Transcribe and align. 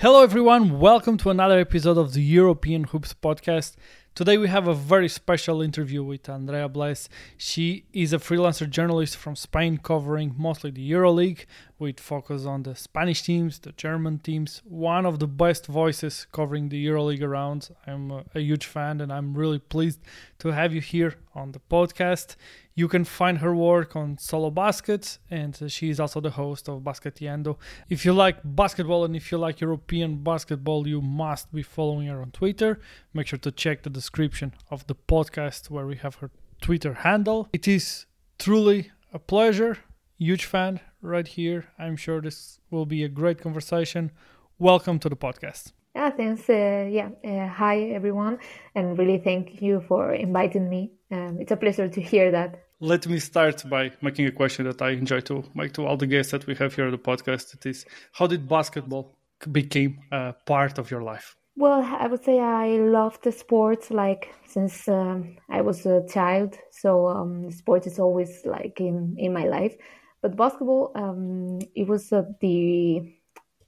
Hello, 0.00 0.22
everyone. 0.22 0.78
Welcome 0.78 1.16
to 1.16 1.30
another 1.30 1.58
episode 1.58 1.96
of 1.96 2.12
the 2.12 2.20
European 2.20 2.84
Hoops 2.84 3.14
podcast. 3.14 3.76
Today, 4.16 4.38
we 4.38 4.48
have 4.48 4.66
a 4.66 4.72
very 4.72 5.10
special 5.10 5.60
interview 5.60 6.02
with 6.02 6.26
Andrea 6.30 6.70
Blez. 6.70 7.10
She 7.36 7.84
is 7.92 8.14
a 8.14 8.18
freelancer 8.18 8.66
journalist 8.66 9.14
from 9.18 9.36
Spain, 9.36 9.76
covering 9.76 10.34
mostly 10.38 10.70
the 10.70 10.90
EuroLeague, 10.90 11.44
with 11.78 12.00
focus 12.00 12.46
on 12.46 12.62
the 12.62 12.74
Spanish 12.74 13.22
teams, 13.22 13.58
the 13.58 13.72
German 13.72 14.18
teams. 14.20 14.62
One 14.64 15.04
of 15.04 15.18
the 15.18 15.26
best 15.26 15.66
voices 15.66 16.26
covering 16.32 16.70
the 16.70 16.86
EuroLeague 16.86 17.22
around. 17.22 17.68
I'm 17.86 18.10
a, 18.10 18.40
huge 18.40 18.64
fan, 18.64 19.02
and 19.02 19.12
I'm 19.12 19.34
really 19.34 19.58
pleased 19.58 20.00
to 20.38 20.48
have 20.48 20.72
you 20.72 20.80
here 20.80 21.16
on 21.34 21.52
the 21.52 21.60
podcast. 21.70 22.36
You 22.74 22.88
can 22.88 23.04
find 23.04 23.38
her 23.38 23.54
work 23.54 23.96
on 23.96 24.16
SoloBasket, 24.16 25.18
and 25.30 25.70
she 25.70 25.90
is 25.90 26.00
also 26.00 26.20
the 26.20 26.30
host 26.30 26.68
of 26.68 26.82
Basketeando. 26.82 27.56
If 27.88 28.04
you 28.04 28.12
like 28.12 28.38
basketball 28.44 29.04
and 29.04 29.16
if 29.16 29.30
you 29.32 29.38
like 29.38 29.60
European 29.60 30.22
basketball, 30.22 30.86
you 30.86 31.00
must 31.00 31.52
be 31.52 31.62
following 31.62 32.06
her 32.08 32.20
on 32.20 32.30
Twitter. 32.32 32.80
Make 33.12 33.28
sure 33.28 33.38
to 33.38 33.50
check 33.50 33.82
the 33.82 33.90
description 34.06 34.54
of 34.70 34.86
the 34.86 34.94
podcast 34.94 35.62
where 35.68 35.86
we 35.92 35.96
have 36.04 36.14
her 36.20 36.30
Twitter 36.60 36.94
handle. 37.08 37.48
It 37.52 37.66
is 37.66 38.06
truly 38.38 38.80
a 39.12 39.18
pleasure. 39.18 39.74
Huge 40.18 40.44
fan 40.44 40.80
right 41.02 41.28
here. 41.38 41.60
I'm 41.76 41.96
sure 41.96 42.20
this 42.20 42.60
will 42.70 42.86
be 42.86 43.02
a 43.02 43.08
great 43.08 43.38
conversation. 43.46 44.12
Welcome 44.58 44.96
to 45.00 45.08
the 45.08 45.16
podcast. 45.26 45.72
Yeah, 45.96 46.10
thanks. 46.10 46.48
Uh, 46.48 46.86
yeah, 46.98 47.08
uh, 47.30 47.48
hi 47.48 47.76
everyone, 47.98 48.38
and 48.76 48.86
really 49.00 49.18
thank 49.28 49.60
you 49.66 49.74
for 49.88 50.02
inviting 50.14 50.66
me. 50.74 50.82
Um, 51.10 51.32
it's 51.42 51.52
a 51.52 51.60
pleasure 51.64 51.88
to 51.96 52.00
hear 52.00 52.30
that. 52.30 52.50
Let 52.78 53.02
me 53.12 53.18
start 53.18 53.68
by 53.68 53.82
making 54.02 54.26
a 54.26 54.34
question 54.40 54.66
that 54.66 54.80
I 54.88 54.90
enjoy 55.02 55.20
to 55.30 55.42
make 55.54 55.72
to 55.76 55.86
all 55.86 55.96
the 55.96 56.06
guests 56.06 56.32
that 56.32 56.46
we 56.46 56.54
have 56.60 56.74
here 56.76 56.86
on 56.90 56.92
the 56.92 57.04
podcast. 57.10 57.54
It 57.56 57.64
is, 57.66 57.86
how 58.12 58.26
did 58.26 58.46
basketball 58.56 59.04
became 59.50 59.92
a 60.12 60.34
part 60.52 60.78
of 60.78 60.90
your 60.92 61.02
life? 61.02 61.28
Well, 61.56 61.82
I 61.82 62.06
would 62.06 62.22
say 62.22 62.38
I 62.38 62.76
love 62.76 63.18
the 63.22 63.32
sports 63.32 63.90
like 63.90 64.34
since 64.46 64.88
um, 64.88 65.36
I 65.48 65.62
was 65.62 65.86
a 65.86 66.06
child. 66.06 66.56
So 66.70 67.08
um, 67.08 67.50
sports 67.50 67.86
is 67.86 67.98
always 67.98 68.44
like 68.44 68.80
in 68.80 69.16
in 69.18 69.32
my 69.32 69.44
life. 69.46 69.74
But 70.20 70.36
basketball, 70.36 70.92
um, 70.94 71.60
it 71.74 71.86
was 71.86 72.12
uh, 72.12 72.24
the 72.40 73.14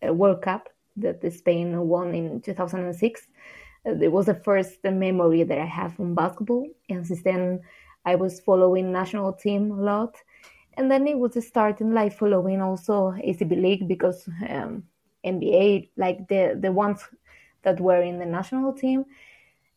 uh, 0.06 0.12
World 0.12 0.42
Cup 0.42 0.68
that 0.96 1.20
Spain 1.32 1.78
won 1.88 2.14
in 2.14 2.40
2006. 2.42 3.26
Uh, 3.86 3.92
it 4.00 4.12
was 4.12 4.26
the 4.26 4.34
first 4.34 4.84
memory 4.84 5.44
that 5.44 5.58
I 5.58 5.64
have 5.66 5.94
from 5.94 6.14
basketball, 6.14 6.66
and 6.90 7.06
since 7.06 7.22
then 7.22 7.60
I 8.04 8.16
was 8.16 8.40
following 8.40 8.92
national 8.92 9.32
team 9.32 9.70
a 9.70 9.80
lot. 9.82 10.14
And 10.76 10.90
then 10.90 11.06
it 11.08 11.18
was 11.18 11.34
starting 11.46 11.92
like 11.92 12.16
following 12.18 12.60
also 12.62 13.12
ACB 13.22 13.56
League 13.56 13.88
because 13.88 14.28
um, 14.48 14.84
NBA, 15.24 15.90
like 15.96 16.28
the, 16.28 16.56
the 16.60 16.70
ones 16.72 17.00
that 17.62 17.80
were 17.80 18.02
in 18.02 18.18
the 18.18 18.26
national 18.26 18.72
team. 18.72 19.04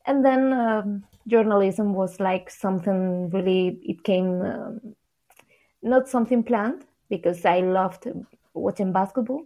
And 0.06 0.26
then 0.26 0.54
um, 0.54 1.04
journalism 1.28 1.94
was 1.94 2.20
like 2.20 2.50
something 2.50 3.30
really, 3.30 3.80
it 3.84 4.04
came 4.04 4.42
um, 4.42 4.96
not 5.82 6.08
something 6.08 6.44
planned 6.44 6.86
because 7.10 7.46
I 7.46 7.60
loved 7.60 8.08
watching 8.54 8.92
basketball, 8.92 9.46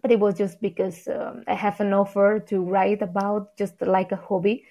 but 0.00 0.10
it 0.10 0.20
was 0.20 0.36
just 0.36 0.60
because 0.60 1.08
um, 1.08 1.44
I 1.46 1.54
have 1.54 1.80
an 1.80 1.92
offer 1.92 2.40
to 2.48 2.60
write 2.60 3.02
about 3.02 3.56
just 3.56 3.80
like 3.80 4.12
a 4.12 4.16
hobby. 4.16 4.64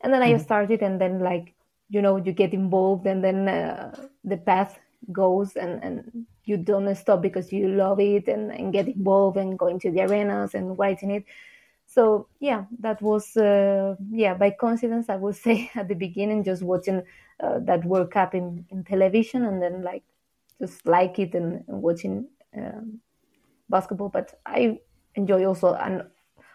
And 0.00 0.12
then 0.12 0.22
mm-hmm. 0.22 0.36
I 0.36 0.42
started, 0.42 0.82
and 0.82 1.00
then 1.00 1.18
like 1.18 1.54
you 1.88 2.02
know 2.02 2.16
you 2.16 2.32
get 2.32 2.52
involved 2.52 3.06
and 3.06 3.24
then 3.24 3.48
uh, 3.48 3.94
the 4.24 4.36
path 4.36 4.78
goes 5.12 5.56
and, 5.56 5.82
and 5.82 6.26
you 6.44 6.56
don't 6.56 6.94
stop 6.94 7.22
because 7.22 7.52
you 7.52 7.68
love 7.68 8.00
it 8.00 8.28
and, 8.28 8.50
and 8.52 8.72
get 8.72 8.88
involved 8.88 9.36
and 9.36 9.58
going 9.58 9.78
to 9.80 9.90
the 9.90 10.02
arenas 10.02 10.54
and 10.54 10.78
writing 10.78 11.10
it 11.10 11.24
so 11.98 12.28
yeah 12.38 12.64
that 12.78 13.02
was 13.02 13.36
uh, 13.36 13.96
yeah 14.12 14.32
by 14.32 14.50
coincidence 14.50 15.08
i 15.08 15.16
would 15.16 15.34
say 15.46 15.68
at 15.74 15.88
the 15.88 15.94
beginning 15.94 16.44
just 16.44 16.62
watching 16.62 17.02
uh, 17.42 17.58
that 17.58 17.84
world 17.84 18.08
cup 18.12 18.36
in, 18.36 18.64
in 18.70 18.84
television 18.84 19.44
and 19.44 19.60
then 19.60 19.82
like 19.82 20.04
just 20.60 20.86
like 20.86 21.18
it 21.18 21.34
and, 21.34 21.64
and 21.66 21.82
watching 21.82 22.28
um, 22.56 23.00
basketball. 23.68 24.10
But 24.10 24.34
i 24.46 24.78
enjoy 25.16 25.44
also 25.44 25.74
and 25.74 26.02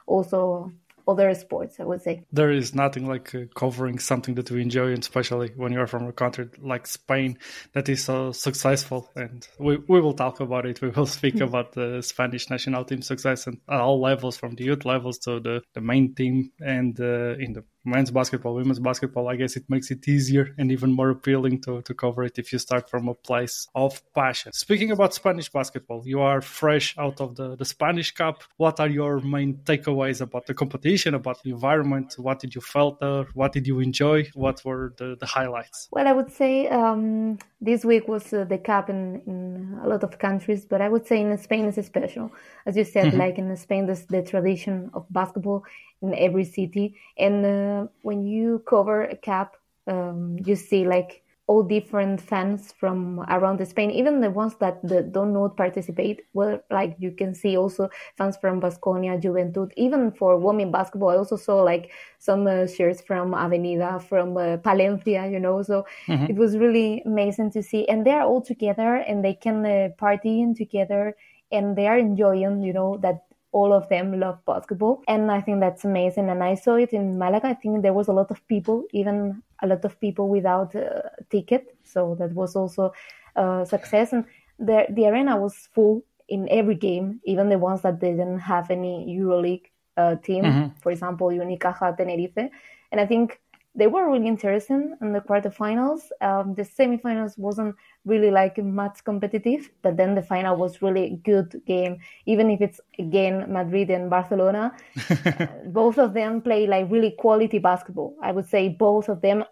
also 0.07 0.71
other 1.07 1.33
sports, 1.35 1.79
I 1.79 1.83
would 1.83 2.01
say. 2.01 2.23
There 2.31 2.51
is 2.51 2.73
nothing 2.73 3.07
like 3.07 3.33
uh, 3.35 3.45
covering 3.55 3.99
something 3.99 4.35
that 4.35 4.51
we 4.51 4.61
enjoy, 4.61 4.89
and 4.89 4.99
especially 4.99 5.51
when 5.55 5.71
you're 5.71 5.87
from 5.87 6.07
a 6.07 6.13
country 6.13 6.49
like 6.59 6.87
Spain 6.87 7.37
that 7.73 7.89
is 7.89 8.03
so 8.03 8.31
successful. 8.31 9.09
And 9.15 9.47
we, 9.59 9.77
we 9.77 10.01
will 10.01 10.13
talk 10.13 10.39
about 10.39 10.65
it. 10.65 10.81
We 10.81 10.89
will 10.89 11.05
speak 11.19 11.35
mm-hmm. 11.35 11.43
about 11.43 11.73
the 11.73 12.01
Spanish 12.01 12.49
national 12.49 12.85
team 12.85 13.01
success 13.01 13.47
at 13.47 13.55
all 13.69 14.01
levels, 14.01 14.37
from 14.37 14.55
the 14.55 14.63
youth 14.65 14.85
levels 14.85 15.17
to 15.19 15.39
the, 15.39 15.61
the 15.73 15.81
main 15.81 16.15
team 16.15 16.51
and 16.59 16.99
uh, 16.99 17.35
in 17.37 17.53
the 17.53 17.63
men's 17.85 18.11
basketball, 18.11 18.55
women's 18.55 18.79
basketball, 18.79 19.27
I 19.27 19.35
guess 19.35 19.55
it 19.55 19.65
makes 19.69 19.91
it 19.91 20.07
easier 20.07 20.53
and 20.57 20.71
even 20.71 20.91
more 20.91 21.09
appealing 21.09 21.61
to, 21.61 21.81
to 21.81 21.93
cover 21.93 22.23
it 22.23 22.39
if 22.39 22.53
you 22.53 22.59
start 22.59 22.89
from 22.89 23.07
a 23.07 23.13
place 23.13 23.67
of 23.75 24.01
passion. 24.13 24.53
Speaking 24.53 24.91
about 24.91 25.13
Spanish 25.13 25.49
basketball, 25.49 26.03
you 26.05 26.21
are 26.21 26.41
fresh 26.41 26.97
out 26.97 27.19
of 27.19 27.35
the, 27.35 27.55
the 27.55 27.65
Spanish 27.65 28.11
Cup. 28.11 28.43
What 28.57 28.79
are 28.79 28.87
your 28.87 29.19
main 29.19 29.55
takeaways 29.65 30.21
about 30.21 30.45
the 30.45 30.53
competition, 30.53 31.13
about 31.13 31.41
the 31.43 31.51
environment? 31.51 32.15
What 32.17 32.39
did 32.39 32.55
you 32.55 32.61
felt 32.61 32.99
there? 32.99 33.25
What 33.33 33.51
did 33.51 33.67
you 33.67 33.79
enjoy? 33.79 34.29
What 34.33 34.63
were 34.63 34.93
the, 34.97 35.17
the 35.19 35.25
highlights? 35.25 35.89
Well, 35.91 36.07
I 36.07 36.13
would 36.13 36.31
say 36.31 36.67
um, 36.67 37.39
this 37.61 37.83
week 37.83 38.07
was 38.07 38.31
uh, 38.33 38.45
the 38.45 38.57
cup 38.57 38.89
in, 38.89 39.21
in 39.27 39.79
a 39.83 39.87
lot 39.87 40.03
of 40.03 40.19
countries, 40.19 40.65
but 40.65 40.81
I 40.81 40.89
would 40.89 41.05
say 41.07 41.21
in 41.21 41.37
Spain 41.37 41.65
is 41.65 41.85
special. 41.85 42.31
As 42.65 42.77
you 42.77 42.85
said, 42.85 43.07
mm-hmm. 43.07 43.19
like 43.19 43.37
in 43.37 43.55
Spain, 43.57 43.85
there's 43.87 44.05
the 44.05 44.21
tradition 44.21 44.89
of 44.93 45.05
basketball 45.09 45.65
in 46.03 46.13
every 46.15 46.43
city. 46.43 46.95
And 47.17 47.45
uh, 47.45 47.87
when 48.03 48.23
you 48.23 48.61
cover 48.67 49.05
a 49.05 49.15
cap, 49.15 49.55
um, 49.87 50.37
you 50.45 50.55
see 50.55 50.85
like 50.85 51.23
all 51.47 51.61
different 51.61 52.21
fans 52.21 52.73
from 52.79 53.19
around 53.21 53.65
Spain, 53.67 53.91
even 53.91 54.21
the 54.21 54.29
ones 54.29 54.55
that, 54.59 54.79
that 54.87 55.11
don't 55.11 55.33
not 55.33 55.57
participate. 55.57 56.21
Well, 56.33 56.61
like 56.71 56.95
you 56.99 57.11
can 57.11 57.35
see 57.35 57.57
also 57.57 57.89
fans 58.17 58.37
from 58.37 58.61
Baskonia, 58.61 59.21
Juventud, 59.21 59.71
even 59.75 60.11
for 60.11 60.37
women 60.37 60.71
basketball. 60.71 61.09
I 61.09 61.17
also 61.17 61.35
saw 61.35 61.61
like 61.61 61.91
some 62.17 62.47
uh, 62.47 62.67
shirts 62.67 63.01
from 63.01 63.33
Avenida, 63.33 63.99
from 63.99 64.37
uh, 64.37 64.57
Palencia, 64.57 65.29
you 65.29 65.39
know. 65.39 65.61
So 65.63 65.85
mm-hmm. 66.07 66.25
it 66.31 66.35
was 66.37 66.57
really 66.57 67.03
amazing 67.05 67.51
to 67.51 67.63
see, 67.63 67.87
and 67.89 68.05
they're 68.05 68.23
all 68.23 68.41
together 68.41 68.95
and 68.95 69.23
they 69.23 69.33
can 69.33 69.65
uh, 69.65 69.89
party 69.97 70.45
together 70.55 71.15
and 71.51 71.75
they 71.75 71.87
are 71.87 71.97
enjoying, 71.97 72.63
you 72.63 72.73
know, 72.73 72.97
that 73.01 73.25
all 73.53 73.71
of 73.71 73.87
them 73.87 74.19
love 74.19 74.43
basketball. 74.45 75.03
And 75.07 75.31
I 75.31 75.39
think 75.39 75.59
that's 75.59 75.85
amazing. 75.85 76.29
And 76.29 76.43
I 76.43 76.55
saw 76.55 76.75
it 76.75 76.91
in 76.91 77.17
Malaga. 77.17 77.47
I 77.47 77.53
think 77.53 77.81
there 77.81 77.93
was 77.93 78.07
a 78.07 78.13
lot 78.13 78.31
of 78.31 78.45
people, 78.47 78.85
even 78.91 79.41
a 79.61 79.67
lot 79.67 79.85
of 79.85 79.99
people 80.01 80.27
without 80.27 80.75
a 80.75 81.11
ticket. 81.29 81.77
So 81.83 82.15
that 82.19 82.33
was 82.33 82.55
also 82.55 82.93
a 83.35 83.65
success. 83.65 84.11
And 84.11 84.25
the, 84.59 84.87
the 84.89 85.07
arena 85.07 85.37
was 85.37 85.69
full 85.73 86.03
in 86.27 86.49
every 86.49 86.75
game, 86.75 87.21
even 87.25 87.49
the 87.49 87.59
ones 87.59 87.81
that 87.83 87.99
didn't 87.99 88.39
have 88.39 88.71
any 88.71 89.05
EuroLeague 89.19 89.67
uh, 89.97 90.15
team, 90.15 90.43
mm-hmm. 90.43 90.79
for 90.81 90.91
example, 90.91 91.27
Unicaja 91.27 91.95
Tenerife. 91.95 92.49
And 92.91 92.99
I 92.99 93.05
think 93.05 93.39
they 93.75 93.87
were 93.87 94.09
really 94.11 94.27
interesting 94.27 94.95
in 95.01 95.13
the 95.13 95.19
quarterfinals. 95.19 96.01
Um, 96.21 96.53
the 96.53 96.61
semifinals 96.63 97.37
wasn't 97.37 97.75
really 98.05 98.29
like 98.29 98.57
much 98.57 99.03
competitive, 99.03 99.71
but 99.81 99.97
then 99.97 100.13
the 100.13 100.21
final 100.21 100.55
was 100.55 100.81
really 100.81 101.19
good 101.23 101.59
game. 101.65 101.97
Even 102.25 102.51
if 102.51 102.61
it's 102.61 102.79
again 102.99 103.51
Madrid 103.51 103.89
and 103.89 104.09
Barcelona, 104.09 104.73
both 105.65 105.97
of 105.97 106.13
them 106.13 106.41
play 106.41 106.67
like 106.67 106.91
really 106.91 107.15
quality 107.17 107.57
basketball. 107.57 108.15
I 108.21 108.31
would 108.31 108.47
say 108.47 108.69
both 108.69 109.09
of 109.09 109.21
them 109.21 109.43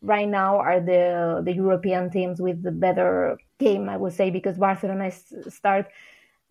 right 0.00 0.28
now 0.28 0.58
are 0.58 0.80
the 0.80 1.42
the 1.44 1.52
European 1.52 2.10
teams 2.10 2.40
with 2.40 2.62
the 2.62 2.72
better 2.72 3.38
game. 3.58 3.88
I 3.88 3.98
would 3.98 4.14
say 4.14 4.30
because 4.30 4.56
Barcelona 4.56 5.10
start 5.48 5.88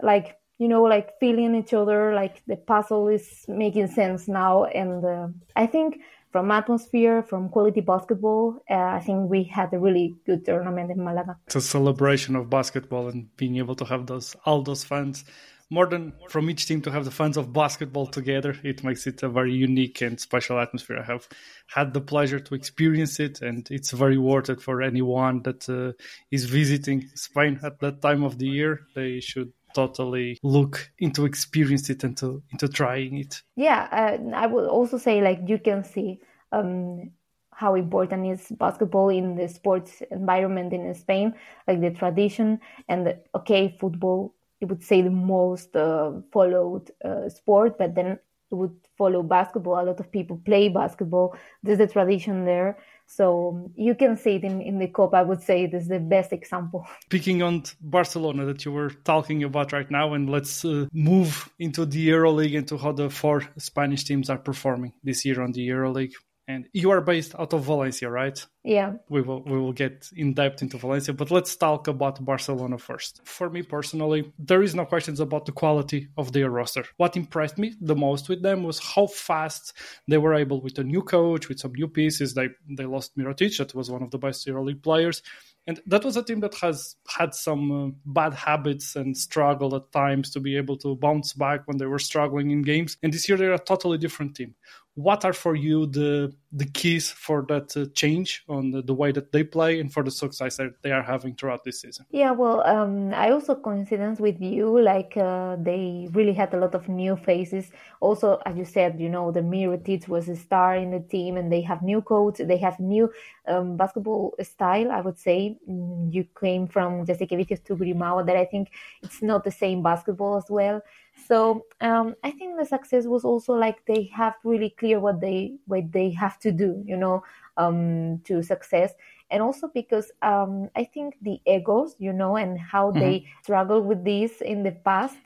like 0.01 0.37
you 0.59 0.67
know 0.67 0.83
like 0.83 1.19
feeling 1.19 1.55
each 1.55 1.73
other 1.73 2.13
like 2.13 2.41
the 2.47 2.55
puzzle 2.55 3.07
is 3.07 3.45
making 3.47 3.87
sense 3.87 4.27
now 4.27 4.65
and 4.65 5.05
uh, 5.05 5.27
i 5.55 5.65
think 5.65 5.99
from 6.31 6.51
atmosphere, 6.51 7.23
from 7.23 7.49
quality 7.49 7.81
basketball. 7.81 8.61
Uh, 8.69 8.75
I 8.75 8.99
think 8.99 9.29
we 9.29 9.43
had 9.43 9.73
a 9.73 9.79
really 9.79 10.15
good 10.25 10.45
tournament 10.45 10.91
in 10.91 11.03
Malaga. 11.03 11.37
It's 11.45 11.55
a 11.55 11.61
celebration 11.61 12.35
of 12.35 12.49
basketball 12.49 13.07
and 13.07 13.35
being 13.37 13.57
able 13.57 13.75
to 13.75 13.85
have 13.85 14.07
those 14.07 14.35
all 14.45 14.61
those 14.61 14.83
fans. 14.83 15.23
More 15.69 15.85
than 15.85 16.13
from 16.29 16.49
each 16.49 16.65
team 16.65 16.81
to 16.83 16.91
have 16.91 17.03
the 17.03 17.11
fans 17.11 17.35
of 17.35 17.51
basketball 17.51 18.07
together, 18.07 18.55
it 18.63 18.85
makes 18.85 19.05
it 19.05 19.21
a 19.21 19.27
very 19.27 19.53
unique 19.53 19.99
and 20.01 20.17
special 20.17 20.59
atmosphere. 20.59 20.99
I 20.99 21.03
have 21.03 21.27
had 21.67 21.93
the 21.93 21.99
pleasure 21.99 22.39
to 22.39 22.55
experience 22.55 23.19
it, 23.19 23.41
and 23.41 23.67
it's 23.69 23.91
very 23.91 24.17
worth 24.17 24.49
it 24.49 24.61
for 24.61 24.81
anyone 24.81 25.41
that 25.43 25.67
uh, 25.67 25.91
is 26.31 26.45
visiting 26.45 27.09
Spain 27.15 27.59
at 27.63 27.81
that 27.81 28.01
time 28.01 28.23
of 28.23 28.37
the 28.37 28.47
year. 28.47 28.87
They 28.95 29.19
should 29.19 29.51
totally 29.81 30.37
look 30.43 30.91
into 30.99 31.25
experience 31.25 31.89
it 31.89 32.03
and 32.03 32.15
to 32.17 32.41
into 32.51 32.67
trying 32.67 33.17
it 33.23 33.33
yeah 33.55 33.81
uh, 33.99 34.17
i 34.43 34.45
would 34.51 34.67
also 34.77 34.97
say 34.97 35.21
like 35.21 35.39
you 35.47 35.59
can 35.59 35.83
see 35.83 36.19
um, 36.51 37.11
how 37.51 37.75
important 37.75 38.25
is 38.33 38.41
basketball 38.65 39.09
in 39.09 39.35
the 39.35 39.47
sports 39.47 39.91
environment 40.11 40.73
in 40.73 40.93
spain 40.93 41.33
like 41.67 41.79
the 41.81 41.91
tradition 41.91 42.59
and 42.89 43.05
the, 43.05 43.13
okay 43.35 43.77
football 43.79 44.33
I 44.61 44.65
would 44.65 44.83
say 44.83 45.01
the 45.01 45.11
most 45.11 45.75
uh, 45.75 46.13
followed 46.31 46.89
uh, 47.05 47.29
sport, 47.29 47.77
but 47.77 47.93
then 47.93 48.07
it 48.51 48.55
would 48.55 48.75
follow 48.97 49.21
basketball. 49.21 49.79
A 49.79 49.85
lot 49.85 49.99
of 49.99 50.11
people 50.11 50.41
play 50.43 50.69
basketball. 50.69 51.35
There's 51.61 51.79
a 51.79 51.87
tradition 51.87 52.45
there. 52.45 52.77
So 53.07 53.71
you 53.75 53.95
can 53.95 54.17
see 54.17 54.35
it 54.35 54.43
in, 54.43 54.61
in 54.61 54.79
the 54.79 54.87
Copa. 54.87 55.17
I 55.17 55.21
would 55.23 55.41
say 55.41 55.63
it 55.63 55.73
is 55.73 55.87
the 55.87 55.99
best 55.99 56.33
example. 56.33 56.85
Speaking 57.05 57.41
on 57.41 57.63
Barcelona 57.81 58.45
that 58.45 58.65
you 58.65 58.71
were 58.71 58.89
talking 58.89 59.43
about 59.43 59.71
right 59.71 59.89
now, 59.89 60.13
and 60.13 60.29
let's 60.29 60.65
uh, 60.65 60.87
move 60.91 61.49
into 61.57 61.85
the 61.85 62.09
EuroLeague 62.09 62.57
and 62.57 62.67
to 62.67 62.77
how 62.77 62.91
the 62.91 63.09
four 63.09 63.43
Spanish 63.57 64.03
teams 64.03 64.29
are 64.29 64.37
performing 64.37 64.93
this 65.03 65.25
year 65.25 65.41
on 65.41 65.53
the 65.53 65.67
EuroLeague 65.67 66.13
and 66.47 66.67
you 66.71 66.91
are 66.91 67.01
based 67.01 67.35
out 67.37 67.53
of 67.53 67.63
Valencia, 67.63 68.09
right? 68.09 68.45
Yeah. 68.67 68.95
We 69.07 69.21
will 69.21 69.43
we 69.43 69.57
will 69.57 69.71
get 69.71 70.09
in 70.13 70.33
depth 70.33 70.61
into 70.61 70.77
Valencia, 70.77 71.13
but 71.13 71.31
let's 71.31 71.55
talk 71.55 71.87
about 71.87 72.23
Barcelona 72.25 72.77
first. 72.77 73.21
For 73.23 73.49
me 73.49 73.61
personally, 73.61 74.33
there 74.37 74.61
is 74.61 74.75
no 74.75 74.83
questions 74.83 75.21
about 75.21 75.45
the 75.45 75.53
quality 75.53 76.09
of 76.17 76.33
their 76.33 76.49
roster. 76.49 76.83
What 76.97 77.15
impressed 77.15 77.57
me 77.57 77.75
the 77.79 77.95
most 77.95 78.27
with 78.27 78.41
them 78.43 78.63
was 78.63 78.79
how 78.79 79.07
fast 79.07 79.71
they 80.09 80.17
were 80.17 80.33
able 80.33 80.59
with 80.59 80.77
a 80.79 80.83
new 80.83 81.01
coach, 81.01 81.47
with 81.47 81.59
some 81.59 81.75
new 81.75 81.87
pieces. 81.87 82.33
They 82.33 82.49
they 82.69 82.83
lost 82.83 83.17
Mirotic, 83.17 83.57
that 83.57 83.73
was 83.73 83.89
one 83.89 84.03
of 84.03 84.11
the 84.11 84.17
best 84.17 84.45
EuroLeague 84.45 84.83
players. 84.83 85.21
And 85.65 85.81
that 85.85 86.05
was 86.05 86.15
a 86.15 86.23
team 86.23 86.39
that 86.41 86.55
has 86.55 86.95
had 87.07 87.33
some 87.33 87.71
uh, 87.71 87.91
bad 88.05 88.33
habits 88.33 88.95
and 88.95 89.17
struggled 89.17 89.73
at 89.73 89.91
times 89.91 90.31
to 90.31 90.39
be 90.39 90.55
able 90.55 90.77
to 90.77 90.95
bounce 90.95 91.33
back 91.33 91.67
when 91.67 91.77
they 91.77 91.85
were 91.85 91.99
struggling 91.99 92.51
in 92.51 92.61
games. 92.61 92.97
And 93.03 93.13
this 93.13 93.27
year 93.27 93.37
they're 93.37 93.53
a 93.53 93.59
totally 93.59 93.97
different 93.97 94.35
team 94.35 94.55
what 94.97 95.23
are 95.23 95.33
for 95.33 95.55
you 95.55 95.85
the 95.85 96.33
the 96.51 96.65
keys 96.65 97.11
for 97.11 97.45
that 97.49 97.75
uh, 97.75 97.85
change 97.93 98.43
on 98.47 98.71
the, 98.71 98.81
the, 98.81 98.93
way 98.93 99.11
that 99.11 99.31
they 99.33 99.43
play 99.43 99.81
and 99.81 99.91
for 99.91 100.01
the 100.01 100.11
success 100.11 100.57
that 100.57 100.81
they 100.81 100.91
are 100.91 101.03
having 101.03 101.35
throughout 101.35 101.63
this 101.63 101.81
season. 101.81 102.05
Yeah 102.09 102.31
well 102.31 102.65
um, 102.65 103.13
i 103.13 103.31
also 103.31 103.53
coincidence 103.53 104.19
with 104.19 104.41
you 104.41 104.79
like 104.79 105.17
uh, 105.17 105.57
they 105.59 106.07
really 106.11 106.33
had 106.33 106.53
a 106.53 106.57
lot 106.57 106.73
of 106.73 106.87
new 106.87 107.17
faces. 107.17 107.69
Also 107.99 108.39
as 108.45 108.55
you 108.55 108.63
said 108.63 108.99
you 108.99 109.09
know 109.09 109.31
the 109.31 109.41
Mirotic 109.41 110.07
was 110.07 110.29
a 110.29 110.35
star 110.35 110.75
in 110.77 110.91
the 110.91 111.01
team 111.01 111.35
and 111.35 111.51
they 111.51 111.61
have 111.61 111.81
new 111.81 112.01
coach 112.01 112.37
they 112.39 112.57
have 112.57 112.79
new 112.79 113.11
um, 113.47 113.75
basketball 113.75 114.33
style 114.41 114.91
i 114.91 115.01
would 115.01 115.19
say. 115.19 115.57
Mm, 115.69 116.13
you 116.13 116.25
came 116.39 116.67
from 116.67 117.05
Jasikevičius 117.05 117.63
to 117.65 117.75
Grimau 117.75 118.25
that 118.25 118.37
i 118.37 118.45
think 118.45 118.69
it's 119.03 119.21
not 119.21 119.43
the 119.43 119.51
same 119.51 119.83
basketball 119.83 120.37
as 120.37 120.45
well 120.49 120.81
so 121.25 121.65
um, 121.81 122.15
I 122.23 122.31
think 122.31 122.57
the 122.57 122.65
success 122.65 123.05
was 123.05 123.25
also 123.25 123.53
like 123.53 123.85
they 123.85 124.03
have 124.13 124.35
really 124.43 124.69
clear 124.69 124.99
what 124.99 125.19
they 125.19 125.55
what 125.65 125.91
they 125.91 126.11
have 126.11 126.39
to 126.39 126.51
do, 126.51 126.83
you 126.85 126.97
know, 126.97 127.23
um, 127.57 128.19
to 128.25 128.43
success, 128.43 128.93
and 129.31 129.41
also 129.41 129.69
because 129.73 130.11
um, 130.21 130.69
I 130.75 130.83
think 130.83 131.15
the 131.21 131.39
egos, 131.45 131.95
you 131.99 132.13
know, 132.13 132.37
and 132.37 132.59
how 132.59 132.91
mm-hmm. 132.91 132.99
they 132.99 133.25
struggle 133.43 133.81
with 133.81 134.03
this 134.05 134.41
in 134.41 134.63
the 134.63 134.71
past. 134.71 135.17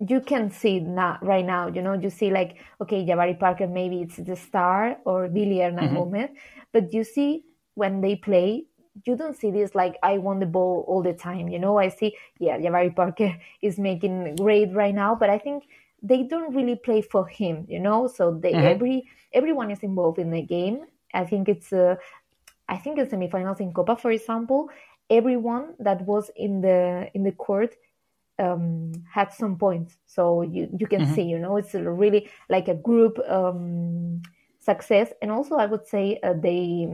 You 0.00 0.20
can 0.20 0.50
see 0.50 0.80
now, 0.80 1.18
right 1.22 1.44
now, 1.44 1.68
you 1.68 1.80
know, 1.80 1.94
you 1.94 2.10
see 2.10 2.30
like, 2.30 2.56
okay, 2.80 3.06
Jabari 3.06 3.38
Parker, 3.38 3.66
maybe 3.66 4.02
it's 4.02 4.16
the 4.16 4.36
star 4.36 4.98
or 5.04 5.28
Billy 5.28 5.60
Hernan 5.60 5.94
mm-hmm. 5.94 6.34
But 6.72 6.92
you 6.92 7.04
see 7.04 7.44
when 7.74 8.00
they 8.00 8.16
play, 8.16 8.64
you 9.04 9.16
don't 9.16 9.36
see 9.36 9.50
this 9.50 9.74
like 9.74 9.96
I 10.02 10.18
want 10.18 10.40
the 10.40 10.46
ball 10.46 10.84
all 10.86 11.02
the 11.02 11.12
time. 11.12 11.48
You 11.48 11.58
know, 11.58 11.78
I 11.78 11.88
see, 11.88 12.16
yeah, 12.38 12.58
Jabari 12.58 12.94
Parker 12.94 13.36
is 13.62 13.78
making 13.78 14.36
great 14.36 14.72
right 14.72 14.94
now, 14.94 15.14
but 15.14 15.30
I 15.30 15.38
think 15.38 15.64
they 16.02 16.22
don't 16.22 16.54
really 16.54 16.76
play 16.76 17.02
for 17.02 17.26
him. 17.26 17.66
You 17.68 17.80
know, 17.80 18.06
so 18.06 18.32
they 18.32 18.52
mm-hmm. 18.52 18.66
every 18.66 19.08
everyone 19.32 19.70
is 19.70 19.80
involved 19.80 20.18
in 20.18 20.30
the 20.30 20.42
game. 20.42 20.84
I 21.12 21.24
think 21.24 21.48
it's 21.48 21.72
uh, 21.72 21.96
I 22.68 22.76
think 22.76 22.98
in 22.98 23.06
semifinals 23.06 23.60
in 23.60 23.72
Copa, 23.72 23.96
for 23.96 24.10
example, 24.10 24.70
everyone 25.10 25.74
that 25.80 26.02
was 26.02 26.30
in 26.36 26.60
the 26.60 27.10
in 27.14 27.24
the 27.24 27.32
court 27.32 27.74
um, 28.38 28.92
had 29.12 29.32
some 29.32 29.56
points. 29.56 29.96
So 30.06 30.42
you 30.42 30.68
you 30.78 30.86
can 30.86 31.02
mm-hmm. 31.02 31.14
see, 31.14 31.22
you 31.22 31.38
know, 31.38 31.56
it's 31.56 31.74
really 31.74 32.30
like 32.48 32.68
a 32.68 32.74
group 32.74 33.18
um, 33.28 34.22
success, 34.60 35.12
and 35.20 35.30
also 35.30 35.56
I 35.56 35.66
would 35.66 35.86
say 35.86 36.18
uh, 36.22 36.34
they 36.34 36.88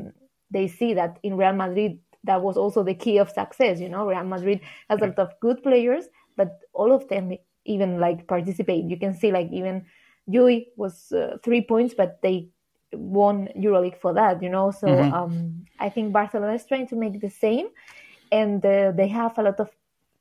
they 0.51 0.69
see 0.69 0.95
that 0.95 1.19
in 1.23 1.37
Real 1.37 1.53
Madrid 1.53 1.99
that 2.25 2.43
was 2.43 2.57
also 2.57 2.83
the 2.83 2.95
key 2.95 3.19
of 3.19 3.31
success. 3.31 3.81
You 3.81 3.89
know, 3.89 4.07
Real 4.07 4.25
Madrid 4.25 4.61
has 4.89 5.01
a 5.01 5.07
lot 5.07 5.19
of 5.19 5.33
good 5.41 5.63
players, 5.63 6.05
but 6.37 6.61
all 6.73 6.93
of 6.93 7.09
them 7.09 7.33
even 7.65 7.99
like 7.99 8.27
participate. 8.27 8.85
You 8.85 8.99
can 8.99 9.15
see 9.15 9.33
like 9.33 9.49
even 9.53 9.87
Llull 10.29 10.67
was 10.77 11.13
uh, 11.13 11.39
three 11.43 11.63
points, 11.63 11.95
but 11.95 12.21
they 12.23 12.49
won 12.93 13.49
EuroLeague 13.57 14.01
for 14.01 14.13
that. 14.15 14.43
You 14.43 14.51
know, 14.51 14.71
so 14.71 14.87
mm-hmm. 14.87 15.15
um, 15.15 15.65
I 15.79 15.89
think 15.89 16.13
Barcelona 16.13 16.55
is 16.55 16.67
trying 16.67 16.89
to 16.89 16.97
make 16.97 17.21
the 17.21 17.31
same, 17.31 17.69
and 18.31 18.65
uh, 18.65 18.93
they 18.93 19.09
have 19.09 19.39
a 19.39 19.43
lot 19.43 19.61
of 19.61 19.71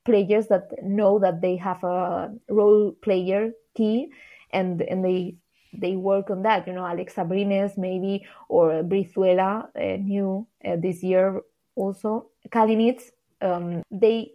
players 0.06 0.48
that 0.48 0.72
know 0.82 1.20
that 1.20 1.42
they 1.42 1.58
have 1.58 1.84
a 1.84 2.34
role 2.50 2.94
player 3.02 3.52
key, 3.76 4.12
and 4.52 4.82
and 4.82 5.04
they 5.04 5.36
they 5.74 5.96
work 5.96 6.30
on 6.30 6.44
that. 6.44 6.68
You 6.68 6.74
know, 6.74 6.86
Alex 6.86 7.16
Abrines 7.16 7.78
maybe 7.78 8.26
or 8.48 8.84
Brizuela, 8.84 9.68
uh, 9.76 9.98
new 9.98 10.48
uh, 10.66 10.76
this 10.78 11.04
year 11.04 11.42
also. 11.76 12.30
Kalinic, 12.50 13.02
um, 13.42 13.84
they 13.92 14.34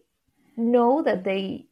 know 0.57 1.03
that 1.03 1.25
they 1.25 1.67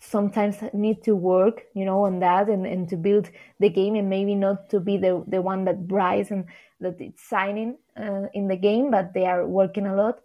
sometimes 0.00 0.56
need 0.72 1.02
to 1.02 1.14
work, 1.14 1.62
you 1.74 1.84
know, 1.84 2.04
on 2.04 2.20
that 2.20 2.48
and, 2.48 2.66
and 2.66 2.88
to 2.88 2.96
build 2.96 3.30
the 3.58 3.68
game 3.68 3.96
and 3.96 4.08
maybe 4.08 4.34
not 4.34 4.70
to 4.70 4.80
be 4.80 4.96
the, 4.96 5.24
the 5.26 5.42
one 5.42 5.64
that 5.64 5.88
brights 5.88 6.30
and 6.30 6.44
that 6.80 7.00
it's 7.00 7.28
signing 7.28 7.76
uh, 7.96 8.26
in 8.32 8.46
the 8.46 8.56
game, 8.56 8.90
but 8.90 9.12
they 9.12 9.26
are 9.26 9.46
working 9.46 9.86
a 9.86 9.94
lot. 9.96 10.20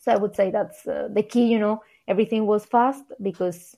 So 0.00 0.12
I 0.12 0.16
would 0.16 0.36
say 0.36 0.50
that's 0.50 0.86
uh, 0.86 1.08
the 1.12 1.22
key, 1.22 1.46
you 1.46 1.58
know, 1.58 1.82
everything 2.06 2.46
was 2.46 2.64
fast 2.66 3.04
because 3.20 3.74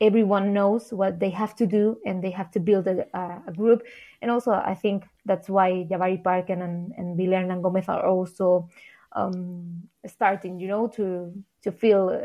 everyone 0.00 0.52
knows 0.52 0.92
what 0.92 1.20
they 1.20 1.30
have 1.30 1.54
to 1.56 1.66
do 1.66 1.98
and 2.06 2.24
they 2.24 2.30
have 2.30 2.50
to 2.52 2.60
build 2.60 2.86
a, 2.86 3.06
a 3.46 3.52
group. 3.52 3.82
And 4.22 4.30
also, 4.30 4.52
I 4.52 4.74
think 4.74 5.04
that's 5.26 5.48
why 5.48 5.86
Jabari 5.90 6.22
Parker 6.22 6.54
and, 6.54 6.92
and 6.96 7.16
Billy 7.16 7.36
Hernangómez 7.36 7.88
are 7.88 8.06
also 8.06 8.68
um, 9.12 9.82
starting, 10.06 10.58
you 10.58 10.68
know, 10.68 10.88
to 10.88 11.32
to 11.62 11.72
feel 11.72 12.24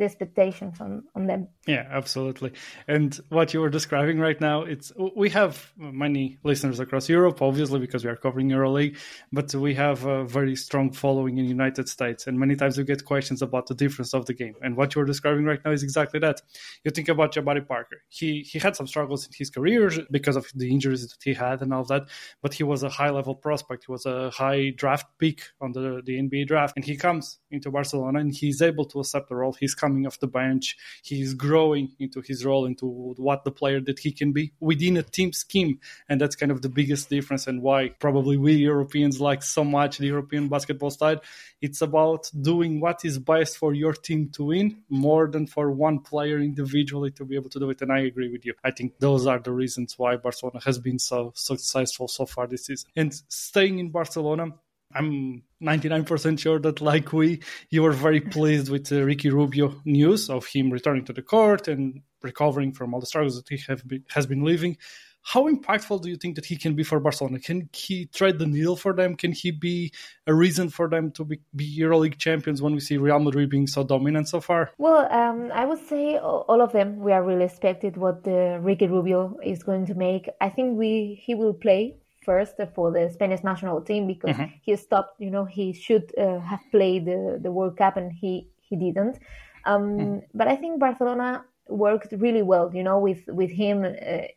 the 0.00 0.06
expectations 0.06 0.80
on, 0.80 1.04
on 1.14 1.26
them. 1.26 1.48
Yeah, 1.66 1.86
absolutely. 1.90 2.52
And 2.88 3.14
what 3.28 3.54
you 3.54 3.60
were 3.60 3.70
describing 3.70 4.18
right 4.18 4.40
now, 4.40 4.62
it's 4.62 4.92
we 5.16 5.30
have 5.30 5.72
many 5.76 6.38
listeners 6.42 6.80
across 6.80 7.08
Europe, 7.08 7.40
obviously 7.40 7.78
because 7.78 8.04
we 8.04 8.10
are 8.10 8.16
covering 8.16 8.48
EuroLeague, 8.48 8.98
but 9.32 9.54
we 9.54 9.74
have 9.74 10.04
a 10.04 10.24
very 10.24 10.56
strong 10.56 10.90
following 10.90 11.38
in 11.38 11.44
the 11.44 11.50
United 11.50 11.88
States, 11.88 12.26
and 12.26 12.38
many 12.38 12.56
times 12.56 12.76
we 12.76 12.84
get 12.84 13.04
questions 13.04 13.42
about 13.42 13.66
the 13.66 13.74
difference 13.74 14.12
of 14.14 14.26
the 14.26 14.34
game. 14.34 14.54
And 14.62 14.76
what 14.76 14.94
you 14.94 15.02
are 15.02 15.04
describing 15.04 15.44
right 15.44 15.60
now 15.64 15.70
is 15.70 15.82
exactly 15.82 16.18
that. 16.20 16.42
You 16.84 16.90
think 16.90 17.08
about 17.08 17.34
Jabari 17.34 17.66
Parker. 17.66 18.02
He 18.08 18.40
he 18.40 18.58
had 18.58 18.74
some 18.74 18.86
struggles 18.86 19.26
in 19.26 19.32
his 19.36 19.50
career 19.50 19.90
because 20.10 20.36
of 20.36 20.46
the 20.54 20.70
injuries 20.70 21.06
that 21.06 21.22
he 21.22 21.34
had 21.34 21.62
and 21.62 21.72
all 21.72 21.84
that, 21.84 22.08
but 22.42 22.54
he 22.54 22.64
was 22.64 22.82
a 22.82 22.88
high 22.88 23.10
level 23.10 23.34
prospect. 23.34 23.84
He 23.86 23.92
was 23.92 24.06
a 24.06 24.30
high 24.30 24.70
draft 24.70 25.06
pick 25.18 25.42
on 25.60 25.72
the, 25.72 26.02
the 26.04 26.18
NBA 26.18 26.46
draft, 26.48 26.74
and 26.76 26.84
he 26.84 26.96
comes 26.96 27.38
into 27.50 27.70
Barcelona 27.70 28.18
and 28.18 28.34
he's 28.34 28.62
able 28.62 28.86
to 28.86 29.00
accept 29.00 29.28
the 29.28 29.36
role. 29.36 29.52
He's 29.52 29.74
coming 29.90 30.06
off 30.06 30.20
the 30.20 30.28
bench. 30.28 30.76
He's 31.02 31.34
growing 31.34 31.90
into 31.98 32.20
his 32.20 32.44
role, 32.44 32.64
into 32.64 32.86
what 33.16 33.42
the 33.44 33.50
player 33.50 33.80
that 33.80 33.98
he 33.98 34.12
can 34.12 34.32
be 34.32 34.52
within 34.60 34.96
a 34.96 35.02
team 35.02 35.32
scheme. 35.32 35.80
And 36.08 36.20
that's 36.20 36.36
kind 36.36 36.52
of 36.52 36.62
the 36.62 36.68
biggest 36.68 37.10
difference 37.10 37.48
and 37.48 37.60
why 37.60 37.88
probably 37.98 38.36
we 38.36 38.52
Europeans 38.54 39.20
like 39.20 39.42
so 39.42 39.64
much 39.64 39.98
the 39.98 40.06
European 40.06 40.48
basketball 40.48 40.90
style. 40.90 41.20
It's 41.60 41.82
about 41.82 42.30
doing 42.40 42.80
what 42.80 43.04
is 43.04 43.18
best 43.18 43.58
for 43.58 43.74
your 43.74 43.92
team 43.92 44.30
to 44.34 44.44
win 44.44 44.82
more 44.88 45.26
than 45.26 45.46
for 45.46 45.70
one 45.72 45.98
player 45.98 46.38
individually 46.38 47.10
to 47.12 47.24
be 47.24 47.34
able 47.34 47.50
to 47.50 47.58
do 47.58 47.70
it. 47.70 47.82
And 47.82 47.92
I 47.92 48.00
agree 48.00 48.30
with 48.30 48.46
you. 48.46 48.54
I 48.62 48.70
think 48.70 48.98
those 49.00 49.26
are 49.26 49.40
the 49.40 49.52
reasons 49.52 49.98
why 49.98 50.16
Barcelona 50.16 50.60
has 50.64 50.78
been 50.78 50.98
so 50.98 51.32
successful 51.34 52.06
so 52.06 52.26
far 52.26 52.46
this 52.46 52.66
season. 52.66 52.88
And 52.94 53.12
staying 53.28 53.80
in 53.80 53.90
Barcelona, 53.90 54.52
I'm 54.94 55.42
99% 55.62 56.38
sure 56.38 56.58
that, 56.60 56.80
like 56.80 57.12
we, 57.12 57.40
you 57.70 57.82
were 57.82 57.92
very 57.92 58.20
pleased 58.20 58.70
with 58.70 58.86
the 58.86 59.04
Ricky 59.04 59.30
Rubio 59.30 59.80
news 59.84 60.28
of 60.28 60.46
him 60.46 60.70
returning 60.70 61.04
to 61.06 61.12
the 61.12 61.22
court 61.22 61.68
and 61.68 62.02
recovering 62.22 62.72
from 62.72 62.92
all 62.92 63.00
the 63.00 63.06
struggles 63.06 63.36
that 63.36 63.48
he 63.48 63.58
been, 63.86 64.04
has 64.10 64.26
been 64.26 64.42
living. 64.42 64.76
How 65.22 65.48
impactful 65.48 66.02
do 66.02 66.08
you 66.08 66.16
think 66.16 66.36
that 66.36 66.46
he 66.46 66.56
can 66.56 66.74
be 66.74 66.82
for 66.82 66.98
Barcelona? 66.98 67.38
Can 67.40 67.68
he 67.74 68.08
thread 68.10 68.38
the 68.38 68.46
needle 68.46 68.74
for 68.74 68.94
them? 68.94 69.16
Can 69.16 69.32
he 69.32 69.50
be 69.50 69.92
a 70.26 70.34
reason 70.34 70.70
for 70.70 70.88
them 70.88 71.10
to 71.12 71.24
be, 71.24 71.40
be 71.54 71.78
EuroLeague 71.78 72.16
champions 72.16 72.62
when 72.62 72.72
we 72.72 72.80
see 72.80 72.96
Real 72.96 73.18
Madrid 73.18 73.50
being 73.50 73.66
so 73.66 73.84
dominant 73.84 74.28
so 74.28 74.40
far? 74.40 74.72
Well, 74.78 75.12
um, 75.12 75.50
I 75.52 75.66
would 75.66 75.86
say 75.86 76.16
all 76.16 76.62
of 76.62 76.72
them. 76.72 77.00
We 77.00 77.12
are 77.12 77.22
really 77.22 77.44
expected 77.44 77.98
what 77.98 78.24
the 78.24 78.58
Ricky 78.62 78.86
Rubio 78.86 79.36
is 79.44 79.62
going 79.62 79.86
to 79.86 79.94
make. 79.94 80.30
I 80.40 80.48
think 80.48 80.78
we 80.78 81.20
he 81.22 81.34
will 81.34 81.54
play 81.54 81.96
first 82.22 82.54
for 82.74 82.90
the 82.90 83.10
Spanish 83.10 83.42
national 83.42 83.80
team 83.80 84.06
because 84.06 84.36
mm-hmm. 84.36 84.54
he 84.62 84.76
stopped. 84.76 85.20
You 85.20 85.30
know, 85.30 85.44
he 85.44 85.72
should 85.72 86.12
uh, 86.18 86.40
have 86.40 86.60
played 86.70 87.06
the, 87.06 87.38
the 87.42 87.50
World 87.50 87.76
Cup 87.76 87.96
and 87.96 88.12
he 88.12 88.48
he 88.60 88.76
didn't. 88.76 89.18
Um, 89.64 89.82
mm. 89.98 90.22
But 90.34 90.48
I 90.48 90.56
think 90.56 90.80
Barcelona 90.80 91.44
worked 91.68 92.12
really 92.12 92.42
well. 92.42 92.70
You 92.74 92.82
know, 92.82 92.98
with 92.98 93.26
with 93.28 93.50
him. 93.50 93.84
Uh, 93.84 94.28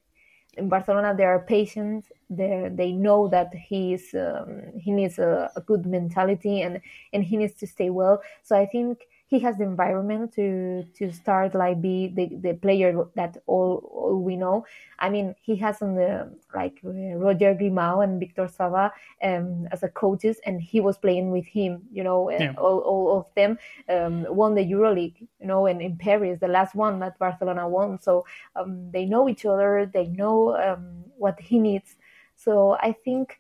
in 0.56 0.70
Barcelona, 0.70 1.16
they 1.18 1.24
are 1.24 1.40
patient. 1.40 2.06
They 2.30 2.70
they 2.72 2.92
know 2.92 3.28
that 3.30 3.52
he's 3.56 4.14
um, 4.14 4.62
he 4.80 4.92
needs 4.92 5.18
a, 5.18 5.50
a, 5.56 5.62
good 5.62 5.88
mentality 5.88 6.62
and 6.62 6.80
and 7.12 7.24
he 7.24 7.38
needs 7.38 7.56
to 7.56 7.66
stay 7.66 7.90
well. 7.90 8.22
So 8.44 8.56
I 8.56 8.68
think 8.68 9.00
he 9.34 9.40
has 9.40 9.58
the 9.58 9.64
environment 9.64 10.32
to 10.32 10.84
to 10.94 11.12
start 11.12 11.56
like 11.56 11.82
be 11.82 12.08
the, 12.08 12.26
the 12.46 12.54
player 12.54 13.06
that 13.16 13.38
all, 13.48 13.90
all 13.92 14.22
we 14.22 14.36
know. 14.36 14.64
I 15.00 15.10
mean, 15.10 15.34
he 15.42 15.56
has 15.56 15.82
on 15.82 15.96
the 15.96 16.30
like 16.54 16.80
uh, 16.86 17.18
Roger 17.18 17.56
Grimau 17.56 18.04
and 18.04 18.20
Victor 18.20 18.48
Sada 18.48 18.94
um, 19.24 19.68
as 19.72 19.82
a 19.82 19.90
coaches, 19.90 20.38
and 20.46 20.62
he 20.62 20.80
was 20.80 21.00
playing 21.00 21.32
with 21.32 21.48
him. 21.48 21.82
You 21.92 22.04
know, 22.04 22.30
yeah. 22.30 22.54
all, 22.60 22.80
all 22.92 23.18
of 23.18 23.26
them 23.34 23.58
um, 23.90 24.28
won 24.30 24.54
the 24.54 24.64
EuroLeague. 24.64 25.20
You 25.40 25.48
know, 25.48 25.66
and 25.66 25.82
in 25.82 25.98
Paris, 25.98 26.40
the 26.40 26.48
last 26.48 26.76
one 26.76 27.00
that 27.00 27.18
Barcelona 27.18 27.68
won. 27.68 28.00
So 28.00 28.26
um, 28.56 28.92
they 28.92 29.06
know 29.06 29.28
each 29.28 29.46
other. 29.48 29.90
They 29.92 30.08
know 30.08 30.56
um, 30.58 31.06
what 31.18 31.40
he 31.40 31.58
needs. 31.58 31.96
So 32.36 32.78
I 32.82 32.92
think 33.04 33.40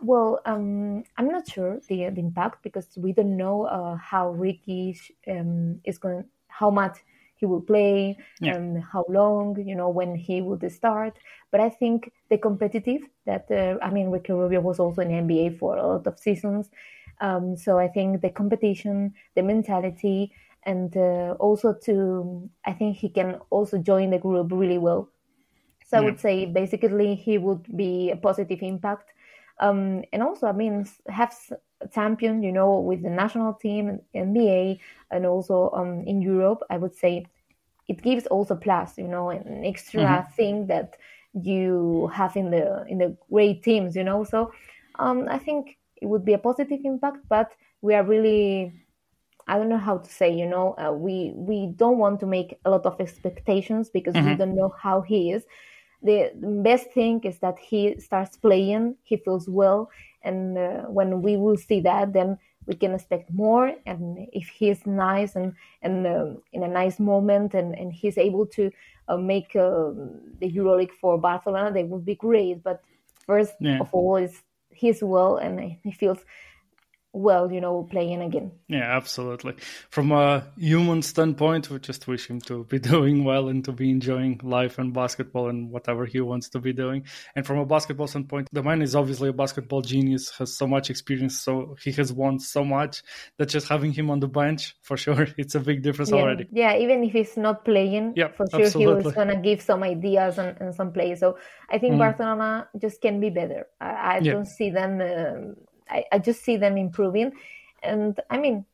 well, 0.00 0.40
um, 0.44 1.04
I'm 1.16 1.28
not 1.28 1.48
sure 1.48 1.80
the, 1.88 2.10
the 2.10 2.20
impact 2.20 2.62
because 2.62 2.88
we 2.96 3.12
don't 3.12 3.36
know 3.36 3.64
uh, 3.64 3.96
how 3.96 4.30
Ricky 4.30 4.98
um, 5.28 5.80
is 5.84 5.98
going, 5.98 6.24
how 6.48 6.70
much 6.70 6.98
he 7.36 7.46
will 7.46 7.60
play 7.60 8.16
yeah. 8.40 8.54
and 8.54 8.82
how 8.82 9.04
long, 9.08 9.56
you 9.66 9.74
know, 9.74 9.88
when 9.88 10.14
he 10.14 10.40
would 10.40 10.70
start. 10.70 11.18
But 11.50 11.60
I 11.60 11.68
think 11.68 12.12
the 12.30 12.38
competitive 12.38 13.02
that, 13.26 13.50
uh, 13.50 13.78
I 13.82 13.90
mean, 13.90 14.10
Ricky 14.10 14.32
Rubio 14.32 14.60
was 14.60 14.78
also 14.78 15.02
in 15.02 15.08
NBA 15.08 15.58
for 15.58 15.76
a 15.76 15.86
lot 15.86 16.06
of 16.06 16.18
seasons. 16.18 16.70
Um, 17.20 17.56
so 17.56 17.78
I 17.78 17.88
think 17.88 18.20
the 18.20 18.30
competition, 18.30 19.14
the 19.34 19.42
mentality, 19.42 20.32
and 20.64 20.96
uh, 20.96 21.36
also 21.38 21.74
to, 21.84 22.48
I 22.64 22.72
think 22.72 22.96
he 22.96 23.08
can 23.08 23.38
also 23.50 23.78
join 23.78 24.10
the 24.10 24.18
group 24.18 24.48
really 24.50 24.78
well. 24.78 25.10
So 25.86 25.96
yeah. 25.96 26.02
I 26.02 26.04
would 26.04 26.20
say 26.20 26.46
basically 26.46 27.14
he 27.14 27.38
would 27.38 27.76
be 27.76 28.10
a 28.10 28.16
positive 28.16 28.62
impact 28.62 29.13
um, 29.60 30.02
and 30.12 30.22
also, 30.22 30.46
I 30.46 30.52
mean, 30.52 30.86
have 31.08 31.34
champion, 31.92 32.42
you 32.42 32.52
know, 32.52 32.80
with 32.80 33.02
the 33.02 33.10
national 33.10 33.54
team, 33.54 34.00
NBA, 34.14 34.78
and 35.10 35.26
also 35.26 35.70
um, 35.74 36.02
in 36.06 36.20
Europe, 36.20 36.62
I 36.70 36.78
would 36.78 36.94
say 36.94 37.26
it 37.88 38.02
gives 38.02 38.26
also 38.26 38.56
plus, 38.56 38.98
you 38.98 39.08
know, 39.08 39.30
an 39.30 39.64
extra 39.64 40.02
mm-hmm. 40.02 40.32
thing 40.32 40.66
that 40.68 40.96
you 41.34 42.10
have 42.12 42.36
in 42.36 42.50
the 42.50 42.84
in 42.88 42.98
the 42.98 43.16
great 43.30 43.62
teams, 43.62 43.94
you 43.94 44.04
know. 44.04 44.24
So 44.24 44.52
um, 44.98 45.26
I 45.28 45.38
think 45.38 45.78
it 46.00 46.06
would 46.06 46.24
be 46.24 46.32
a 46.32 46.38
positive 46.38 46.80
impact, 46.84 47.18
but 47.28 47.52
we 47.80 47.94
are 47.94 48.04
really 48.04 48.72
I 49.46 49.58
don't 49.58 49.68
know 49.68 49.78
how 49.78 49.98
to 49.98 50.10
say, 50.10 50.32
you 50.34 50.46
know, 50.46 50.74
uh, 50.78 50.92
we 50.92 51.32
we 51.34 51.66
don't 51.76 51.98
want 51.98 52.20
to 52.20 52.26
make 52.26 52.58
a 52.64 52.70
lot 52.70 52.86
of 52.86 53.00
expectations 53.00 53.90
because 53.90 54.14
mm-hmm. 54.14 54.30
we 54.30 54.34
don't 54.34 54.56
know 54.56 54.74
how 54.80 55.02
he 55.02 55.32
is 55.32 55.44
the 56.04 56.30
best 56.62 56.90
thing 56.92 57.20
is 57.24 57.38
that 57.38 57.58
he 57.58 57.98
starts 57.98 58.36
playing, 58.36 58.96
he 59.02 59.16
feels 59.16 59.48
well, 59.48 59.90
and 60.22 60.58
uh, 60.58 60.82
when 60.82 61.22
we 61.22 61.36
will 61.36 61.56
see 61.56 61.80
that, 61.80 62.12
then 62.12 62.38
we 62.66 62.74
can 62.74 62.94
expect 62.94 63.30
more. 63.32 63.72
And 63.86 64.28
if 64.32 64.48
he's 64.48 64.86
nice 64.86 65.36
and 65.36 65.54
and 65.82 66.06
uh, 66.06 66.26
in 66.52 66.62
a 66.62 66.68
nice 66.68 67.00
moment, 67.00 67.54
and 67.54 67.74
and 67.74 67.92
he's 67.92 68.18
able 68.18 68.46
to 68.46 68.70
uh, 69.08 69.16
make 69.16 69.56
uh, 69.56 69.92
the 70.40 70.50
EuroLeague 70.50 70.92
for 71.00 71.18
Barcelona, 71.18 71.72
they 71.72 71.84
would 71.84 72.04
be 72.04 72.14
great. 72.14 72.62
But 72.62 72.82
first 73.26 73.54
yeah. 73.60 73.80
of 73.80 73.88
all, 73.92 74.16
is 74.16 74.42
he's 74.74 75.02
well 75.02 75.36
and 75.36 75.76
he 75.82 75.92
feels 75.92 76.18
well, 77.14 77.50
you 77.52 77.60
know, 77.60 77.86
playing 77.88 78.20
again. 78.22 78.50
Yeah, 78.66 78.96
absolutely. 78.96 79.54
From 79.88 80.10
a 80.10 80.44
human 80.58 81.00
standpoint, 81.00 81.70
we 81.70 81.78
just 81.78 82.08
wish 82.08 82.26
him 82.26 82.40
to 82.42 82.64
be 82.64 82.78
doing 82.94 83.22
well 83.22 83.48
and 83.48 83.64
to 83.64 83.72
be 83.72 83.88
enjoying 83.88 84.40
life 84.42 84.78
and 84.78 84.92
basketball 84.92 85.48
and 85.48 85.70
whatever 85.70 86.06
he 86.06 86.20
wants 86.20 86.48
to 86.50 86.58
be 86.58 86.72
doing. 86.72 87.04
And 87.36 87.46
from 87.46 87.58
a 87.58 87.66
basketball 87.66 88.08
standpoint, 88.08 88.48
the 88.52 88.64
man 88.64 88.82
is 88.82 88.96
obviously 88.96 89.28
a 89.28 89.32
basketball 89.32 89.80
genius, 89.80 90.30
has 90.38 90.56
so 90.56 90.66
much 90.66 90.90
experience, 90.90 91.40
so 91.40 91.76
he 91.80 91.92
has 91.92 92.12
won 92.12 92.40
so 92.40 92.64
much 92.64 93.02
that 93.38 93.48
just 93.48 93.68
having 93.68 93.92
him 93.92 94.10
on 94.10 94.18
the 94.18 94.28
bench, 94.28 94.74
for 94.82 94.96
sure, 94.96 95.28
it's 95.38 95.54
a 95.54 95.60
big 95.60 95.82
difference 95.82 96.10
yeah. 96.10 96.16
already. 96.16 96.48
Yeah, 96.50 96.76
even 96.76 97.04
if 97.04 97.12
he's 97.12 97.36
not 97.36 97.64
playing, 97.64 98.14
yeah, 98.16 98.28
for 98.28 98.46
sure 98.50 98.62
absolutely. 98.62 99.02
he 99.02 99.06
was 99.06 99.14
going 99.14 99.28
to 99.28 99.36
give 99.36 99.62
some 99.62 99.84
ideas 99.84 100.38
and, 100.38 100.56
and, 100.60 100.74
some 100.74 100.92
plays. 100.92 101.20
So 101.20 101.38
I 101.70 101.78
think 101.78 101.94
mm. 101.94 101.98
Barcelona 101.98 102.68
just 102.80 103.00
can 103.00 103.20
be 103.20 103.30
better. 103.30 103.68
I, 103.80 103.86
I 103.86 104.18
yeah. 104.18 104.32
don't 104.32 104.46
see 104.46 104.70
them. 104.70 105.00
Uh, 105.00 105.54
I, 105.88 106.04
I 106.12 106.18
just 106.18 106.42
see 106.44 106.56
them 106.56 106.76
improving. 106.76 107.32
And 107.82 108.18
I 108.30 108.38
mean, 108.38 108.64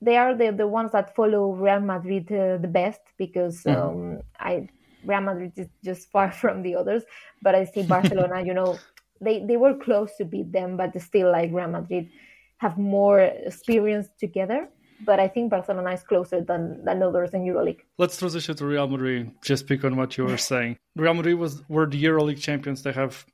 they 0.00 0.16
are 0.16 0.34
the, 0.34 0.52
the 0.52 0.66
ones 0.66 0.92
that 0.92 1.14
follow 1.14 1.52
Real 1.52 1.80
Madrid 1.80 2.30
uh, 2.30 2.58
the 2.58 2.68
best 2.68 3.00
because 3.16 3.62
mm-hmm. 3.62 3.80
um, 3.80 4.20
I 4.38 4.68
Real 5.04 5.20
Madrid 5.20 5.52
is 5.56 5.68
just 5.84 6.10
far 6.12 6.30
from 6.32 6.62
the 6.62 6.74
others. 6.74 7.04
But 7.42 7.54
I 7.54 7.64
see 7.64 7.82
Barcelona, 7.82 8.42
you 8.44 8.54
know, 8.54 8.78
they, 9.20 9.44
they 9.44 9.56
were 9.56 9.74
close 9.74 10.16
to 10.16 10.24
beat 10.24 10.52
them, 10.52 10.76
but 10.76 11.00
still, 11.00 11.32
like 11.32 11.50
Real 11.52 11.68
Madrid, 11.68 12.10
have 12.58 12.76
more 12.76 13.20
experience 13.20 14.08
together. 14.18 14.68
But 15.04 15.20
I 15.20 15.28
think 15.28 15.50
Barcelona 15.50 15.92
is 15.92 16.02
closer 16.02 16.40
than, 16.40 16.82
than 16.84 17.02
others 17.02 17.34
in 17.34 17.42
EuroLeague. 17.42 17.80
Let's 17.98 18.16
transition 18.16 18.56
to 18.56 18.66
Real 18.66 18.88
Madrid. 18.88 19.30
Just 19.42 19.66
pick 19.66 19.84
on 19.84 19.96
what 19.96 20.16
you 20.16 20.24
were 20.24 20.38
saying. 20.52 20.76
Real 20.96 21.14
Madrid 21.14 21.38
was 21.38 21.62
were 21.68 21.86
the 21.86 22.02
EuroLeague 22.02 22.40
champions. 22.40 22.82
They 22.82 22.92
have 22.92 23.26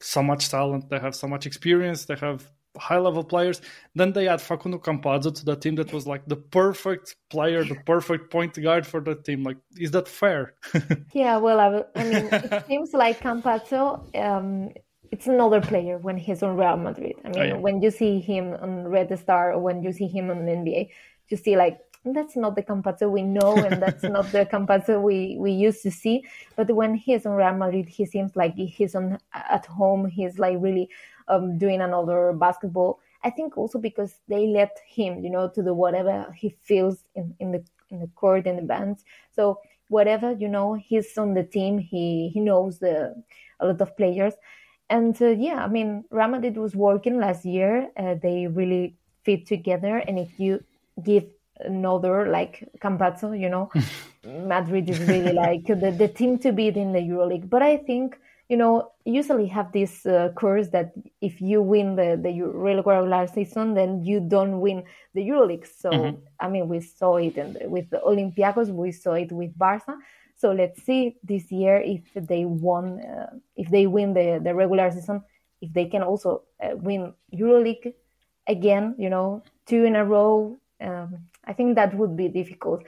so 0.00 0.22
much 0.22 0.48
talent. 0.48 0.88
They 0.88 1.00
have 1.00 1.16
so 1.16 1.26
much 1.26 1.46
experience. 1.46 2.04
They 2.04 2.16
have 2.16 2.48
high 2.78 2.98
level 2.98 3.24
players. 3.24 3.60
Then 3.94 4.12
they 4.12 4.28
add 4.28 4.40
Facundo 4.40 4.78
Campazzo 4.78 5.34
to 5.34 5.44
the 5.44 5.56
team 5.56 5.74
that 5.76 5.92
was 5.92 6.06
like 6.06 6.26
the 6.26 6.36
perfect 6.36 7.16
player, 7.30 7.64
the 7.64 7.76
perfect 7.86 8.30
point 8.30 8.60
guard 8.60 8.86
for 8.86 9.00
the 9.00 9.14
team. 9.14 9.42
Like, 9.42 9.56
is 9.76 9.90
that 9.92 10.08
fair? 10.08 10.54
yeah, 11.12 11.36
well, 11.36 11.60
I, 11.60 12.00
I, 12.00 12.04
mean, 12.04 12.28
it 12.32 12.66
seems 12.66 12.92
like 12.92 13.20
Campazzo. 13.20 14.14
Um, 14.16 14.70
it's 15.10 15.26
another 15.26 15.60
player 15.60 15.98
when 15.98 16.16
he's 16.16 16.42
on 16.42 16.56
Real 16.56 16.76
Madrid. 16.76 17.16
I 17.24 17.28
mean, 17.28 17.38
oh, 17.38 17.44
yeah. 17.44 17.56
when 17.56 17.82
you 17.82 17.90
see 17.90 18.20
him 18.20 18.54
on 18.60 18.86
Red 18.86 19.16
Star 19.18 19.52
or 19.52 19.58
when 19.58 19.82
you 19.82 19.92
see 19.92 20.06
him 20.06 20.30
on 20.30 20.46
the 20.46 20.52
NBA, 20.52 20.90
you 21.28 21.36
see 21.36 21.56
like 21.56 21.80
that's 22.04 22.36
not 22.36 22.56
the 22.56 22.62
Campazzo 22.62 23.10
we 23.10 23.22
know 23.22 23.56
and 23.56 23.82
that's 23.82 24.02
not 24.02 24.30
the 24.32 24.46
Campazzo 24.46 25.02
we, 25.02 25.36
we 25.38 25.52
used 25.52 25.82
to 25.82 25.90
see. 25.90 26.24
But 26.56 26.70
when 26.70 26.94
he's 26.94 27.26
on 27.26 27.32
Real 27.32 27.54
Madrid, 27.54 27.88
he 27.88 28.06
seems 28.06 28.36
like 28.36 28.54
he's 28.54 28.94
on 28.94 29.18
at 29.34 29.66
home. 29.66 30.06
He's 30.08 30.38
like 30.38 30.56
really 30.60 30.88
um, 31.30 31.56
doing 31.56 31.80
another 31.80 32.32
basketball. 32.32 33.00
I 33.22 33.30
think 33.30 33.56
also 33.56 33.78
because 33.78 34.14
they 34.28 34.46
let 34.46 34.78
him, 34.86 35.22
you 35.24 35.30
know, 35.30 35.48
to 35.48 35.62
do 35.62 35.74
whatever 35.74 36.30
he 36.36 36.56
feels 36.62 37.04
in, 37.14 37.34
in 37.38 37.52
the 37.52 37.64
in 37.90 38.00
the 38.00 38.08
court 38.08 38.46
in 38.46 38.56
the 38.56 38.62
bench. 38.62 38.98
So 39.34 39.60
whatever 39.88 40.32
you 40.32 40.48
know, 40.48 40.74
he's 40.74 41.16
on 41.16 41.34
the 41.34 41.44
team. 41.44 41.78
He 41.78 42.30
he 42.32 42.40
knows 42.40 42.78
the 42.78 43.14
a 43.60 43.66
lot 43.66 43.80
of 43.80 43.96
players, 43.96 44.34
and 44.88 45.20
uh, 45.20 45.28
yeah, 45.28 45.64
I 45.64 45.68
mean, 45.68 46.04
Ramadid 46.10 46.56
was 46.56 46.74
working 46.74 47.20
last 47.20 47.44
year. 47.44 47.90
Uh, 47.96 48.14
they 48.20 48.46
really 48.46 48.96
fit 49.22 49.46
together, 49.46 49.98
and 49.98 50.18
if 50.18 50.40
you 50.40 50.64
give 51.02 51.24
another 51.60 52.28
like 52.28 52.68
Campazzo, 52.80 53.38
you 53.38 53.48
know, 53.48 53.70
Madrid 54.24 54.88
is 54.88 54.98
really 55.00 55.32
like 55.32 55.66
the, 55.66 55.90
the 55.90 56.08
team 56.08 56.38
to 56.38 56.52
beat 56.52 56.76
in 56.76 56.92
the 56.92 57.00
EuroLeague. 57.00 57.48
But 57.50 57.62
I 57.62 57.76
think 57.76 58.18
you 58.50 58.56
know, 58.56 58.90
usually 59.04 59.46
have 59.46 59.70
this 59.70 60.04
uh, 60.04 60.30
curse 60.36 60.68
that 60.70 60.92
if 61.20 61.40
you 61.40 61.62
win 61.62 61.94
the, 61.94 62.18
the 62.20 62.42
regular 62.42 63.28
season, 63.28 63.74
then 63.74 64.04
you 64.04 64.18
don't 64.18 64.58
win 64.58 64.82
the 65.14 65.20
EuroLeague. 65.20 65.68
So, 65.78 65.90
mm-hmm. 65.90 66.16
I 66.40 66.48
mean, 66.48 66.66
we 66.66 66.80
saw 66.80 67.18
it 67.18 67.36
in, 67.36 67.56
with 67.70 67.88
the 67.90 67.98
Olympiacos, 67.98 68.66
we 68.66 68.90
saw 68.90 69.12
it 69.12 69.30
with 69.30 69.56
Barca. 69.56 69.96
So 70.36 70.50
let's 70.50 70.82
see 70.82 71.16
this 71.22 71.52
year 71.52 71.76
if 71.76 72.02
they 72.14 72.44
won, 72.44 73.00
uh, 73.00 73.36
if 73.54 73.70
they 73.70 73.86
win 73.86 74.14
the, 74.14 74.40
the 74.42 74.52
regular 74.52 74.90
season, 74.90 75.22
if 75.60 75.72
they 75.72 75.84
can 75.84 76.02
also 76.02 76.42
uh, 76.60 76.70
win 76.74 77.14
EuroLeague 77.32 77.94
again, 78.48 78.96
you 78.98 79.10
know, 79.10 79.44
two 79.66 79.84
in 79.84 79.94
a 79.94 80.04
row. 80.04 80.58
Um, 80.80 81.18
I 81.44 81.52
think 81.52 81.76
that 81.76 81.94
would 81.94 82.16
be 82.16 82.26
difficult. 82.26 82.82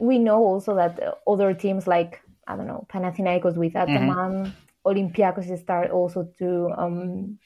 We 0.00 0.18
know 0.18 0.44
also 0.44 0.74
that 0.74 1.00
other 1.26 1.54
teams 1.54 1.86
like 1.86 2.20
I 2.46 2.56
don't 2.56 2.66
know 2.66 2.86
Panathinaikos 2.92 3.56
with 3.56 3.72
mm-hmm. 3.72 3.92
Ataman, 3.92 4.44
mm-hmm. 4.44 4.65
Olympiacos 4.86 5.58
start 5.58 5.90
also 5.90 6.28
to 6.38 6.70
um, 6.78 7.38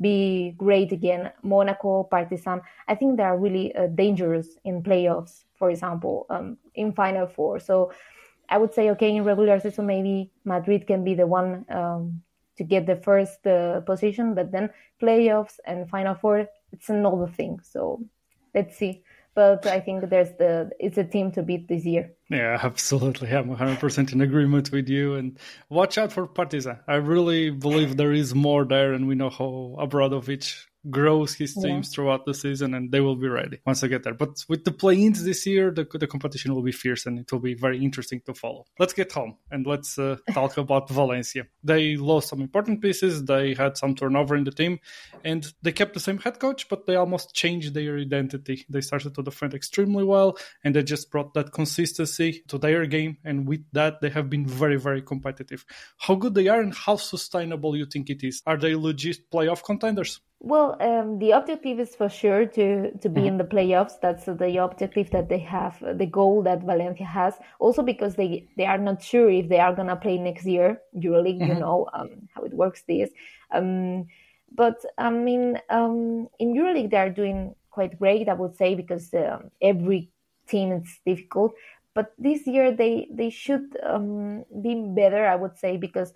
be 0.00 0.54
great 0.56 0.92
again. 0.92 1.30
Monaco, 1.42 2.04
Partizan. 2.04 2.60
I 2.88 2.94
think 2.94 3.16
they 3.16 3.22
are 3.22 3.38
really 3.38 3.74
uh, 3.74 3.86
dangerous 3.86 4.48
in 4.64 4.82
playoffs, 4.82 5.44
for 5.56 5.70
example, 5.70 6.26
um, 6.30 6.56
in 6.74 6.92
Final 6.92 7.26
Four. 7.26 7.60
So 7.60 7.92
I 8.48 8.58
would 8.58 8.74
say, 8.74 8.90
okay, 8.90 9.14
in 9.14 9.24
regular 9.24 9.60
season, 9.60 9.86
maybe 9.86 10.30
Madrid 10.44 10.86
can 10.86 11.04
be 11.04 11.14
the 11.14 11.26
one 11.26 11.64
um, 11.70 12.22
to 12.56 12.64
get 12.64 12.86
the 12.86 12.96
first 12.96 13.46
uh, 13.46 13.80
position, 13.80 14.34
but 14.34 14.50
then 14.50 14.70
playoffs 15.00 15.60
and 15.64 15.88
Final 15.88 16.14
Four, 16.14 16.48
it's 16.72 16.88
another 16.88 17.28
thing. 17.28 17.60
So 17.62 18.02
let's 18.54 18.76
see 18.76 19.02
but 19.34 19.66
I 19.66 19.80
think 19.80 20.08
there's 20.10 20.30
the 20.38 20.70
it's 20.78 20.98
a 20.98 21.04
team 21.04 21.32
to 21.32 21.42
beat 21.42 21.68
this 21.68 21.84
year. 21.84 22.12
Yeah, 22.28 22.58
absolutely. 22.62 23.30
I'm 23.30 23.54
100% 23.54 24.12
in 24.12 24.20
agreement 24.20 24.70
with 24.70 24.88
you. 24.88 25.14
And 25.14 25.38
watch 25.68 25.98
out 25.98 26.12
for 26.12 26.26
Partizan. 26.26 26.78
I 26.86 26.94
really 26.94 27.50
believe 27.50 27.96
there 27.96 28.12
is 28.12 28.34
more 28.34 28.64
there, 28.64 28.92
and 28.92 29.08
we 29.08 29.14
know 29.14 29.30
how 29.30 29.76
Obradovic 29.78 30.66
grows 30.88 31.34
his 31.34 31.54
teams 31.54 31.88
yeah. 31.88 31.94
throughout 31.94 32.24
the 32.24 32.32
season, 32.32 32.74
and 32.74 32.90
they 32.90 33.00
will 33.00 33.16
be 33.16 33.28
ready 33.28 33.60
once 33.66 33.80
they 33.80 33.88
get 33.88 34.02
there. 34.02 34.14
But 34.14 34.44
with 34.48 34.64
the 34.64 34.72
play-ins 34.72 35.24
this 35.24 35.46
year, 35.46 35.70
the, 35.70 35.84
the 35.84 36.06
competition 36.06 36.54
will 36.54 36.62
be 36.62 36.72
fierce, 36.72 37.06
and 37.06 37.18
it 37.18 37.30
will 37.30 37.40
be 37.40 37.54
very 37.54 37.82
interesting 37.82 38.22
to 38.26 38.34
follow. 38.34 38.64
Let's 38.78 38.94
get 38.94 39.12
home 39.12 39.36
and 39.50 39.66
let's 39.66 39.98
uh, 39.98 40.16
talk 40.32 40.56
about 40.56 40.88
Valencia. 40.88 41.46
They 41.62 41.96
lost 41.96 42.28
some 42.28 42.40
important 42.40 42.80
pieces. 42.80 43.24
They 43.24 43.54
had 43.54 43.76
some 43.76 43.94
turnover 43.94 44.36
in 44.36 44.44
the 44.44 44.52
team, 44.52 44.78
and 45.24 45.46
they 45.62 45.72
kept 45.72 45.94
the 45.94 46.00
same 46.00 46.18
head 46.18 46.38
coach, 46.38 46.68
but 46.68 46.86
they 46.86 46.96
almost 46.96 47.34
changed 47.34 47.74
their 47.74 47.98
identity. 47.98 48.64
They 48.68 48.80
started 48.80 49.14
to 49.14 49.22
defend 49.22 49.54
extremely 49.54 50.04
well, 50.04 50.38
and 50.64 50.74
they 50.74 50.82
just 50.82 51.10
brought 51.10 51.34
that 51.34 51.52
consistency 51.52 52.42
to 52.48 52.58
their 52.58 52.86
game. 52.86 53.18
And 53.24 53.46
with 53.46 53.64
that, 53.72 54.00
they 54.00 54.10
have 54.10 54.30
been 54.30 54.46
very, 54.46 54.76
very 54.76 55.02
competitive. 55.02 55.64
How 55.98 56.14
good 56.14 56.34
they 56.34 56.48
are, 56.48 56.60
and 56.60 56.74
how 56.74 56.96
sustainable 56.96 57.76
you 57.76 57.86
think 57.86 58.08
it 58.08 58.22
is? 58.22 58.42
Are 58.46 58.56
they 58.56 58.74
legit 58.74 59.30
playoff 59.30 59.62
contenders? 59.62 60.20
Well, 60.42 60.78
um, 60.80 61.18
the 61.18 61.32
objective 61.32 61.78
is 61.78 61.94
for 61.94 62.08
sure 62.08 62.46
to 62.46 62.92
to 62.98 63.08
be 63.10 63.20
mm-hmm. 63.20 63.28
in 63.28 63.36
the 63.36 63.44
playoffs. 63.44 64.00
That's 64.00 64.24
the 64.24 64.56
objective 64.56 65.10
that 65.10 65.28
they 65.28 65.38
have, 65.40 65.78
the 65.98 66.06
goal 66.06 66.42
that 66.44 66.62
Valencia 66.62 67.04
has. 67.04 67.34
Also 67.58 67.82
because 67.82 68.14
they 68.14 68.48
they 68.56 68.64
are 68.64 68.78
not 68.78 69.02
sure 69.02 69.28
if 69.28 69.50
they 69.50 69.60
are 69.60 69.74
gonna 69.74 69.96
play 69.96 70.16
next 70.16 70.46
year 70.46 70.80
EuroLeague. 70.96 71.40
Mm-hmm. 71.40 71.52
You 71.52 71.60
know 71.60 71.88
um, 71.92 72.26
how 72.34 72.44
it 72.44 72.54
works. 72.54 72.82
This, 72.88 73.10
um, 73.52 74.06
but 74.50 74.82
I 74.96 75.10
mean, 75.10 75.60
um, 75.68 76.28
in 76.38 76.54
EuroLeague 76.54 76.90
they 76.90 76.96
are 76.96 77.10
doing 77.10 77.54
quite 77.70 77.98
great. 77.98 78.26
I 78.26 78.32
would 78.32 78.56
say 78.56 78.74
because 78.74 79.12
um, 79.12 79.50
every 79.60 80.10
team 80.48 80.72
is 80.72 81.00
difficult. 81.04 81.52
But 81.94 82.14
this 82.16 82.46
year 82.46 82.72
they 82.72 83.08
they 83.12 83.28
should 83.28 83.76
um, 83.82 84.46
be 84.62 84.74
better. 84.96 85.26
I 85.26 85.36
would 85.36 85.58
say 85.58 85.76
because. 85.76 86.14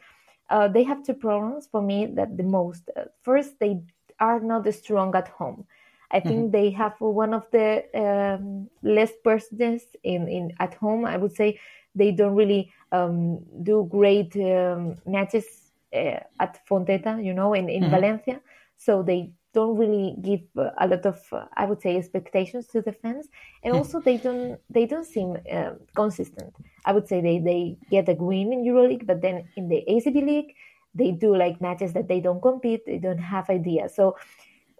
Uh, 0.51 0.69
they 0.69 0.83
have 0.83 1.03
two 1.03 1.15
problems 1.15 1.67
for 1.73 1.81
me 1.81 2.05
that 2.05 2.37
the 2.37 2.43
most. 2.43 2.91
Uh, 2.95 3.05
first, 3.23 3.59
they 3.61 3.81
are 4.21 4.41
not 4.41 4.73
strong 4.75 5.15
at 5.15 5.29
home. 5.29 5.67
I 6.11 6.21
think 6.21 6.37
mm-hmm. 6.37 6.51
they 6.51 6.71
have 6.71 6.95
one 7.01 7.35
of 7.35 7.45
the 7.51 7.83
um, 7.95 8.71
less 8.83 9.11
persons 9.25 9.83
in, 10.05 10.29
in 10.29 10.53
at 10.61 10.75
home. 10.75 11.05
I 11.05 11.17
would 11.17 11.35
say 11.35 11.59
they 11.95 12.13
don't 12.13 12.35
really 12.35 12.73
um, 12.93 13.41
do 13.63 13.89
great 13.91 14.37
um, 14.37 14.97
matches 15.07 15.45
uh, 15.93 16.21
at 16.39 16.61
Fonteta, 16.69 17.25
you 17.25 17.35
know, 17.35 17.55
in, 17.55 17.69
in 17.69 17.83
mm-hmm. 17.83 17.91
Valencia. 17.91 18.41
So 18.77 19.03
they 19.03 19.33
don't 19.55 19.77
really 19.77 20.17
give 20.21 20.41
a 20.57 20.87
lot 20.87 21.07
of, 21.07 21.21
uh, 21.33 21.47
I 21.57 21.65
would 21.65 21.81
say, 21.81 21.97
expectations 21.97 22.67
to 22.69 22.83
the 22.83 22.93
fans, 22.93 23.29
and 23.63 23.73
mm-hmm. 23.73 23.79
also 23.79 24.01
they 24.01 24.17
don't 24.17 24.59
they 24.69 24.85
don't 24.85 25.07
seem 25.07 25.37
uh, 25.51 25.75
consistent. 25.95 26.55
I 26.85 26.93
would 26.93 27.09
say 27.09 27.21
they 27.21 27.39
they 27.39 27.79
get 27.91 28.09
a 28.09 28.15
win 28.15 28.53
in 28.53 28.65
EuroLeague, 28.65 29.07
but 29.07 29.23
then 29.23 29.49
in 29.57 29.69
the 29.69 29.85
ACB 29.89 30.27
League 30.27 30.55
they 30.95 31.11
do 31.11 31.37
like 31.37 31.61
matches 31.61 31.93
that 31.93 32.09
they 32.09 32.21
don't 32.21 32.41
compete, 32.41 32.87
they 32.87 32.99
don't 32.99 33.19
have 33.19 33.51
ideas. 33.51 33.95
So 33.95 34.17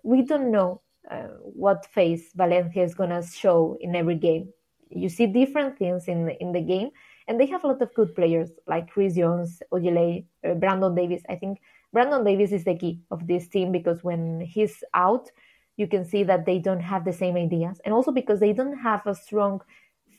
we 0.03 0.23
don't 0.23 0.51
know 0.51 0.81
uh, 1.11 1.29
what 1.43 1.87
face 1.87 2.31
Valencia 2.35 2.83
is 2.83 2.95
gonna 2.95 3.23
show 3.23 3.77
in 3.81 3.95
every 3.95 4.15
game. 4.15 4.49
You 4.91 5.09
see 5.09 5.27
different 5.27 5.79
things 5.79 6.09
in 6.09 6.31
in 6.41 6.53
the 6.53 6.61
game, 6.61 6.91
and 7.27 7.41
they 7.41 7.47
have 7.47 7.65
a 7.65 7.67
lot 7.67 7.83
of 7.83 7.93
good 7.95 8.15
players 8.15 8.51
like 8.67 8.91
Chris 8.91 9.15
Jones, 9.17 9.63
Ojeleye, 9.73 10.25
uh, 10.47 10.55
Brandon 10.55 10.95
Davies. 10.95 11.23
I 11.29 11.37
think 11.37 11.61
Brandon 11.93 12.25
Davies 12.25 12.53
is 12.53 12.65
the 12.65 12.77
key 12.77 13.01
of 13.11 13.27
this 13.27 13.49
team 13.49 13.73
because 13.73 14.05
when 14.05 14.41
he's 14.41 14.85
out, 14.95 15.31
you 15.77 15.87
can 15.89 16.05
see 16.05 16.23
that 16.25 16.47
they 16.47 16.59
don't 16.59 16.81
have 16.81 17.05
the 17.05 17.13
same 17.13 17.37
ideas, 17.37 17.81
and 17.85 17.93
also 17.93 18.13
because 18.13 18.41
they 18.41 18.53
don't 18.53 18.79
have 18.79 19.07
a 19.07 19.15
strong 19.15 19.61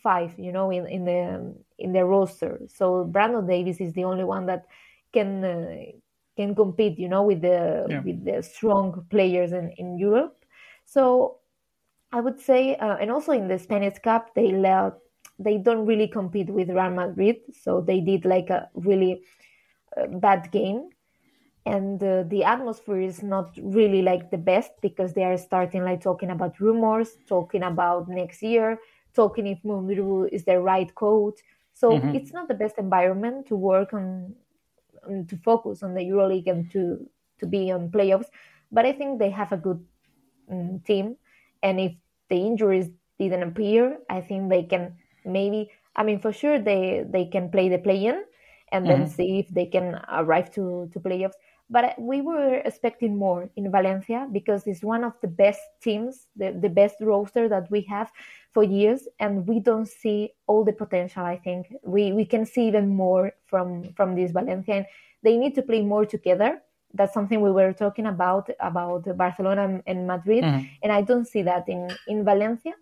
five, 0.03 0.37
you 0.37 0.51
know, 0.51 0.71
in 0.71 0.87
in 0.87 1.05
the 1.05 1.55
in 1.79 1.93
the 1.93 2.03
roster. 2.03 2.59
So 2.67 3.05
Brandon 3.05 3.47
Davies 3.47 3.79
is 3.79 3.93
the 3.93 4.03
only 4.03 4.23
one 4.23 4.45
that 4.47 4.65
can 5.15 5.31
uh, 5.43 5.75
can 6.37 6.53
compete, 6.55 6.99
you 6.99 7.09
know, 7.13 7.23
with 7.23 7.41
the 7.41 7.85
yeah. 7.89 8.01
with 8.05 8.19
the 8.25 8.43
strong 8.43 9.05
players 9.09 9.51
in, 9.51 9.71
in 9.77 9.97
Europe. 9.97 10.35
So 10.85 11.39
I 12.11 12.19
would 12.25 12.39
say, 12.39 12.75
uh, 12.75 12.97
and 13.01 13.09
also 13.11 13.31
in 13.31 13.47
the 13.47 13.59
Spanish 13.59 13.99
Cup, 13.99 14.23
they 14.35 14.51
let 14.51 14.93
they 15.39 15.57
don't 15.57 15.85
really 15.85 16.07
compete 16.07 16.49
with 16.49 16.69
Real 16.69 16.91
Madrid, 16.91 17.37
so 17.63 17.81
they 17.81 17.99
did 17.99 18.25
like 18.25 18.49
a 18.49 18.69
really 18.73 19.21
uh, 19.97 20.07
bad 20.07 20.51
game, 20.51 20.89
and 21.65 22.01
uh, 22.03 22.23
the 22.33 22.43
atmosphere 22.43 23.01
is 23.01 23.23
not 23.23 23.47
really 23.61 24.01
like 24.01 24.31
the 24.31 24.37
best 24.37 24.71
because 24.81 25.13
they 25.13 25.25
are 25.25 25.37
starting 25.37 25.83
like 25.83 26.01
talking 26.01 26.31
about 26.31 26.59
rumors, 26.59 27.17
talking 27.27 27.63
about 27.63 28.07
next 28.07 28.41
year, 28.41 28.79
talking 29.13 29.47
if 29.47 29.59
Mumbrú 29.63 30.29
is 30.31 30.45
the 30.45 30.59
right 30.59 30.93
coach. 30.95 31.39
So 31.73 31.91
mm-hmm. 31.91 32.15
it's 32.15 32.31
not 32.31 32.47
the 32.47 32.53
best 32.63 32.77
environment 32.77 33.47
to 33.47 33.55
work 33.55 33.93
on 33.93 34.35
to 35.27 35.37
focus 35.37 35.83
on 35.83 35.93
the 35.93 36.01
EuroLeague 36.01 36.47
and 36.47 36.69
to 36.71 37.09
to 37.39 37.45
be 37.45 37.71
on 37.71 37.89
playoffs. 37.89 38.27
But 38.71 38.85
I 38.85 38.91
think 38.91 39.19
they 39.19 39.29
have 39.29 39.51
a 39.51 39.57
good 39.57 39.83
um, 40.49 40.81
team, 40.85 41.15
and 41.63 41.79
if 41.79 41.93
the 42.29 42.37
injuries 42.37 42.89
didn't 43.19 43.43
appear, 43.43 43.99
I 44.09 44.21
think 44.21 44.49
they 44.49 44.63
can 44.63 44.95
maybe. 45.25 45.71
I 45.95 46.03
mean, 46.03 46.19
for 46.19 46.33
sure 46.33 46.59
they 46.59 47.05
they 47.07 47.25
can 47.25 47.49
play 47.49 47.69
the 47.69 47.77
play-in, 47.77 48.23
and 48.71 48.89
then 48.89 49.05
mm-hmm. 49.05 49.15
see 49.15 49.39
if 49.39 49.47
they 49.49 49.65
can 49.65 50.01
arrive 50.09 50.51
to 50.53 50.89
to 50.93 50.99
playoffs. 50.99 51.39
But 51.69 51.95
we 51.97 52.21
were 52.21 52.61
expecting 52.63 53.17
more 53.17 53.49
in 53.55 53.71
Valencia 53.71 54.27
because 54.31 54.67
it's 54.67 54.83
one 54.83 55.03
of 55.03 55.13
the 55.21 55.27
best 55.27 55.61
teams, 55.81 56.27
the, 56.35 56.51
the 56.51 56.69
best 56.69 56.97
roster 57.01 57.49
that 57.49 57.69
we 57.71 57.81
have 57.89 58.11
for 58.51 58.63
years, 58.63 59.07
and 59.19 59.47
we 59.47 59.59
don't 59.59 59.87
see 59.87 60.33
all 60.45 60.63
the 60.63 60.73
potential. 60.73 61.23
I 61.23 61.37
think 61.37 61.73
we, 61.83 62.11
we 62.13 62.23
can 62.23 62.45
see 62.45 62.67
even 62.67 62.89
more 62.89 63.31
from 63.47 63.93
from 63.95 64.15
this 64.15 64.31
Valencia. 64.31 64.75
And 64.75 64.85
they 65.23 65.37
need 65.37 65.55
to 65.55 65.63
play 65.63 65.81
more 65.81 66.05
together. 66.05 66.61
That's 66.93 67.13
something 67.13 67.41
we 67.41 67.51
were 67.51 67.73
talking 67.73 68.05
about 68.05 68.49
about 68.59 69.17
Barcelona 69.17 69.81
and 69.87 70.05
Madrid, 70.05 70.43
mm-hmm. 70.43 70.65
and 70.83 70.91
I 70.91 71.01
don't 71.01 71.25
see 71.27 71.41
that 71.41 71.67
in 71.67 71.89
in 72.07 72.23
Valencia 72.23 72.73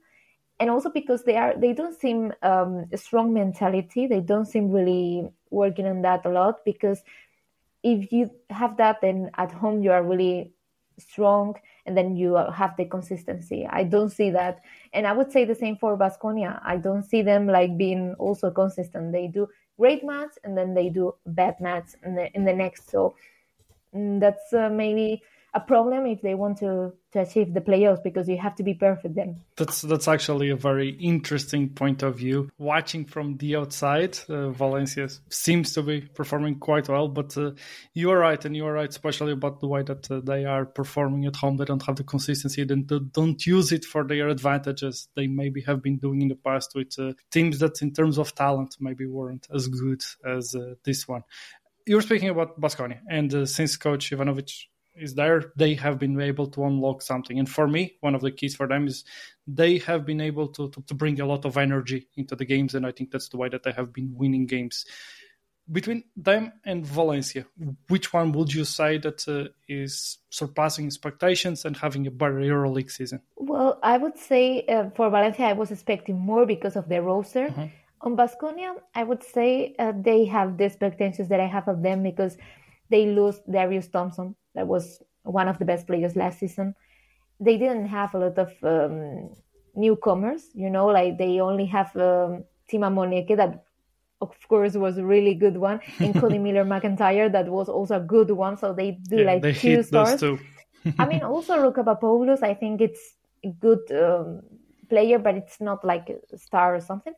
and 0.59 0.69
also 0.69 0.89
because 0.89 1.23
they 1.23 1.35
are 1.35 1.53
they 1.57 1.73
don't 1.73 1.99
seem 1.99 2.31
um, 2.41 2.85
a 2.91 2.97
strong 2.97 3.33
mentality 3.33 4.07
they 4.07 4.19
don't 4.21 4.45
seem 4.45 4.71
really 4.71 5.27
working 5.49 5.85
on 5.85 6.01
that 6.01 6.25
a 6.25 6.29
lot 6.29 6.63
because 6.65 7.03
if 7.83 8.11
you 8.11 8.31
have 8.49 8.77
that, 8.77 9.01
then 9.01 9.29
at 9.37 9.51
home 9.51 9.83
you 9.83 9.91
are 9.91 10.03
really 10.03 10.53
strong 10.97 11.55
and 11.85 11.97
then 11.97 12.15
you 12.15 12.35
have 12.35 12.75
the 12.77 12.85
consistency. 12.85 13.67
I 13.69 13.83
don't 13.83 14.09
see 14.09 14.29
that. 14.31 14.61
And 14.93 15.05
I 15.05 15.11
would 15.11 15.31
say 15.31 15.43
the 15.45 15.55
same 15.55 15.75
for 15.75 15.97
Baskonia. 15.97 16.61
I 16.63 16.77
don't 16.77 17.03
see 17.03 17.21
them 17.21 17.47
like 17.47 17.77
being 17.77 18.15
also 18.19 18.51
consistent. 18.51 19.11
They 19.11 19.27
do 19.27 19.47
great 19.77 20.03
match 20.05 20.31
and 20.43 20.57
then 20.57 20.73
they 20.73 20.89
do 20.89 21.15
bad 21.25 21.59
match 21.59 21.91
in 22.03 22.15
the, 22.15 22.31
in 22.33 22.45
the 22.45 22.53
next. 22.53 22.89
So 22.89 23.15
mm, 23.93 24.19
that's 24.19 24.53
uh, 24.53 24.69
maybe 24.69 25.21
a 25.53 25.59
problem 25.59 26.05
if 26.05 26.21
they 26.21 26.33
want 26.33 26.57
to 26.59 26.93
to 27.11 27.21
achieve 27.21 27.53
the 27.53 27.61
playoffs 27.61 28.01
because 28.03 28.27
you 28.27 28.37
have 28.37 28.55
to 28.55 28.63
be 28.63 28.73
perfect 28.73 29.13
then. 29.13 29.39
That's 29.55 29.81
that's 29.81 30.07
actually 30.07 30.49
a 30.49 30.55
very 30.55 30.89
interesting 30.89 31.69
point 31.69 32.01
of 32.01 32.17
view. 32.17 32.49
Watching 32.57 33.05
from 33.05 33.37
the 33.37 33.55
outside, 33.55 34.17
uh, 34.29 34.49
Valencia 34.49 35.07
seems 35.29 35.73
to 35.73 35.83
be 35.83 36.01
performing 36.01 36.55
quite 36.57 36.89
well, 36.89 37.07
but 37.07 37.37
uh, 37.37 37.51
you 37.93 38.09
are 38.09 38.17
right, 38.17 38.43
and 38.43 38.55
you 38.55 38.65
are 38.65 38.73
right, 38.73 38.89
especially 38.89 39.31
about 39.31 39.59
the 39.59 39.67
way 39.67 39.83
that 39.83 40.09
uh, 40.09 40.21
they 40.21 40.45
are 40.45 40.65
performing 40.65 41.25
at 41.25 41.35
home. 41.35 41.57
They 41.57 41.65
don't 41.65 41.85
have 41.85 41.97
the 41.97 42.03
consistency, 42.03 42.63
they 42.63 42.75
don't 42.75 43.45
use 43.45 43.71
it 43.71 43.85
for 43.85 44.03
their 44.03 44.29
advantages. 44.29 45.07
They 45.15 45.27
maybe 45.27 45.61
have 45.61 45.83
been 45.83 45.97
doing 45.97 46.23
in 46.23 46.29
the 46.29 46.35
past 46.35 46.73
with 46.73 46.97
uh, 46.97 47.13
teams 47.31 47.59
that, 47.59 47.81
in 47.83 47.93
terms 47.93 48.17
of 48.17 48.33
talent, 48.33 48.77
maybe 48.79 49.05
weren't 49.05 49.47
as 49.53 49.67
good 49.67 50.01
as 50.25 50.55
uh, 50.55 50.73
this 50.83 51.07
one. 51.07 51.23
You 51.85 51.97
were 51.97 52.01
speaking 52.01 52.29
about 52.29 52.59
Baskonia, 52.59 53.01
and 53.07 53.31
uh, 53.35 53.45
since 53.45 53.77
Coach 53.77 54.09
Ivanovic 54.09 54.65
is 54.95 55.15
there 55.15 55.51
they 55.55 55.73
have 55.75 55.99
been 55.99 56.19
able 56.19 56.47
to 56.47 56.63
unlock 56.63 57.01
something. 57.01 57.39
And 57.39 57.49
for 57.49 57.67
me 57.67 57.95
one 58.01 58.15
of 58.15 58.21
the 58.21 58.31
keys 58.31 58.55
for 58.55 58.67
them 58.67 58.87
is 58.87 59.03
they 59.47 59.79
have 59.79 60.05
been 60.05 60.21
able 60.21 60.47
to, 60.49 60.69
to, 60.69 60.81
to, 60.81 60.93
bring 60.93 61.19
a 61.19 61.25
lot 61.25 61.45
of 61.45 61.57
energy 61.57 62.07
into 62.15 62.35
the 62.35 62.45
games 62.45 62.75
and 62.75 62.85
i 62.85 62.91
think 62.91 63.11
that's 63.11 63.27
the 63.29 63.37
way 63.37 63.49
that 63.49 63.63
they 63.63 63.71
have 63.71 63.91
been 63.93 64.13
winning 64.15 64.45
games. 64.45 64.85
Between 65.71 66.03
them 66.17 66.51
and 66.65 66.85
valencia 66.85 67.45
which 67.87 68.11
one 68.11 68.33
would 68.33 68.53
you 68.53 68.65
say 68.65 68.97
that 68.97 69.27
uh, 69.27 69.49
is 69.67 70.17
surpassing 70.29 70.85
expectations 70.85 71.63
and 71.63 71.77
having 71.77 72.05
a 72.05 72.11
better 72.11 72.41
euroleague 72.41 72.91
season? 72.91 73.21
Well 73.37 73.79
i 73.81 73.97
would 73.97 74.17
say 74.17 74.65
uh, 74.65 74.89
for 74.95 75.09
valencia 75.09 75.45
i 75.45 75.53
was 75.53 75.71
expecting 75.71 76.19
more 76.19 76.45
because 76.45 76.75
of 76.75 76.89
their 76.89 77.01
roster. 77.01 77.47
Mm-hmm. 77.47 77.67
on 78.01 78.17
baskonia 78.17 78.75
i 78.93 79.03
would 79.03 79.23
say 79.23 79.73
uh, 79.79 79.93
they 79.95 80.25
have 80.25 80.57
the 80.57 80.65
expectations 80.65 81.29
that 81.29 81.39
i 81.39 81.47
have 81.47 81.67
of 81.69 81.81
them 81.81 82.03
because 82.03 82.37
they 82.89 83.05
lose 83.05 83.39
darius 83.49 83.87
thompson 83.87 84.35
that 84.55 84.67
was 84.67 85.01
one 85.23 85.47
of 85.47 85.57
the 85.59 85.65
best 85.65 85.87
players 85.87 86.15
last 86.15 86.39
season. 86.39 86.75
They 87.39 87.57
didn't 87.57 87.87
have 87.87 88.13
a 88.13 88.19
lot 88.19 88.37
of 88.37 88.51
um, 88.63 89.29
newcomers, 89.75 90.49
you 90.53 90.69
know, 90.69 90.87
like 90.87 91.17
they 91.17 91.39
only 91.39 91.65
have 91.65 91.95
um, 91.95 92.43
Chima 92.71 92.91
Moneke 92.91 93.35
that 93.37 93.63
of 94.21 94.47
course 94.47 94.73
was 94.75 94.97
a 94.97 95.05
really 95.05 95.35
good 95.35 95.57
one, 95.57 95.79
and 95.99 96.13
Codi 96.19 96.39
Miller 96.39 96.65
McIntyre 96.65 97.31
that 97.31 97.47
was 97.47 97.69
also 97.69 97.97
a 97.97 97.99
good 97.99 98.31
one. 98.31 98.57
So 98.57 98.73
they 98.73 98.91
do 98.91 99.17
yeah, 99.17 99.25
like 99.25 99.41
they 99.41 99.53
two 99.53 99.83
stars. 99.83 100.23
I 100.99 101.05
mean, 101.05 101.23
also 101.23 101.61
Luka 101.61 101.83
Papadopoulos, 101.83 102.43
I 102.43 102.53
think 102.53 102.81
it's 102.81 103.15
a 103.43 103.49
good 103.49 103.83
um, 103.91 104.41
player, 104.89 105.17
but 105.17 105.35
it's 105.35 105.61
not 105.61 105.83
like 105.85 106.09
a 106.09 106.37
star 106.37 106.75
or 106.75 106.81
something. 106.81 107.13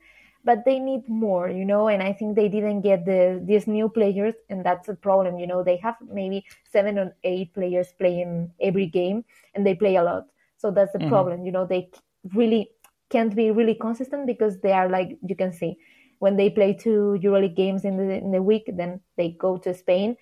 But 0.45 0.63
they 0.63 0.77
need 0.79 1.10
more, 1.10 1.49
you 1.49 1.65
know, 1.65 1.88
and 1.88 2.03
I 2.03 2.13
think 2.13 2.36
they 2.36 2.47
didn't 2.47 2.81
get 2.81 3.05
the 3.05 3.41
these 3.43 3.65
new 3.65 3.89
players, 3.89 4.36
and 4.49 4.63
that's 4.63 4.88
a 4.88 4.93
problem, 4.93 5.39
you 5.39 5.47
know. 5.47 5.63
They 5.63 5.77
have 5.77 5.95
maybe 6.08 6.45
seven 6.71 6.99
or 6.99 7.15
eight 7.23 7.53
players 7.53 7.88
playing 7.97 8.51
every 8.62 8.86
game, 8.86 9.25
and 9.55 9.65
they 9.65 9.73
play 9.73 9.95
a 9.95 10.03
lot, 10.03 10.27
so 10.58 10.69
that's 10.69 10.93
the 10.93 10.99
mm-hmm. 10.99 11.10
problem, 11.10 11.45
you 11.45 11.51
know. 11.51 11.65
They 11.65 11.89
really 12.36 12.69
can't 13.10 13.36
be 13.36 13.49
really 13.49 13.73
consistent 13.73 14.27
because 14.27 14.60
they 14.62 14.71
are 14.71 14.88
like 14.88 15.17
you 15.27 15.36
can 15.36 15.51
see 15.51 15.77
when 16.19 16.38
they 16.38 16.49
play 16.49 16.73
two 16.73 17.17
EuroLeague 17.21 17.55
games 17.55 17.86
in 17.86 17.97
the 17.97 18.17
in 18.17 18.31
the 18.31 18.41
week, 18.41 18.69
then 18.73 18.99
they 19.17 19.29
go 19.31 19.58
to 19.58 19.73
Spain, 19.73 20.17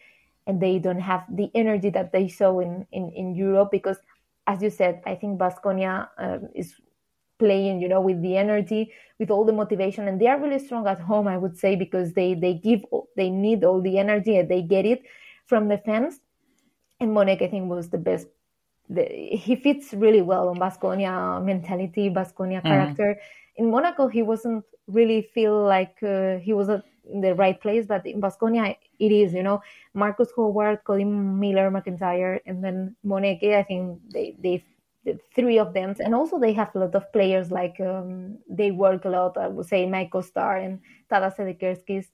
and 0.47 0.61
they 0.61 0.79
don't 0.79 0.99
have 0.99 1.23
the 1.29 1.49
energy 1.55 1.89
that 1.91 2.11
they 2.11 2.27
saw 2.27 2.59
in 2.59 2.85
in, 2.91 3.11
in 3.11 3.35
Europe 3.35 3.71
because, 3.71 3.97
as 4.47 4.61
you 4.61 4.69
said, 4.69 5.01
I 5.05 5.15
think 5.15 5.39
Baskonia 5.39 6.09
um, 6.17 6.49
is 6.55 6.75
playing 7.39 7.81
you 7.81 7.87
know 7.87 8.01
with 8.01 8.21
the 8.21 8.37
energy 8.37 8.91
with 9.19 9.29
all 9.31 9.45
the 9.45 9.51
motivation 9.53 10.07
and 10.07 10.19
they 10.19 10.27
are 10.27 10.39
really 10.39 10.59
strong 10.59 10.87
at 10.87 10.99
home 10.99 11.27
i 11.27 11.37
would 11.37 11.57
say 11.57 11.75
because 11.75 12.13
they 12.13 12.33
they 12.33 12.53
give 12.53 12.81
they 13.15 13.29
need 13.29 13.63
all 13.63 13.81
the 13.81 13.97
energy 13.97 14.37
and 14.37 14.49
they 14.49 14.61
get 14.61 14.85
it 14.85 15.03
from 15.45 15.67
the 15.67 15.77
fans. 15.77 16.19
And 16.99 17.11
Moneke 17.11 17.41
i 17.41 17.47
think 17.47 17.69
was 17.69 17.89
the 17.89 17.97
best 17.97 18.27
the, 18.89 19.03
he 19.03 19.55
fits 19.55 19.93
really 19.93 20.21
well 20.21 20.49
on 20.49 20.57
Baskonia 20.57 21.43
mentality 21.43 22.09
Baskonia 22.09 22.59
mm-hmm. 22.59 22.67
character. 22.67 23.19
In 23.57 23.69
monaco 23.71 24.07
he 24.07 24.21
wasn't 24.21 24.63
really 24.87 25.21
feel 25.33 25.63
like 25.63 25.97
uh, 26.03 26.37
he 26.37 26.53
was 26.53 26.69
in 26.69 27.21
the 27.21 27.35
right 27.35 27.59
place 27.59 27.85
but 27.85 28.05
in 28.05 28.21
Baskonia, 28.21 28.75
it 28.99 29.11
is 29.11 29.33
you 29.33 29.43
know. 29.43 29.61
Marcus 29.93 30.29
howard 30.35 30.83
colin 30.85 31.39
miller 31.39 31.69
mcintyre 31.71 32.39
and 32.45 32.63
then 32.63 32.95
Moneke, 33.05 33.55
i 33.57 33.63
think 33.63 33.99
they 34.13 34.35
they 34.39 34.57
the 34.57 34.72
three 35.35 35.59
of 35.59 35.73
them, 35.73 35.95
and 35.99 36.15
also 36.15 36.39
they 36.39 36.53
have 36.53 36.73
a 36.75 36.79
lot 36.79 36.95
of 36.95 37.11
players 37.11 37.51
like 37.51 37.79
um, 37.79 38.37
they 38.49 38.71
work 38.71 39.05
a 39.05 39.09
lot. 39.09 39.37
I 39.37 39.47
would 39.47 39.65
say 39.67 39.85
Maik 39.85 40.11
Kotsar 40.11 40.63
and 40.63 40.79
Tadas 41.09 41.35
Sedekerskis. 41.37 42.07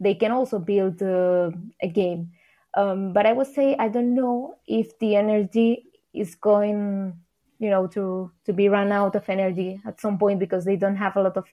They 0.00 0.14
can 0.14 0.32
also 0.32 0.58
build 0.58 1.02
uh, 1.02 1.50
a 1.80 1.88
game, 1.88 2.32
um, 2.74 3.12
but 3.12 3.26
I 3.26 3.32
would 3.32 3.46
say 3.46 3.76
I 3.78 3.88
don't 3.88 4.14
know 4.14 4.56
if 4.66 4.98
the 4.98 5.16
energy 5.16 5.86
is 6.12 6.34
going, 6.34 7.14
you 7.58 7.70
know, 7.70 7.86
to 7.88 8.30
to 8.44 8.52
be 8.52 8.68
run 8.68 8.90
out 8.92 9.14
of 9.14 9.28
energy 9.28 9.80
at 9.86 10.00
some 10.00 10.18
point 10.18 10.40
because 10.40 10.64
they 10.64 10.76
don't 10.76 10.96
have 10.96 11.16
a 11.16 11.22
lot 11.22 11.36
of 11.36 11.46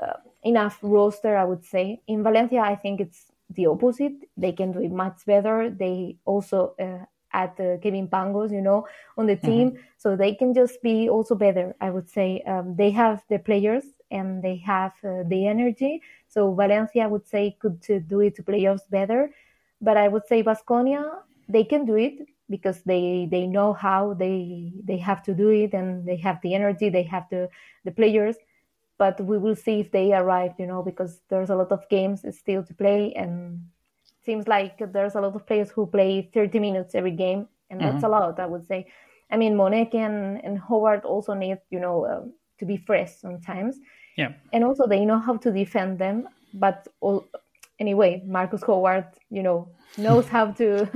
uh, 0.00 0.14
enough 0.42 0.78
roster. 0.82 1.36
I 1.36 1.44
would 1.44 1.64
say 1.64 2.00
in 2.06 2.22
Valencia, 2.22 2.60
I 2.60 2.76
think 2.76 3.00
it's 3.00 3.32
the 3.50 3.66
opposite. 3.66 4.14
They 4.36 4.52
can 4.52 4.72
do 4.72 4.80
it 4.80 4.92
much 4.92 5.26
better. 5.26 5.70
They 5.70 6.16
also 6.24 6.74
uh, 6.80 7.04
at 7.34 7.58
uh, 7.60 7.76
Kevin 7.82 8.08
Pangos, 8.08 8.50
you 8.50 8.62
know, 8.62 8.86
on 9.18 9.26
the 9.26 9.36
team. 9.36 9.72
Mm-hmm. 9.72 9.82
So 9.98 10.16
they 10.16 10.34
can 10.34 10.54
just 10.54 10.80
be 10.82 11.08
also 11.10 11.34
better. 11.34 11.74
I 11.80 11.90
would 11.90 12.08
say 12.08 12.42
um, 12.46 12.76
they 12.76 12.90
have 12.92 13.22
the 13.28 13.38
players 13.38 13.84
and 14.10 14.42
they 14.42 14.56
have 14.64 14.92
uh, 15.04 15.24
the 15.26 15.46
energy. 15.46 16.00
So 16.28 16.54
Valencia, 16.54 17.04
I 17.04 17.06
would 17.06 17.26
say, 17.26 17.56
could 17.60 17.82
to 17.82 18.00
do 18.00 18.20
it 18.20 18.36
to 18.36 18.42
playoffs 18.42 18.88
better. 18.88 19.30
But 19.80 19.96
I 19.96 20.08
would 20.08 20.26
say 20.26 20.42
Baskonia, 20.42 21.18
they 21.48 21.64
can 21.64 21.84
do 21.84 21.96
it 21.96 22.26
because 22.48 22.82
they 22.82 23.26
they 23.30 23.46
know 23.46 23.72
how 23.72 24.14
they 24.14 24.72
they 24.84 24.98
have 24.98 25.22
to 25.24 25.34
do 25.34 25.48
it 25.48 25.74
and 25.74 26.06
they 26.06 26.16
have 26.16 26.38
the 26.42 26.54
energy, 26.54 26.88
they 26.88 27.02
have 27.02 27.26
the 27.30 27.48
the 27.84 27.90
players. 27.90 28.36
But 28.96 29.20
we 29.20 29.38
will 29.38 29.56
see 29.56 29.80
if 29.80 29.90
they 29.90 30.12
arrive, 30.12 30.52
you 30.58 30.66
know, 30.66 30.82
because 30.82 31.20
there's 31.28 31.50
a 31.50 31.56
lot 31.56 31.72
of 31.72 31.88
games 31.88 32.24
still 32.38 32.62
to 32.62 32.74
play 32.74 33.12
and 33.14 33.66
seems 34.24 34.48
like 34.48 34.78
there's 34.92 35.14
a 35.14 35.20
lot 35.20 35.34
of 35.34 35.46
players 35.46 35.70
who 35.70 35.86
play 35.86 36.30
30 36.32 36.58
minutes 36.58 36.94
every 36.94 37.10
game, 37.10 37.48
and 37.70 37.80
that's 37.80 37.96
mm-hmm. 37.96 38.06
a 38.06 38.08
lot, 38.08 38.40
I 38.40 38.46
would 38.46 38.66
say. 38.66 38.86
I 39.30 39.36
mean, 39.36 39.56
Moneke 39.56 39.94
and, 39.94 40.42
and 40.44 40.58
Howard 40.58 41.04
also 41.04 41.34
need, 41.34 41.58
you 41.70 41.80
know, 41.80 42.04
uh, 42.04 42.22
to 42.58 42.64
be 42.64 42.76
fresh 42.76 43.14
sometimes. 43.16 43.78
Yeah. 44.16 44.32
And 44.52 44.64
also 44.64 44.86
they 44.86 45.04
know 45.04 45.18
how 45.18 45.36
to 45.38 45.50
defend 45.50 45.98
them. 45.98 46.28
But 46.52 46.86
all, 47.00 47.26
anyway, 47.78 48.22
Marcus 48.26 48.62
Howard, 48.62 49.06
you 49.30 49.42
know, 49.42 49.68
knows 49.98 50.28
how 50.28 50.52
to 50.52 50.86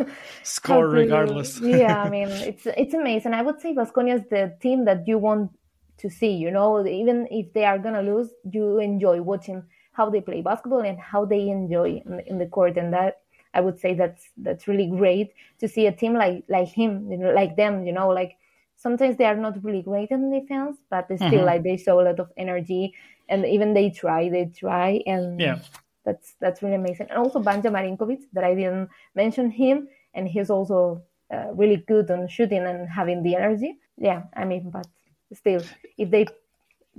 score 0.42 0.76
how 0.76 0.80
to, 0.82 0.88
regardless. 0.88 1.60
yeah, 1.62 2.02
I 2.02 2.10
mean, 2.16 2.28
it's 2.28 2.66
it's 2.66 2.94
amazing. 2.94 3.34
I 3.34 3.42
would 3.42 3.60
say 3.60 3.74
Baskonia 3.74 4.16
is 4.16 4.28
the 4.30 4.56
team 4.60 4.84
that 4.84 5.06
you 5.06 5.18
want 5.18 5.50
to 5.98 6.10
see. 6.10 6.32
You 6.32 6.50
know, 6.50 6.86
even 6.86 7.26
if 7.30 7.52
they 7.52 7.64
are 7.64 7.78
gonna 7.78 8.02
lose, 8.02 8.30
you 8.50 8.78
enjoy 8.78 9.20
watching 9.20 9.64
how 9.98 10.08
they 10.08 10.20
play 10.20 10.40
basketball 10.40 10.84
and 10.90 10.98
how 11.12 11.24
they 11.24 11.48
enjoy 11.48 12.00
in, 12.06 12.20
in 12.30 12.38
the 12.38 12.46
court 12.46 12.76
and 12.78 12.92
that 12.94 13.14
I 13.52 13.60
would 13.60 13.78
say 13.80 13.94
that's 13.94 14.22
that's 14.36 14.68
really 14.68 14.88
great 14.88 15.32
to 15.60 15.66
see 15.68 15.86
a 15.86 15.92
team 16.00 16.14
like 16.14 16.44
like 16.48 16.68
him, 16.68 17.10
you 17.10 17.18
know, 17.18 17.32
like 17.40 17.56
them, 17.56 17.84
you 17.86 17.92
know, 17.92 18.08
like 18.20 18.36
sometimes 18.76 19.16
they 19.16 19.24
are 19.24 19.40
not 19.46 19.62
really 19.64 19.82
great 19.82 20.10
in 20.10 20.30
defense, 20.30 20.76
but 20.88 21.08
they 21.08 21.16
still 21.16 21.30
mm-hmm. 21.30 21.50
like 21.50 21.62
they 21.64 21.76
show 21.76 22.00
a 22.00 22.06
lot 22.08 22.20
of 22.20 22.30
energy 22.36 22.94
and 23.28 23.44
even 23.44 23.74
they 23.74 23.90
try, 23.90 24.28
they 24.28 24.46
try 24.64 25.02
and 25.06 25.40
yeah. 25.40 25.58
that's 26.04 26.34
that's 26.40 26.62
really 26.62 26.76
amazing. 26.76 27.08
And 27.10 27.18
also 27.18 27.40
Vanja 27.40 27.70
Marinkovic 27.76 28.22
that 28.34 28.44
I 28.44 28.54
didn't 28.54 28.88
mention 29.14 29.50
him 29.50 29.88
and 30.14 30.28
he's 30.28 30.50
also 30.50 31.02
uh, 31.34 31.48
really 31.54 31.78
good 31.92 32.10
on 32.10 32.28
shooting 32.28 32.64
and 32.70 32.88
having 32.88 33.22
the 33.22 33.34
energy. 33.34 33.78
Yeah, 33.96 34.22
I 34.36 34.44
mean, 34.44 34.70
but 34.70 34.86
still, 35.32 35.62
if 35.96 36.10
they 36.10 36.26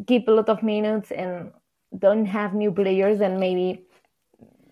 keep 0.08 0.28
a 0.28 0.32
lot 0.32 0.50
of 0.50 0.64
minutes 0.64 1.12
and 1.12 1.52
don't 1.98 2.26
have 2.26 2.54
new 2.54 2.72
players, 2.72 3.22
and 3.22 3.40
maybe 3.40 3.86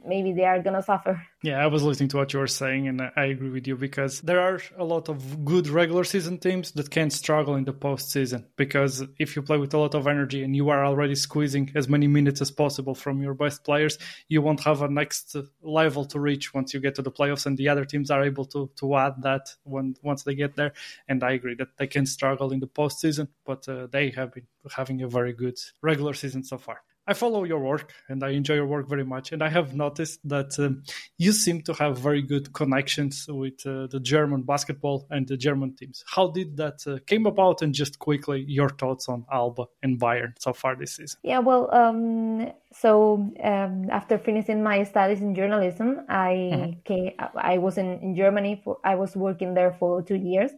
maybe 0.08 0.32
they 0.32 0.46
are 0.46 0.62
gonna 0.62 0.82
suffer. 0.82 1.22
Yeah, 1.44 1.64
I 1.64 1.68
was 1.68 1.84
listening 1.84 2.10
to 2.10 2.18
what 2.18 2.34
you 2.34 2.40
were 2.40 2.48
saying, 2.48 2.88
and 2.88 3.02
I 3.16 3.26
agree 3.26 3.50
with 3.50 3.68
you 3.68 3.76
because 3.76 4.22
there 4.22 4.40
are 4.40 4.60
a 4.78 4.84
lot 4.84 5.10
of 5.10 5.46
good 5.46 5.68
regular 5.68 6.04
season 6.04 6.40
teams 6.40 6.72
that 6.72 6.90
can 6.90 7.10
struggle 7.10 7.56
in 7.56 7.66
the 7.66 7.74
postseason. 7.74 8.46
Because 8.56 9.04
if 9.20 9.36
you 9.36 9.42
play 9.42 9.58
with 9.58 9.74
a 9.74 9.78
lot 9.78 9.94
of 9.94 10.08
energy 10.08 10.44
and 10.44 10.56
you 10.56 10.70
are 10.70 10.86
already 10.86 11.16
squeezing 11.16 11.72
as 11.76 11.88
many 11.88 12.08
minutes 12.08 12.42
as 12.42 12.50
possible 12.50 12.96
from 12.96 13.22
your 13.22 13.34
best 13.34 13.64
players, 13.64 14.00
you 14.30 14.42
won't 14.42 14.62
have 14.62 14.82
a 14.82 14.88
next 14.88 15.36
level 15.62 16.06
to 16.06 16.20
reach 16.20 16.54
once 16.54 16.74
you 16.74 16.80
get 16.80 16.96
to 16.96 17.02
the 17.02 17.12
playoffs, 17.12 17.46
and 17.46 17.58
the 17.58 17.70
other 17.70 17.86
teams 17.86 18.10
are 18.10 18.24
able 18.24 18.46
to 18.46 18.72
to 18.78 18.96
add 18.96 19.22
that 19.22 19.54
when 19.64 19.96
once 20.02 20.24
they 20.24 20.36
get 20.36 20.56
there. 20.56 20.74
And 21.08 21.24
I 21.24 21.32
agree 21.34 21.56
that 21.56 21.78
they 21.78 21.88
can 21.88 22.06
struggle 22.06 22.52
in 22.52 22.60
the 22.60 22.68
postseason, 22.68 23.28
but 23.46 23.68
uh, 23.68 23.88
they 23.88 24.10
have 24.12 24.34
been 24.34 24.48
having 24.76 25.02
a 25.02 25.08
very 25.08 25.34
good 25.34 25.60
regular 25.82 26.14
season 26.14 26.44
so 26.44 26.58
far. 26.58 26.82
I 27.08 27.14
follow 27.14 27.46
your 27.46 27.60
work 27.60 27.94
and 28.10 28.24
I 28.24 28.30
enjoy 28.30 28.56
your 28.56 28.68
work 28.68 28.90
very 28.90 29.06
much. 29.06 29.32
And 29.32 29.42
I 29.42 29.50
have 29.50 29.74
noticed 29.74 30.20
that 30.28 30.60
um, 30.60 30.84
you 31.18 31.32
seem 31.32 31.62
to 31.64 31.74
have 31.74 31.98
very 31.98 32.22
good 32.22 32.54
connections 32.54 33.26
with 33.30 33.66
uh, 33.66 33.88
the 33.88 34.00
German 34.02 34.42
basketball 34.44 35.08
and 35.10 35.26
the 35.28 35.38
German 35.38 35.76
teams. 35.76 36.04
How 36.08 36.28
did 36.28 36.58
that 36.58 36.86
uh, 36.86 37.00
came 37.06 37.26
about? 37.26 37.62
And 37.62 37.74
just 37.74 38.00
quickly, 38.00 38.44
your 38.48 38.70
thoughts 38.70 39.08
on 39.08 39.26
Alba 39.32 39.66
and 39.82 40.00
Bayern 40.00 40.34
so 40.40 40.52
far 40.52 40.76
this 40.76 40.96
season? 40.98 41.20
Yeah, 41.24 41.40
well, 41.40 41.74
um, 41.74 42.52
so 42.74 43.32
um, 43.44 43.90
after 43.90 44.18
finishing 44.18 44.62
my 44.62 44.84
studies 44.84 45.22
in 45.22 45.34
journalism, 45.34 46.02
I 46.10 46.32
mm-hmm. 46.32 46.80
came, 46.84 47.12
I 47.36 47.58
was 47.58 47.78
in, 47.78 48.00
in 48.02 48.16
Germany 48.16 48.62
for 48.64 48.80
I 48.84 48.96
was 48.96 49.16
working 49.16 49.54
there 49.54 49.74
for 49.80 50.02
two 50.02 50.16
years. 50.16 50.52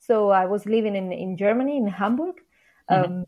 So 0.00 0.30
I 0.30 0.46
was 0.46 0.66
living 0.66 0.94
in 0.96 1.12
in 1.12 1.36
Germany 1.36 1.76
in 1.76 1.86
Hamburg. 1.86 2.36
Mm-hmm 2.90 3.14
um, 3.14 3.24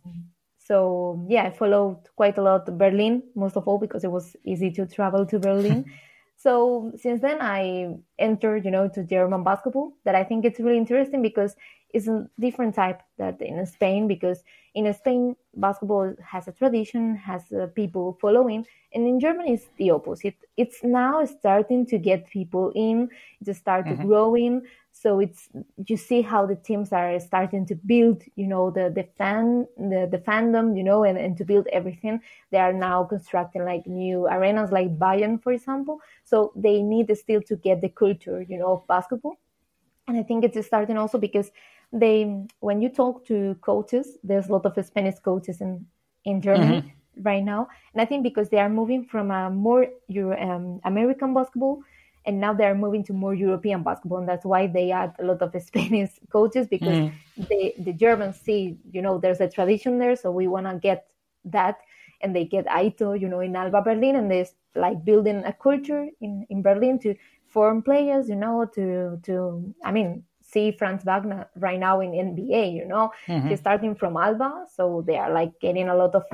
so 0.68 1.24
yeah, 1.30 1.44
I 1.44 1.50
followed 1.50 1.96
quite 2.14 2.36
a 2.36 2.42
lot 2.42 2.66
Berlin, 2.76 3.22
most 3.34 3.56
of 3.56 3.66
all 3.66 3.78
because 3.78 4.04
it 4.04 4.10
was 4.10 4.36
easy 4.44 4.70
to 4.72 4.86
travel 4.86 5.24
to 5.24 5.38
Berlin. 5.38 5.86
so 6.36 6.92
since 6.94 7.22
then, 7.22 7.38
I 7.40 7.96
entered, 8.18 8.66
you 8.66 8.70
know, 8.70 8.86
to 8.90 9.02
German 9.02 9.42
basketball. 9.42 9.94
That 10.04 10.14
I 10.14 10.24
think 10.24 10.44
it's 10.44 10.60
really 10.60 10.76
interesting 10.76 11.22
because 11.22 11.56
it's 11.90 12.06
a 12.06 12.28
different 12.38 12.74
type 12.74 13.00
that 13.16 13.40
in 13.40 13.64
Spain. 13.66 14.08
Because 14.08 14.42
in 14.74 14.92
Spain, 14.94 15.36
basketball 15.54 16.14
has 16.24 16.48
a 16.48 16.52
tradition, 16.52 17.16
has 17.16 17.42
uh, 17.52 17.66
people 17.74 18.18
following, 18.20 18.66
and 18.92 19.06
in 19.06 19.20
Germany, 19.20 19.54
it's 19.54 19.66
the 19.76 19.90
opposite. 19.90 20.36
It's 20.56 20.82
now 20.82 21.24
starting 21.24 21.86
to 21.86 21.98
get 21.98 22.28
people 22.30 22.72
in. 22.74 23.08
It's 23.40 23.58
started 23.58 23.98
mm-hmm. 23.98 24.06
growing. 24.06 24.62
So 24.92 25.20
it's 25.20 25.48
you 25.86 25.96
see 25.96 26.22
how 26.22 26.44
the 26.46 26.56
teams 26.56 26.92
are 26.92 27.20
starting 27.20 27.66
to 27.66 27.76
build, 27.76 28.22
you 28.34 28.48
know, 28.48 28.70
the 28.70 28.90
the 28.90 29.04
fan 29.16 29.66
the, 29.76 30.08
the 30.10 30.18
fandom, 30.18 30.76
you 30.76 30.82
know, 30.82 31.04
and, 31.04 31.16
and 31.16 31.36
to 31.36 31.44
build 31.44 31.68
everything. 31.72 32.20
They 32.50 32.58
are 32.58 32.72
now 32.72 33.04
constructing 33.04 33.64
like 33.64 33.86
new 33.86 34.26
arenas 34.26 34.72
like 34.72 34.98
Bayern, 34.98 35.40
for 35.42 35.52
example. 35.52 36.00
So 36.24 36.52
they 36.56 36.82
need 36.82 37.16
still 37.16 37.42
to 37.42 37.56
get 37.56 37.80
the 37.80 37.90
culture, 37.90 38.42
you 38.42 38.58
know, 38.58 38.72
of 38.72 38.86
basketball. 38.88 39.36
And 40.08 40.16
I 40.16 40.22
think 40.22 40.42
it's 40.44 40.66
starting 40.66 40.96
also 40.96 41.18
because 41.18 41.50
they 41.92 42.44
when 42.60 42.80
you 42.82 42.88
talk 42.88 43.26
to 43.26 43.56
coaches, 43.60 44.18
there's 44.22 44.48
a 44.48 44.52
lot 44.52 44.66
of 44.66 44.84
Spanish 44.84 45.18
coaches 45.18 45.60
in 45.60 45.86
in 46.24 46.40
Germany. 46.40 46.80
Mm-hmm. 46.80 46.94
Right 47.20 47.42
now, 47.42 47.66
and 47.92 48.00
I 48.00 48.04
think 48.04 48.22
because 48.22 48.48
they 48.48 48.60
are 48.60 48.68
moving 48.68 49.04
from 49.04 49.32
a 49.32 49.50
more 49.50 49.88
Euro, 50.06 50.40
um, 50.40 50.80
American 50.84 51.34
basketball 51.34 51.82
and 52.28 52.38
now 52.38 52.52
they're 52.52 52.74
moving 52.74 53.02
to 53.04 53.14
more 53.14 53.34
European 53.34 53.82
basketball, 53.82 54.18
and 54.18 54.28
that's 54.28 54.44
why 54.44 54.66
they 54.66 54.90
add 54.92 55.14
a 55.18 55.24
lot 55.24 55.40
of 55.40 55.50
Spanish 55.62 56.10
coaches 56.30 56.66
because 56.68 56.98
mm. 56.98 57.12
the 57.48 57.74
the 57.78 57.92
Germans 57.92 58.36
see, 58.36 58.76
you 58.92 59.00
know, 59.00 59.18
there's 59.18 59.40
a 59.40 59.48
tradition 59.48 59.98
there, 59.98 60.14
so 60.14 60.30
we 60.30 60.46
want 60.46 60.66
to 60.66 60.74
get 60.76 61.10
that, 61.46 61.78
and 62.20 62.36
they 62.36 62.44
get 62.44 62.66
Aito, 62.66 63.18
you 63.18 63.28
know, 63.28 63.40
in 63.40 63.56
Alba 63.56 63.80
Berlin, 63.80 64.16
and 64.16 64.30
they 64.30 64.46
like 64.74 65.02
building 65.04 65.42
a 65.44 65.54
culture 65.54 66.06
in 66.20 66.46
in 66.50 66.60
Berlin 66.60 66.98
to 66.98 67.14
form 67.46 67.82
players, 67.82 68.28
you 68.28 68.36
know, 68.36 68.66
to 68.74 69.18
to 69.24 69.74
I 69.82 69.92
mean. 69.92 70.24
See 70.50 70.72
Franz 70.72 71.04
Wagner 71.04 71.46
right 71.56 71.78
now 71.78 72.00
in 72.00 72.12
NBA, 72.12 72.74
you 72.74 72.86
know, 72.86 73.12
mm-hmm. 73.26 73.48
he's 73.48 73.60
starting 73.60 73.94
from 73.94 74.16
Alba, 74.16 74.64
so 74.74 75.04
they 75.06 75.16
are 75.16 75.30
like 75.30 75.52
getting 75.60 75.90
a 75.90 75.94
lot 75.94 76.14
of 76.14 76.24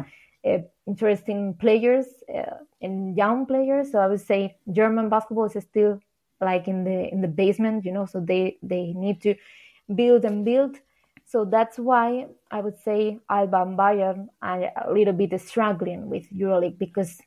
uh, 0.45 0.59
interesting 0.87 1.55
players 1.55 2.07
uh, 2.33 2.59
and 2.81 3.17
young 3.17 3.45
players. 3.45 3.91
So 3.91 3.99
I 3.99 4.07
would 4.07 4.21
say 4.21 4.57
German 4.71 5.09
basketball 5.09 5.47
is 5.47 5.65
still 5.65 5.99
like 6.41 6.69
in 6.69 6.85
the 6.85 7.13
in 7.13 7.23
the 7.23 7.29
basement, 7.29 7.85
you 7.85 7.93
know. 7.93 8.07
So 8.07 8.21
they 8.21 8.59
they 8.63 8.93
need 8.93 9.21
to 9.23 9.35
build 9.93 10.25
and 10.25 10.45
build. 10.45 10.77
So 11.27 11.45
that's 11.45 11.79
why 11.79 12.27
I 12.51 12.61
would 12.61 12.79
say 12.79 13.19
Alba 13.29 13.63
and 13.63 13.79
Bayern 13.79 14.29
are 14.43 14.71
a 14.87 14.93
little 14.93 15.15
bit 15.15 15.41
struggling 15.41 16.09
with 16.09 16.31
EuroLeague 16.31 16.79
because 16.79 17.21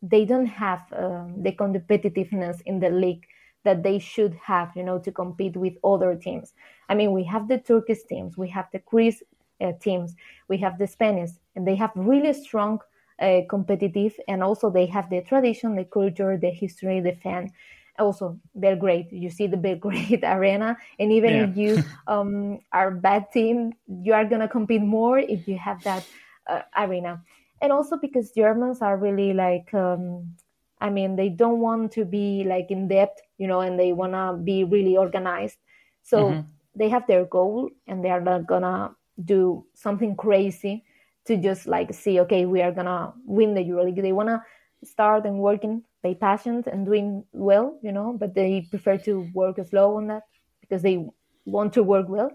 they 0.00 0.24
don't 0.24 0.46
have 0.46 0.82
um, 0.92 1.42
the 1.42 1.52
competitiveness 1.52 2.60
in 2.64 2.80
the 2.80 2.90
league 2.90 3.26
that 3.66 3.82
they 3.82 3.98
should 3.98 4.34
have, 4.42 4.70
you 4.74 4.84
know, 4.84 4.98
to 5.00 5.12
compete 5.12 5.56
with 5.56 5.74
other 5.84 6.14
teams. 6.14 6.54
I 6.88 6.94
mean, 6.94 7.12
we 7.12 7.24
have 7.24 7.48
the 7.48 7.58
Turkish 7.58 8.02
teams, 8.08 8.38
we 8.38 8.48
have 8.48 8.68
the 8.72 8.78
Greece 8.78 9.22
uh, 9.60 9.72
teams, 9.80 10.14
we 10.48 10.56
have 10.58 10.78
the 10.78 10.86
Spanish, 10.86 11.30
and 11.54 11.66
they 11.66 11.74
have 11.74 11.90
really 11.94 12.32
strong 12.32 12.80
uh, 13.20 13.40
competitive, 13.50 14.14
and 14.28 14.42
also 14.42 14.70
they 14.70 14.86
have 14.86 15.10
the 15.10 15.20
tradition, 15.22 15.74
the 15.74 15.84
culture, 15.84 16.38
the 16.38 16.50
history, 16.50 17.00
the 17.00 17.12
fan. 17.12 17.50
Also, 17.98 18.38
Belgrade, 18.54 19.08
you 19.10 19.30
see 19.30 19.46
the 19.46 19.56
Belgrade 19.66 20.22
arena, 20.22 20.76
and 20.98 21.10
even 21.12 21.34
yeah. 21.34 21.44
if 21.44 21.56
you 21.56 21.82
um, 22.06 22.60
are 22.72 22.88
a 22.88 23.00
bad 23.08 23.32
team, 23.32 23.72
you 23.88 24.12
are 24.12 24.24
gonna 24.24 24.48
compete 24.48 24.82
more 24.82 25.18
if 25.18 25.48
you 25.48 25.58
have 25.58 25.82
that 25.82 26.04
uh, 26.46 26.62
arena. 26.76 27.20
And 27.62 27.72
also 27.72 27.96
because 27.96 28.30
Germans 28.32 28.82
are 28.82 28.98
really 28.98 29.32
like 29.32 29.72
um, 29.72 30.36
I 30.80 30.90
mean, 30.90 31.16
they 31.16 31.28
don't 31.28 31.60
want 31.60 31.92
to 31.92 32.04
be 32.04 32.44
like 32.44 32.70
in 32.70 32.88
depth, 32.88 33.20
you 33.38 33.46
know, 33.46 33.60
and 33.60 33.78
they 33.78 33.92
want 33.92 34.12
to 34.12 34.38
be 34.42 34.64
really 34.64 34.96
organized. 34.96 35.58
So 36.02 36.24
mm-hmm. 36.24 36.40
they 36.74 36.88
have 36.88 37.06
their 37.06 37.24
goal 37.24 37.70
and 37.86 38.04
they 38.04 38.10
are 38.10 38.20
not 38.20 38.46
going 38.46 38.62
to 38.62 38.90
do 39.24 39.64
something 39.74 40.14
crazy 40.16 40.84
to 41.24 41.36
just 41.36 41.66
like 41.66 41.92
see, 41.94 42.20
okay, 42.20 42.44
we 42.46 42.60
are 42.62 42.72
going 42.72 42.86
to 42.86 43.12
win 43.24 43.54
the 43.54 43.62
EuroLeague. 43.62 44.02
They 44.02 44.12
want 44.12 44.28
to 44.28 44.42
start 44.84 45.24
and 45.24 45.38
working 45.38 45.82
by 46.02 46.14
passion 46.14 46.62
and 46.70 46.84
doing 46.84 47.24
well, 47.32 47.78
you 47.82 47.92
know, 47.92 48.16
but 48.18 48.34
they 48.34 48.66
prefer 48.70 48.98
to 48.98 49.28
work 49.34 49.58
slow 49.68 49.96
on 49.96 50.08
that 50.08 50.24
because 50.60 50.82
they 50.82 51.06
want 51.46 51.72
to 51.72 51.82
work 51.82 52.08
well. 52.08 52.30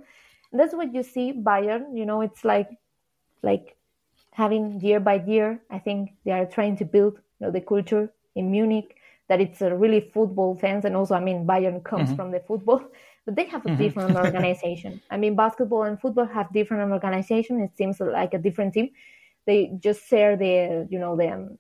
And 0.52 0.60
that's 0.60 0.74
what 0.74 0.94
you 0.94 1.04
see 1.04 1.32
Bayern, 1.32 1.96
you 1.96 2.06
know, 2.06 2.22
it's 2.22 2.44
like, 2.44 2.70
like 3.44 3.78
having 4.32 4.82
year 4.82 5.00
by 5.00 5.24
year, 5.26 5.62
I 5.70 5.80
think 5.80 6.12
they 6.26 6.32
are 6.32 6.46
trying 6.46 6.78
to 6.78 6.86
build, 6.86 7.14
you 7.40 7.48
know, 7.48 7.52
the 7.52 7.62
culture 7.62 8.12
in 8.36 8.52
Munich 8.52 8.96
that 9.28 9.40
it's 9.40 9.62
a 9.62 9.74
really 9.74 10.02
football 10.14 10.56
fans 10.56 10.86
and 10.86 10.96
also 10.96 11.16
I 11.16 11.20
mean 11.20 11.46
Bayern 11.46 11.84
comes 11.84 12.10
mm-hmm. 12.10 12.16
from 12.16 12.32
the 12.32 12.40
football 12.40 12.82
but 13.26 13.36
they 13.36 13.46
have 13.46 13.66
a 13.66 13.70
mm-hmm. 13.70 13.82
different 13.82 14.16
organization. 14.26 15.02
I 15.10 15.18
mean 15.18 15.36
basketball 15.36 15.84
and 15.84 16.00
football 16.00 16.26
have 16.26 16.52
different 16.54 16.92
organization. 16.92 17.62
It 17.62 17.78
seems 17.78 18.00
like 18.00 18.34
a 18.34 18.40
different 18.40 18.74
team. 18.74 18.90
They 19.46 19.72
just 19.80 20.08
share 20.08 20.36
the 20.36 20.88
you 20.90 21.00
know 21.00 21.16
the 21.16 21.32
um, 21.32 21.58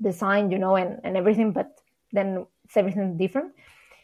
design 0.00 0.50
you 0.50 0.58
know 0.58 0.76
and, 0.76 1.00
and 1.04 1.16
everything 1.16 1.52
but 1.52 1.78
then 2.12 2.46
it's 2.64 2.76
everything 2.76 3.16
different. 3.16 3.52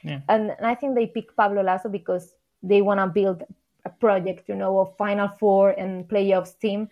Yeah. 0.03 0.21
And, 0.29 0.51
and 0.51 0.67
I 0.67 0.75
think 0.75 0.95
they 0.95 1.07
pick 1.07 1.35
Pablo 1.37 1.63
Laso 1.63 1.89
because 1.89 2.35
they 2.63 2.83
want 2.83 3.01
to 3.01 3.07
build 3.07 3.43
a 3.85 3.91
project, 3.91 4.49
you 4.49 4.55
know, 4.55 4.79
of 4.79 4.97
Final 4.97 5.29
Four 5.39 5.71
and 5.71 6.09
playoffs 6.09 6.59
team 6.59 6.89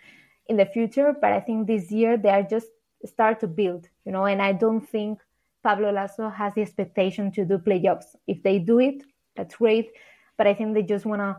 in 0.47 0.57
the 0.57 0.67
future. 0.67 1.15
But 1.21 1.33
I 1.33 1.41
think 1.41 1.67
this 1.67 1.91
year 1.91 2.17
they 2.17 2.31
are 2.31 2.43
just 2.43 2.69
start 3.05 3.41
to 3.41 3.47
build, 3.47 3.89
you 4.05 4.13
know, 4.13 4.25
and 4.25 4.43
I 4.43 4.53
don't 4.53 4.81
think 4.81 5.21
Pablo 5.63 5.91
Laso 5.91 6.29
has 6.29 6.55
the 6.55 6.63
expectation 6.63 7.31
to 7.33 7.45
do 7.45 7.59
playoffs. 7.59 8.17
If 8.27 8.43
they 8.43 8.59
do 8.59 8.79
it, 8.81 9.03
that's 9.37 9.57
great. 9.57 9.91
But 10.37 10.47
I 10.47 10.55
think 10.55 10.75
they 10.75 10.83
just 10.83 11.05
want 11.05 11.21
to 11.21 11.37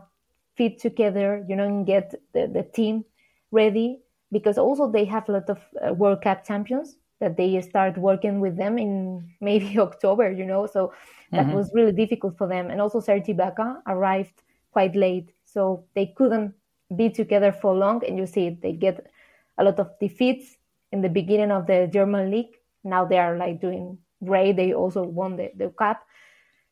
fit 0.56 0.78
together, 0.78 1.44
you 1.48 1.56
know, 1.56 1.64
and 1.64 1.86
get 1.86 2.14
the, 2.34 2.46
the 2.46 2.62
team 2.62 3.04
ready 3.50 4.00
because 4.32 4.58
also 4.58 4.90
they 4.90 5.04
have 5.04 5.28
a 5.28 5.32
lot 5.32 5.50
of 5.50 5.58
uh, 5.84 5.92
World 5.94 6.22
Cup 6.22 6.46
champions 6.46 6.96
that 7.18 7.36
they 7.36 7.60
start 7.60 7.98
working 7.98 8.40
with 8.40 8.56
them 8.56 8.78
in 8.78 9.30
maybe 9.40 9.78
October, 9.78 10.30
you 10.30 10.44
know, 10.44 10.66
so 10.66 10.92
that 11.32 11.46
mm-hmm. 11.46 11.56
was 11.56 11.70
really 11.74 11.92
difficult 11.92 12.36
for 12.36 12.46
them. 12.46 12.70
And 12.70 12.80
also 12.80 13.00
Serge 13.00 13.26
Ibaka 13.26 13.82
arrived 13.86 14.42
quite 14.72 14.94
late, 14.94 15.32
so 15.44 15.84
they 15.94 16.06
couldn't 16.16 16.54
be 16.96 17.10
together 17.10 17.52
for 17.52 17.74
long. 17.74 18.04
And 18.06 18.18
you 18.18 18.26
see, 18.26 18.50
they 18.50 18.72
get 18.72 19.10
a 19.58 19.64
lot 19.64 19.78
of 19.78 19.90
defeats 20.00 20.56
in 20.92 21.02
the 21.02 21.08
beginning 21.08 21.50
of 21.50 21.66
the 21.66 21.88
German 21.92 22.30
league. 22.30 22.56
Now 22.84 23.04
they 23.04 23.18
are 23.18 23.36
like 23.36 23.60
doing 23.60 23.98
great. 24.24 24.56
They 24.56 24.72
also 24.72 25.02
won 25.02 25.36
the, 25.36 25.50
the 25.56 25.68
cup. 25.70 26.02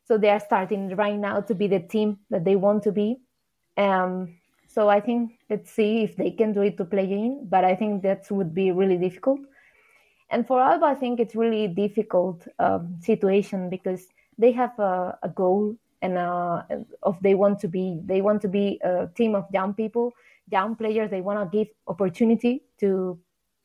So 0.05 0.17
they 0.17 0.29
are 0.29 0.39
starting 0.39 0.95
right 0.95 1.17
now 1.17 1.41
to 1.41 1.53
be 1.53 1.67
the 1.67 1.79
team 1.79 2.19
that 2.29 2.43
they 2.43 2.55
want 2.55 2.83
to 2.83 2.91
be. 2.91 3.17
Um, 3.77 4.39
so 4.67 4.89
I 4.89 4.99
think 4.99 5.39
let's 5.49 5.71
see 5.71 6.03
if 6.03 6.15
they 6.15 6.31
can 6.31 6.53
do 6.53 6.61
it 6.61 6.77
to 6.77 6.85
play 6.85 7.11
in, 7.11 7.47
but 7.49 7.63
I 7.63 7.75
think 7.75 8.03
that 8.03 8.29
would 8.29 8.53
be 8.53 8.71
really 8.71 8.97
difficult. 8.97 9.39
And 10.29 10.45
for 10.45 10.61
Alba, 10.61 10.85
I 10.85 10.95
think 10.95 11.19
it's 11.19 11.35
really 11.35 11.67
difficult 11.67 12.47
um, 12.59 12.97
situation 13.01 13.69
because 13.69 14.07
they 14.37 14.51
have 14.51 14.77
a, 14.77 15.17
a 15.23 15.29
goal 15.29 15.75
and 16.01 16.17
uh, 16.17 16.63
of 17.03 17.17
they 17.21 17.35
want 17.35 17.59
to 17.59 17.67
be 17.67 17.99
they 18.05 18.21
want 18.21 18.41
to 18.43 18.47
be 18.47 18.79
a 18.83 19.07
team 19.15 19.35
of 19.35 19.45
young 19.51 19.73
people, 19.73 20.13
young 20.49 20.75
players. 20.75 21.09
They 21.09 21.21
want 21.21 21.51
to 21.51 21.57
give 21.57 21.67
opportunity 21.87 22.63
to 22.79 23.19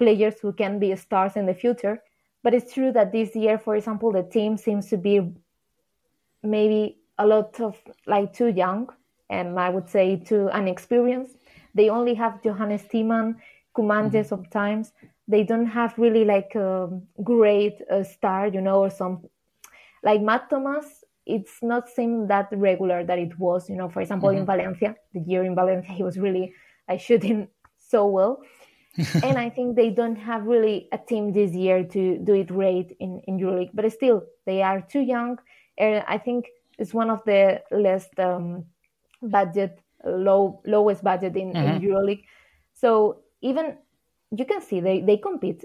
players 0.04 0.40
who 0.40 0.52
can 0.52 0.78
be 0.78 0.94
stars 0.96 1.36
in 1.36 1.46
the 1.46 1.54
future. 1.54 2.02
But 2.42 2.54
it's 2.54 2.74
true 2.74 2.92
that 2.92 3.12
this 3.12 3.34
year, 3.34 3.58
for 3.58 3.74
example, 3.74 4.12
the 4.12 4.22
team 4.22 4.56
seems 4.56 4.88
to 4.90 4.98
be 4.98 5.32
maybe 6.42 6.98
a 7.18 7.26
lot 7.26 7.60
of 7.60 7.80
like 8.06 8.32
too 8.32 8.48
young 8.48 8.90
and 9.30 9.58
I 9.58 9.70
would 9.70 9.88
say 9.88 10.16
too 10.16 10.48
unexperienced. 10.50 11.36
They 11.74 11.88
only 11.88 12.14
have 12.14 12.42
Johannes 12.42 12.82
Thiemann, 12.82 13.36
Koumadje 13.76 14.12
mm-hmm. 14.12 14.28
sometimes. 14.28 14.92
They 15.26 15.42
don't 15.42 15.66
have 15.66 15.98
really 15.98 16.24
like 16.24 16.54
a 16.54 16.90
great 17.22 17.80
uh, 17.90 18.04
star, 18.04 18.48
you 18.48 18.60
know, 18.60 18.80
or 18.84 18.90
some 18.90 19.24
like 20.02 20.20
Matt 20.20 20.50
Thomas. 20.50 20.86
It's 21.26 21.62
not 21.62 21.88
seem 21.88 22.28
that 22.28 22.48
regular 22.52 23.02
that 23.04 23.18
it 23.18 23.38
was, 23.38 23.70
you 23.70 23.76
know. 23.76 23.88
For 23.88 24.02
example, 24.02 24.28
mm-hmm. 24.28 24.40
in 24.40 24.46
Valencia, 24.46 24.96
the 25.14 25.20
year 25.20 25.42
in 25.44 25.54
Valencia, 25.54 25.92
he 25.92 26.02
was 26.02 26.18
really 26.18 26.52
like 26.86 27.00
shooting 27.00 27.48
so 27.78 28.06
well. 28.06 28.42
And 28.96 29.38
I 29.38 29.50
think 29.50 29.76
they 29.76 29.90
don't 29.90 30.16
have 30.16 30.46
really 30.46 30.88
a 30.92 30.98
team 30.98 31.32
this 31.32 31.52
year 31.52 31.84
to 31.84 32.18
do 32.18 32.34
it 32.34 32.48
great 32.48 32.96
in, 33.00 33.20
in 33.26 33.38
EuroLeague. 33.38 33.70
But 33.74 33.90
still, 33.92 34.24
they 34.46 34.62
are 34.62 34.80
too 34.80 35.00
young. 35.00 35.38
And 35.78 36.04
I 36.06 36.18
think 36.18 36.46
it's 36.78 36.94
one 36.94 37.10
of 37.10 37.24
the 37.24 37.62
least 37.72 38.18
um, 38.18 38.64
budget, 39.22 39.80
low 40.04 40.60
lowest 40.66 41.02
budget 41.02 41.36
in, 41.36 41.52
mm-hmm. 41.52 41.76
in 41.76 41.82
EuroLeague. 41.82 42.24
So 42.74 43.20
even 43.40 43.76
you 44.30 44.44
can 44.44 44.60
see 44.60 44.80
they, 44.80 45.00
they 45.00 45.16
compete 45.16 45.64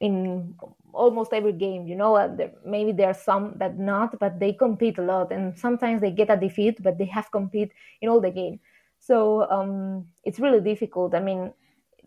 in 0.00 0.54
almost 0.92 1.32
every 1.32 1.52
game. 1.52 1.86
You 1.86 1.96
know, 1.96 2.34
there, 2.34 2.52
maybe 2.64 2.92
there 2.92 3.08
are 3.08 3.14
some 3.14 3.54
that 3.58 3.78
not, 3.78 4.18
but 4.18 4.40
they 4.40 4.52
compete 4.52 4.98
a 4.98 5.02
lot. 5.02 5.32
And 5.32 5.58
sometimes 5.58 6.00
they 6.00 6.10
get 6.10 6.30
a 6.30 6.36
defeat, 6.36 6.82
but 6.82 6.98
they 6.98 7.06
have 7.06 7.30
compete 7.30 7.72
in 8.00 8.08
all 8.08 8.20
the 8.20 8.30
game. 8.30 8.60
So 8.98 9.50
um, 9.50 10.06
it's 10.24 10.38
really 10.38 10.60
difficult. 10.60 11.14
I 11.14 11.20
mean, 11.20 11.52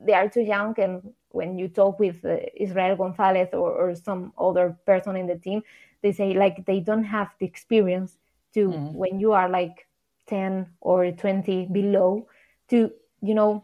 they 0.06 0.14
are 0.14 0.30
too 0.30 0.42
young 0.42 0.74
and 0.80 1.14
when 1.30 1.58
you 1.58 1.68
talk 1.68 2.00
with 2.00 2.24
uh, 2.26 2.38
Israel 2.56 2.96
Gonzalez 2.96 3.50
or, 3.54 3.72
or 3.72 3.96
some 3.96 4.34
other 4.38 4.78
person 4.86 5.16
in 5.16 5.28
the 5.28 5.36
team 5.36 5.62
they 6.02 6.12
say 6.12 6.34
like 6.34 6.66
they 6.66 6.80
don't 6.80 7.04
have 7.04 7.30
the 7.40 7.46
experience 7.46 8.18
to 8.54 8.70
mm-hmm. 8.70 8.94
when 8.94 9.20
you 9.20 9.32
are 9.34 9.50
like 9.50 9.88
10 10.28 10.68
or 10.82 11.12
20 11.12 11.68
below 11.72 12.28
to 12.70 12.92
you 13.22 13.34
know 13.34 13.64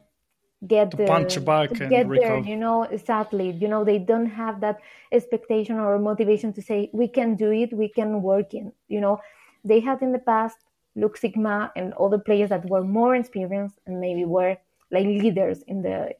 get 0.67 0.91
to 0.91 0.97
the, 0.97 1.05
punch 1.05 1.43
back 1.45 1.69
to 1.71 1.83
and 1.83 1.89
get 1.89 2.07
recover. 2.07 2.41
there 2.41 2.49
you 2.51 2.55
know 2.55 2.83
exactly 2.83 3.51
you 3.51 3.67
know 3.67 3.83
they 3.83 3.97
don't 3.97 4.25
have 4.25 4.59
that 4.59 4.79
expectation 5.11 5.77
or 5.77 5.97
motivation 5.97 6.51
to 6.51 6.61
say 6.61 6.89
we 6.93 7.07
can 7.07 7.35
do 7.35 7.51
it 7.51 7.71
we 7.71 7.87
can 7.87 8.21
work 8.21 8.53
in 8.53 8.71
you 8.87 8.99
know 8.99 9.19
they 9.63 9.79
had 9.79 10.01
in 10.01 10.11
the 10.11 10.19
past 10.19 10.57
Luke 10.95 11.17
Sikma 11.17 11.71
and 11.75 11.93
other 11.93 12.17
players 12.17 12.49
that 12.49 12.67
were 12.69 12.83
more 12.83 13.15
experienced 13.15 13.77
and 13.85 14.01
maybe 14.01 14.25
were 14.25 14.57
like 14.91 15.05
leaders 15.05 15.61
in 15.67 15.81
the 15.81 16.11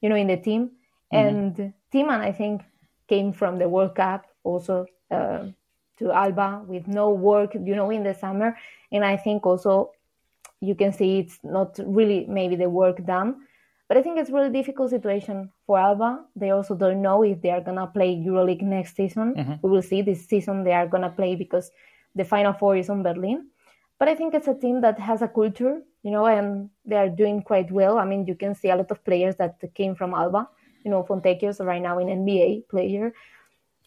you 0.00 0.08
know 0.08 0.16
in 0.16 0.26
the 0.26 0.36
team 0.36 0.70
mm-hmm. 1.12 1.16
and 1.16 1.72
Thiemann 1.92 2.20
I 2.20 2.32
think 2.32 2.62
came 3.08 3.32
from 3.32 3.58
the 3.58 3.68
World 3.68 3.94
Cup 3.94 4.26
also 4.42 4.86
uh, 5.10 5.46
to 5.98 6.12
Alba 6.12 6.62
with 6.66 6.88
no 6.88 7.10
work 7.10 7.54
you 7.54 7.76
know 7.76 7.90
in 7.90 8.02
the 8.02 8.14
summer 8.14 8.56
and 8.92 9.04
I 9.04 9.16
think 9.16 9.46
also 9.46 9.92
you 10.60 10.74
can 10.74 10.92
see 10.92 11.18
it's 11.18 11.38
not 11.42 11.78
really 11.84 12.26
maybe 12.26 12.56
the 12.56 12.68
work 12.68 13.04
done 13.04 13.36
but 13.88 13.98
I 13.98 14.02
think 14.02 14.18
it's 14.18 14.30
really 14.30 14.50
difficult 14.50 14.90
situation 14.90 15.50
for 15.66 15.78
Alba. 15.78 16.24
They 16.34 16.50
also 16.50 16.74
don't 16.74 17.02
know 17.02 17.22
if 17.22 17.42
they 17.42 17.50
are 17.50 17.60
gonna 17.60 17.86
play 17.86 18.16
EuroLeague 18.16 18.62
next 18.62 18.96
season. 18.96 19.34
Mm-hmm. 19.34 19.52
We 19.62 19.70
will 19.70 19.82
see 19.82 20.00
this 20.00 20.26
season 20.26 20.64
they 20.64 20.72
are 20.72 20.86
gonna 20.86 21.10
play 21.10 21.36
because 21.36 21.70
the 22.14 22.24
Final 22.24 22.54
Four 22.54 22.76
is 22.76 22.88
on 22.88 23.02
Berlin. 23.02 23.48
But 23.98 24.08
I 24.08 24.14
think 24.14 24.34
it's 24.34 24.48
a 24.48 24.54
team 24.54 24.80
that 24.82 24.98
has 24.98 25.22
a 25.22 25.28
culture 25.28 25.82
you 26.04 26.10
know, 26.10 26.26
and 26.26 26.70
they 26.84 26.96
are 26.96 27.08
doing 27.08 27.42
quite 27.42 27.72
well. 27.72 27.98
I 27.98 28.04
mean, 28.04 28.26
you 28.26 28.34
can 28.34 28.54
see 28.54 28.68
a 28.68 28.76
lot 28.76 28.90
of 28.90 29.02
players 29.04 29.36
that 29.36 29.58
came 29.74 29.94
from 29.96 30.12
Alba, 30.12 30.46
you 30.84 30.90
know, 30.90 31.02
Fontecchio's 31.02 31.60
right 31.60 31.80
now 31.80 31.98
in 31.98 32.08
NBA 32.08 32.68
player. 32.68 33.14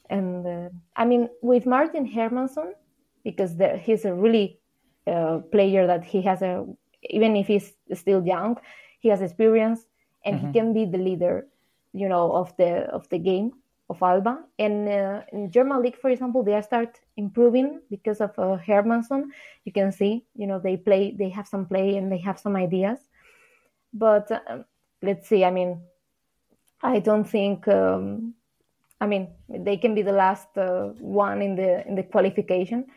And 0.09 0.45
uh, 0.45 0.69
I 0.95 1.05
mean, 1.05 1.29
with 1.43 1.67
Martin 1.67 2.11
Hermannsson, 2.11 2.71
because 3.23 3.55
the, 3.55 3.77
he's 3.77 4.03
a 4.03 4.13
really 4.13 4.59
uh, 5.05 5.39
player 5.51 5.85
that 5.85 6.03
he 6.03 6.23
has 6.23 6.41
a, 6.41 6.65
even 7.03 7.35
if 7.35 7.45
he's 7.45 7.73
still 7.93 8.25
young, 8.25 8.57
he 8.99 9.09
has 9.09 9.21
experience 9.21 9.85
and 10.25 10.37
mm-hmm. 10.37 10.47
he 10.47 10.53
can 10.53 10.73
be 10.73 10.85
the 10.85 10.97
leader. 10.97 11.47
you 11.93 12.09
know, 12.09 12.31
of 12.31 12.55
the 12.57 12.71
of 12.97 13.07
the 13.09 13.17
game 13.17 13.51
of 13.89 14.01
Alba. 14.01 14.39
And 14.59 14.87
uh, 14.87 15.21
in 15.31 15.51
German 15.51 15.81
league, 15.81 15.97
for 15.97 16.09
example, 16.09 16.43
they 16.43 16.61
start 16.61 16.99
improving 17.15 17.81
because 17.89 18.21
of 18.21 18.31
uh, 18.37 18.57
Hermannsson. 18.57 19.25
You 19.65 19.71
can 19.71 19.91
see, 19.91 20.25
you 20.35 20.47
know, 20.47 20.59
they 20.59 20.77
play, 20.77 21.15
they 21.17 21.29
have 21.29 21.47
some 21.47 21.65
play 21.65 21.97
and 21.97 22.11
they 22.11 22.17
have 22.19 22.39
some 22.39 22.55
ideas. 22.55 22.99
But 23.93 24.31
uh, 24.31 24.63
let's 25.01 25.27
see. 25.27 25.43
I 25.45 25.51
mean, 25.51 25.81
I 26.81 26.99
don't 26.99 27.23
think. 27.23 27.67
Um, 27.67 28.33
I 28.99 29.05
mean, 29.05 29.29
they 29.47 29.77
can 29.77 29.93
be 29.93 30.01
the 30.01 30.11
last 30.11 30.57
uh, 30.57 30.87
one 30.99 31.41
in 31.41 31.55
the 31.55 31.87
in 31.87 31.95
the 31.95 32.03
qualification, 32.03 32.87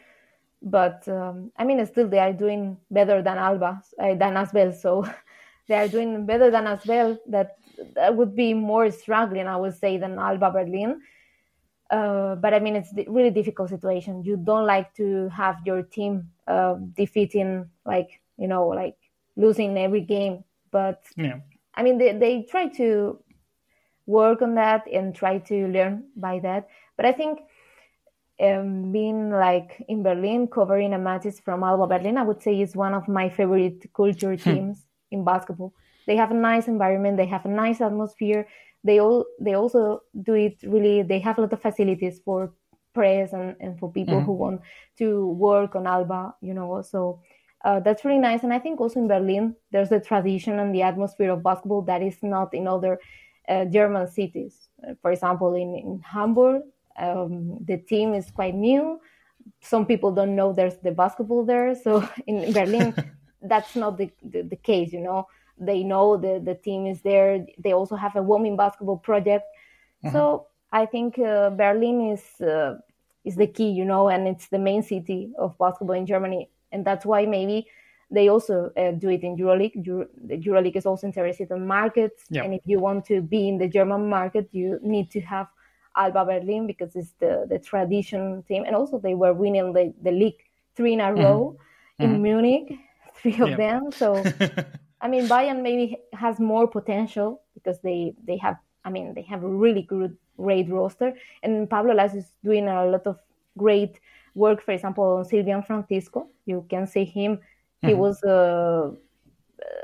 but 0.63 1.07
um, 1.09 1.53
I 1.57 1.65
mean, 1.65 1.85
still 1.87 2.09
they 2.09 2.19
are 2.19 2.33
doing 2.33 2.79
better 2.91 3.23
than 3.23 3.39
Alba 3.39 3.83
uh, 3.99 4.15
than 4.15 4.35
Asvel. 4.35 4.75
So 4.75 5.07
they 5.69 5.75
are 5.75 5.89
doing 5.89 6.27
better 6.27 6.51
than 6.51 6.65
Asvel. 6.65 7.19
That 7.29 7.59
that 7.95 8.17
would 8.17 8.35
be 8.35 8.55
more 8.55 8.91
struggling, 8.91 9.47
I 9.47 9.57
would 9.57 9.77
say, 9.77 9.99
than 9.99 10.19
Alba 10.19 10.51
Berlin. 10.51 11.01
Uh, 11.91 12.37
but 12.37 12.55
I 12.55 12.61
mean, 12.61 12.77
it's 12.77 12.93
a 12.97 13.05
really 13.09 13.31
difficult 13.31 13.71
situation. 13.71 14.23
You 14.25 14.37
don't 14.37 14.67
like 14.67 14.95
to 14.95 15.29
have 15.31 15.57
your 15.65 15.83
team 15.83 16.31
uh, 16.47 16.75
defeating, 16.95 17.69
like 17.85 18.21
you 18.39 18.47
know, 18.47 18.69
like 18.69 18.97
losing 19.37 19.77
every 19.77 20.03
game. 20.03 20.45
But 20.71 21.03
yeah. 21.17 21.41
I 21.75 21.83
mean, 21.83 21.99
they, 21.99 22.13
they 22.13 22.43
try 22.43 22.69
to 22.69 23.19
work 24.07 24.43
on 24.43 24.55
that 24.55 24.87
and 24.87 25.15
try 25.15 25.39
to 25.39 25.67
learn 25.69 26.05
by 26.17 26.39
that. 26.41 26.69
But 26.97 27.07
I 27.07 27.13
think 27.13 27.41
um, 28.41 28.93
being 28.93 29.31
like 29.31 29.83
in 29.89 30.03
Berlin, 30.03 30.47
covering 30.47 30.95
a 30.95 30.99
matches 30.99 31.41
from 31.41 31.63
Alba 31.63 31.87
Berlin, 31.87 32.19
I 32.19 32.23
would 32.23 32.43
say 32.43 32.61
is 32.61 32.77
one 32.77 32.95
of 32.95 33.09
my 33.09 33.29
favorite 33.29 33.93
culture 33.95 34.35
hmm. 34.37 34.43
teams 34.43 34.87
in 35.11 35.25
basketball. 35.25 35.73
They 36.11 36.17
have 36.17 36.33
a 36.33 36.35
nice 36.35 36.67
environment. 36.67 37.19
They 37.19 37.27
have 37.27 37.45
a 37.45 37.49
nice 37.49 37.81
atmosphere. 37.81 38.49
They 38.83 38.99
all 38.99 39.27
they 39.39 39.55
also 39.55 40.01
do 40.21 40.35
it 40.35 40.57
really. 40.65 41.03
They 41.03 41.21
have 41.21 41.39
a 41.39 41.43
lot 41.43 41.53
of 41.53 41.63
facilities 41.63 42.21
for 42.25 42.53
press 42.93 43.33
and, 43.33 43.55
and 43.61 43.79
for 43.79 43.93
people 43.93 44.17
mm-hmm. 44.17 44.27
who 44.27 44.33
want 44.33 44.61
to 44.99 45.29
work 45.29 45.77
on 45.77 45.87
Alba. 45.87 46.35
You 46.41 46.55
know, 46.55 46.83
so 46.83 47.21
uh, 47.65 47.79
that's 47.79 48.05
really 48.05 48.19
nice. 48.19 48.43
And 48.43 48.53
I 48.53 48.59
think 48.59 48.81
also 48.81 48.99
in 48.99 49.07
Berlin, 49.07 49.55
there's 49.71 49.93
a 49.93 50.01
tradition 50.01 50.59
and 50.59 50.75
the 50.75 50.83
atmosphere 50.83 51.31
of 51.31 51.45
basketball 51.45 51.83
that 51.83 52.03
is 52.03 52.19
not 52.25 52.55
in 52.55 52.67
other 52.67 52.99
uh, 53.49 53.67
German 53.67 54.09
cities. 54.09 54.69
Uh, 54.83 54.95
for 55.01 55.13
example, 55.13 55.55
in, 55.55 55.77
in 55.77 56.01
Hamburg, 56.05 56.63
um, 56.99 57.57
the 57.65 57.77
team 57.77 58.15
is 58.15 58.33
quite 58.33 58.57
new. 58.57 58.99
Some 59.61 59.87
people 59.87 60.11
don't 60.11 60.35
know 60.35 60.53
there's 60.53 60.79
the 60.79 60.91
basketball 60.91 61.45
there. 61.45 61.77
So 61.77 62.09
in 62.27 62.53
Berlin, 62.53 62.97
that's 63.43 63.77
not 63.77 63.97
the, 63.97 64.11
the, 64.25 64.43
the, 64.43 64.57
case, 64.57 64.93
you 64.93 65.01
know. 65.01 65.29
They 65.61 65.83
know 65.83 66.17
the, 66.17 66.41
the 66.43 66.55
team 66.55 66.87
is 66.87 67.03
there. 67.03 67.47
They 67.59 67.73
also 67.73 67.97
have 67.97 68.17
a 68.17 68.23
women 68.23 68.57
basketball 68.57 68.97
project. 68.97 69.45
Mm-hmm. 70.05 70.17
So 70.17 70.47
I 70.73 70.87
think 70.87 71.19
uh, 71.19 71.51
Berlin 71.51 72.13
is 72.13 72.41
uh, 72.41 72.79
is 73.25 73.37
the 73.37 73.47
key, 73.47 73.71
you 73.71 73.85
know, 73.85 74.09
and 74.09 74.27
it's 74.27 74.49
the 74.49 74.59
main 74.59 74.83
city 74.83 75.31
of 75.39 75.57
basketball 75.59 75.97
in 75.97 76.07
Germany 76.07 76.49
and 76.73 76.85
that's 76.85 77.05
why 77.05 77.27
maybe 77.27 77.67
they 78.11 78.29
also 78.29 78.71
uh, 78.77 78.91
do 78.93 79.09
it 79.09 79.23
in 79.23 79.37
EuroLeague. 79.37 79.87
Euro, 79.87 80.07
the 80.25 80.37
EuroLeague 80.37 80.77
is 80.77 80.87
also 80.87 81.07
interested 81.07 81.51
in 81.51 81.67
markets, 81.67 82.25
and 82.31 82.55
if 82.55 82.63
you 82.65 82.81
want 82.81 83.05
to 83.07 83.21
be 83.21 83.49
in 83.49 83.59
the 83.59 83.69
German 83.69 84.09
market, 84.09 84.49
you 84.53 84.81
need 84.83 85.11
to 85.13 85.21
have 85.21 85.47
Alba 85.97 86.25
Berlin 86.25 86.67
because 86.67 86.97
it's 86.97 87.13
the 87.21 87.47
the 87.49 87.59
tradition 87.59 88.43
team, 88.49 88.65
and 88.65 88.75
also 88.75 88.99
they 88.99 89.15
were 89.15 89.33
winning 89.33 89.73
the, 89.73 89.95
the 90.03 90.11
league 90.11 90.43
three 90.75 90.95
in 90.95 91.01
a 91.01 91.05
mm-hmm. 91.05 91.23
row 91.23 91.57
in 91.99 92.11
mm-hmm. 92.11 92.23
Munich, 92.23 92.73
three 93.15 93.39
of 93.39 93.57
them. 93.57 93.93
So, 93.93 94.25
I 95.01 95.09
mean, 95.09 95.27
Bayern 95.29 95.63
maybe 95.63 95.97
has 96.13 96.39
more 96.39 96.67
potential 96.67 97.43
because 97.55 97.81
they 97.81 98.15
they 98.25 98.37
have, 98.39 98.57
I 98.85 98.91
mean, 98.91 99.15
they 99.15 99.23
have 99.23 99.43
a 99.45 99.49
really 99.49 99.83
good 99.83 100.17
great 100.37 100.69
roster, 100.71 101.15
and 101.43 101.69
Pablo 101.69 101.95
Laso 101.95 102.19
is 102.19 102.33
doing 102.43 102.69
a 102.69 102.87
lot 102.87 103.07
of 103.07 103.19
great 103.57 104.01
work, 104.35 104.63
for 104.63 104.73
example, 104.73 105.05
on 105.05 105.25
Sylvain 105.25 105.63
Francisco. 105.63 106.29
You 106.47 106.65
can 106.69 106.87
see 106.87 107.05
him. 107.05 107.41
He 107.81 107.89
mm-hmm. 107.89 107.99
was 107.99 108.23
a, 108.23 108.93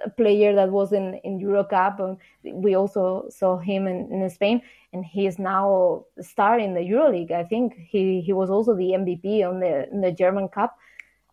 a, 0.04 0.10
player 0.10 0.54
that 0.54 0.70
was 0.70 0.92
in, 0.92 1.14
in 1.24 1.40
Eurocup. 1.40 2.00
And 2.00 2.62
we 2.62 2.74
also 2.74 3.26
saw 3.30 3.58
him 3.58 3.86
in, 3.86 4.10
in 4.12 4.30
Spain, 4.30 4.62
and 4.92 5.04
he 5.04 5.26
is 5.26 5.38
now 5.38 6.04
a 6.18 6.22
star 6.22 6.58
in 6.58 6.74
the 6.74 6.80
EuroLeague. 6.80 7.32
I 7.32 7.44
think 7.44 7.74
he, 7.88 8.20
he 8.20 8.32
was 8.32 8.50
also 8.50 8.74
the 8.74 8.90
MVP 8.90 9.48
on 9.48 9.60
the, 9.60 9.88
in 9.90 10.00
the 10.00 10.12
German 10.12 10.48
Cup. 10.48 10.76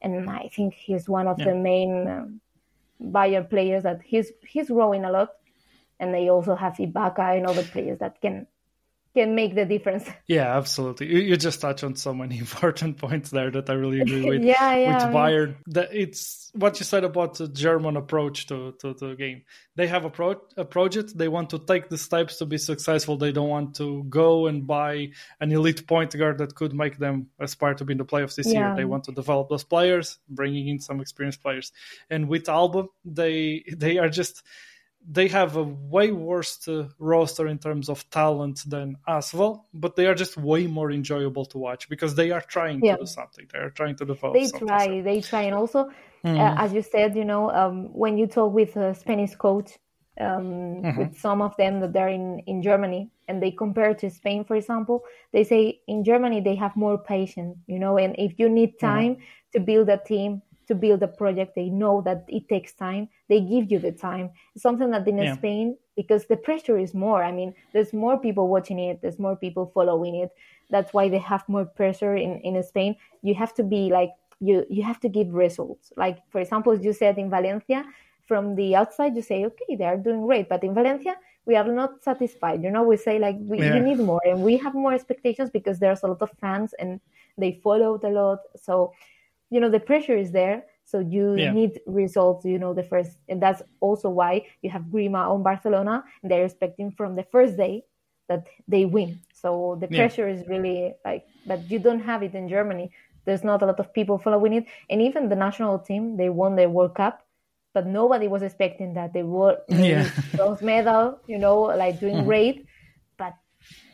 And 0.01 0.29
I 0.29 0.49
think 0.53 0.73
he's 0.73 1.07
one 1.07 1.27
of 1.27 1.39
yeah. 1.39 1.45
the 1.45 1.55
main 1.55 2.07
um, 2.07 2.41
Bayern 3.03 3.49
players 3.49 3.83
that 3.83 4.01
he's 4.03 4.31
he's 4.47 4.69
growing 4.69 5.05
a 5.05 5.11
lot. 5.11 5.29
And 5.99 6.13
they 6.13 6.29
also 6.29 6.55
have 6.55 6.73
Ibaka 6.77 7.37
and 7.37 7.47
other 7.47 7.63
players 7.63 7.99
that 7.99 8.19
can 8.21 8.47
can 9.13 9.36
make 9.36 9.56
the 9.56 9.65
difference. 9.65 10.10
Yeah, 10.26 10.58
absolutely. 10.58 11.08
You, 11.08 11.19
you 11.19 11.38
just 11.38 11.60
touch 11.60 11.84
on 11.84 11.95
so 11.95 12.13
many 12.13 12.38
important 12.45 12.97
points 12.97 13.30
there 13.30 13.52
that 13.52 13.69
I 13.69 13.73
really 13.73 14.02
agree 14.02 14.26
with. 14.30 14.43
yeah, 14.43 14.76
yeah. 14.76 15.06
With 15.06 15.15
Bayern, 15.15 15.56
that 15.67 15.89
it's 15.91 16.49
what 16.54 16.80
you 16.80 16.86
said 16.86 17.04
about 17.04 17.38
the 17.38 17.47
German 17.47 17.97
approach 17.97 18.47
to, 18.47 18.73
to, 18.80 18.93
to 18.93 19.08
the 19.10 19.15
game. 19.15 19.43
They 19.76 19.88
have 19.88 20.06
a, 20.06 20.10
pro, 20.10 20.41
a 20.56 20.65
project. 20.65 21.17
They 21.17 21.28
want 21.28 21.49
to 21.52 21.60
take 21.60 21.89
the 21.89 21.97
steps 21.97 22.38
to 22.38 22.45
be 22.45 22.58
successful. 22.58 23.17
They 23.17 23.32
don't 23.32 23.49
want 23.49 23.76
to 23.76 24.04
go 24.06 24.47
and 24.47 24.65
buy 24.65 25.10
an 25.39 25.52
elite 25.52 25.86
point 25.88 26.17
guard 26.17 26.38
that 26.38 26.56
could 26.56 26.73
make 26.73 26.97
them 26.97 27.28
aspire 27.39 27.73
to 27.76 27.86
be 27.86 27.91
in 27.91 27.97
the 27.97 28.06
playoffs 28.06 28.36
this 28.36 28.47
yeah. 28.47 28.67
year. 28.67 28.76
They 28.76 28.86
want 28.86 29.04
to 29.06 29.12
develop 29.12 29.49
those 29.49 29.63
players, 29.63 30.19
bringing 30.30 30.67
in 30.67 30.80
some 30.80 31.02
experienced 31.02 31.41
players. 31.41 31.71
And 32.10 32.30
with 32.30 32.47
Alba, 32.47 32.86
they 33.04 33.63
they 33.76 33.97
are 33.97 34.10
just 34.10 34.43
they 35.09 35.27
have 35.27 35.57
a 35.57 35.63
way 35.63 36.11
worse 36.11 36.67
uh, 36.67 36.87
roster 36.97 37.47
in 37.47 37.57
terms 37.57 37.89
of 37.89 38.09
talent 38.09 38.61
than 38.65 38.97
Asvel, 39.07 39.63
but 39.73 39.95
they 39.95 40.05
are 40.05 40.15
just 40.15 40.37
way 40.37 40.67
more 40.67 40.91
enjoyable 40.91 41.45
to 41.45 41.57
watch 41.57 41.89
because 41.89 42.15
they 42.15 42.31
are 42.31 42.41
trying 42.41 42.83
yeah. 42.83 42.95
to 42.95 43.01
do 43.01 43.05
something. 43.05 43.47
They 43.51 43.59
are 43.59 43.69
trying 43.69 43.95
to 43.97 44.05
develop. 44.05 44.35
They 44.35 44.49
try. 44.49 44.85
So. 44.85 45.01
They 45.01 45.21
try, 45.21 45.41
and 45.43 45.55
also, 45.55 45.89
mm-hmm. 46.25 46.39
uh, 46.39 46.55
as 46.57 46.73
you 46.73 46.81
said, 46.81 47.15
you 47.15 47.25
know, 47.25 47.51
um, 47.51 47.93
when 47.93 48.17
you 48.17 48.27
talk 48.27 48.53
with 48.53 48.75
a 48.77 48.95
Spanish 48.95 49.35
coach, 49.35 49.71
um, 50.19 50.81
mm-hmm. 50.83 50.99
with 50.99 51.17
some 51.17 51.41
of 51.41 51.55
them 51.57 51.81
that 51.81 51.91
they're 51.91 52.09
in 52.09 52.39
in 52.47 52.61
Germany, 52.61 53.11
and 53.27 53.41
they 53.41 53.51
compare 53.51 53.93
to 53.95 54.09
Spain, 54.09 54.45
for 54.45 54.55
example, 54.55 55.03
they 55.33 55.43
say 55.43 55.81
in 55.87 56.03
Germany 56.03 56.39
they 56.41 56.55
have 56.55 56.75
more 56.75 56.97
patience, 56.97 57.57
you 57.67 57.79
know, 57.79 57.97
and 57.97 58.15
if 58.17 58.39
you 58.39 58.47
need 58.47 58.77
mm-hmm. 58.77 58.85
time 58.85 59.15
mm-hmm. 59.15 59.51
to 59.53 59.59
build 59.59 59.89
a 59.89 59.97
team, 59.97 60.41
to 60.73 60.79
build 60.86 61.03
a 61.03 61.07
project 61.07 61.55
they 61.55 61.69
know 61.69 62.01
that 62.01 62.25
it 62.27 62.47
takes 62.49 62.73
time 62.73 63.07
they 63.29 63.39
give 63.39 63.71
you 63.71 63.79
the 63.79 63.91
time. 63.91 64.29
It's 64.53 64.63
something 64.63 64.91
that 64.91 65.07
in 65.07 65.17
yeah. 65.17 65.36
spain 65.36 65.77
because 65.95 66.25
the 66.25 66.38
pressure 66.38 66.77
is 66.77 66.93
more 66.93 67.23
i 67.23 67.31
mean 67.31 67.53
there's 67.71 67.93
more 67.93 68.17
people 68.17 68.47
watching 68.47 68.79
it 68.79 69.01
there's 69.01 69.19
more 69.19 69.36
people 69.36 69.71
following 69.73 70.15
it. 70.15 70.31
That's 70.69 70.93
why 70.93 71.07
they 71.09 71.19
have 71.19 71.47
more 71.47 71.65
pressure 71.65 72.15
in, 72.15 72.39
in 72.41 72.62
spain. 72.63 72.95
You 73.21 73.36
have 73.36 73.53
to 73.55 73.63
be 73.63 73.91
like 73.91 74.12
you 74.39 74.65
you 74.69 74.83
have 74.83 74.99
to 75.01 75.09
give 75.09 75.33
results. 75.33 75.93
Like 75.95 76.17
for 76.31 76.39
example 76.41 76.73
you 76.86 76.93
said 76.93 77.17
in 77.17 77.29
valencia 77.29 77.86
from 78.27 78.55
the 78.55 78.75
outside 78.75 79.15
you 79.15 79.21
say 79.21 79.45
okay 79.45 79.75
they 79.75 79.86
are 79.86 79.97
doing 79.97 80.25
great 80.25 80.47
but 80.47 80.63
in 80.63 80.73
valencia 80.73 81.15
we 81.45 81.55
are 81.55 81.67
not 81.81 82.03
satisfied. 82.03 82.63
You 82.63 82.71
know 82.71 82.83
we 82.83 82.97
say 82.97 83.19
like 83.19 83.38
we, 83.39 83.59
yeah. 83.59 83.73
we 83.73 83.79
need 83.79 83.99
more 83.99 84.21
and 84.25 84.43
we 84.43 84.57
have 84.57 84.73
more 84.73 84.93
expectations 84.93 85.49
because 85.49 85.79
there's 85.79 86.03
a 86.03 86.07
lot 86.07 86.21
of 86.21 86.31
fans 86.41 86.73
and 86.79 86.99
they 87.38 87.59
followed 87.63 88.03
a 88.03 88.09
lot. 88.09 88.39
So 88.62 88.93
you 89.53 89.59
know 89.59 89.69
the 89.69 89.79
pressure 89.79 90.17
is 90.17 90.31
there 90.31 90.65
so 90.85 90.99
you 90.99 91.35
yeah. 91.35 91.51
need 91.51 91.79
results 91.85 92.43
you 92.45 92.57
know 92.57 92.73
the 92.73 92.83
first 92.83 93.11
and 93.29 93.41
that's 93.41 93.61
also 93.79 94.09
why 94.09 94.45
you 94.63 94.69
have 94.69 94.83
Grimau 94.83 95.29
on 95.35 95.43
barcelona 95.43 96.03
and 96.21 96.31
they're 96.31 96.45
expecting 96.45 96.91
from 96.91 97.15
the 97.15 97.25
first 97.31 97.55
day 97.55 97.83
that 98.29 98.47
they 98.67 98.85
win 98.85 99.19
so 99.33 99.77
the 99.79 99.87
pressure 99.87 100.27
yeah. 100.27 100.35
is 100.35 100.47
really 100.47 100.93
like 101.05 101.25
but 101.45 101.59
you 101.69 101.79
don't 101.79 102.03
have 102.11 102.23
it 102.23 102.33
in 102.33 102.49
germany 102.49 102.91
there's 103.25 103.43
not 103.43 103.61
a 103.61 103.65
lot 103.65 103.79
of 103.79 103.93
people 103.93 104.17
following 104.17 104.53
it 104.53 104.65
and 104.89 105.01
even 105.01 105.29
the 105.29 105.35
national 105.35 105.77
team 105.79 106.17
they 106.17 106.29
won 106.29 106.55
the 106.55 106.67
world 106.67 106.95
cup 106.95 107.25
but 107.73 107.85
nobody 107.85 108.27
was 108.27 108.41
expecting 108.41 108.93
that 108.93 109.13
they 109.13 109.23
were 109.23 109.57
yeah. 109.69 110.09
bronze 110.35 110.61
medal 110.61 111.19
you 111.27 111.37
know 111.37 111.61
like 111.83 111.99
doing 111.99 112.15
mm-hmm. 112.15 112.31
great 112.31 112.65
but 113.17 113.33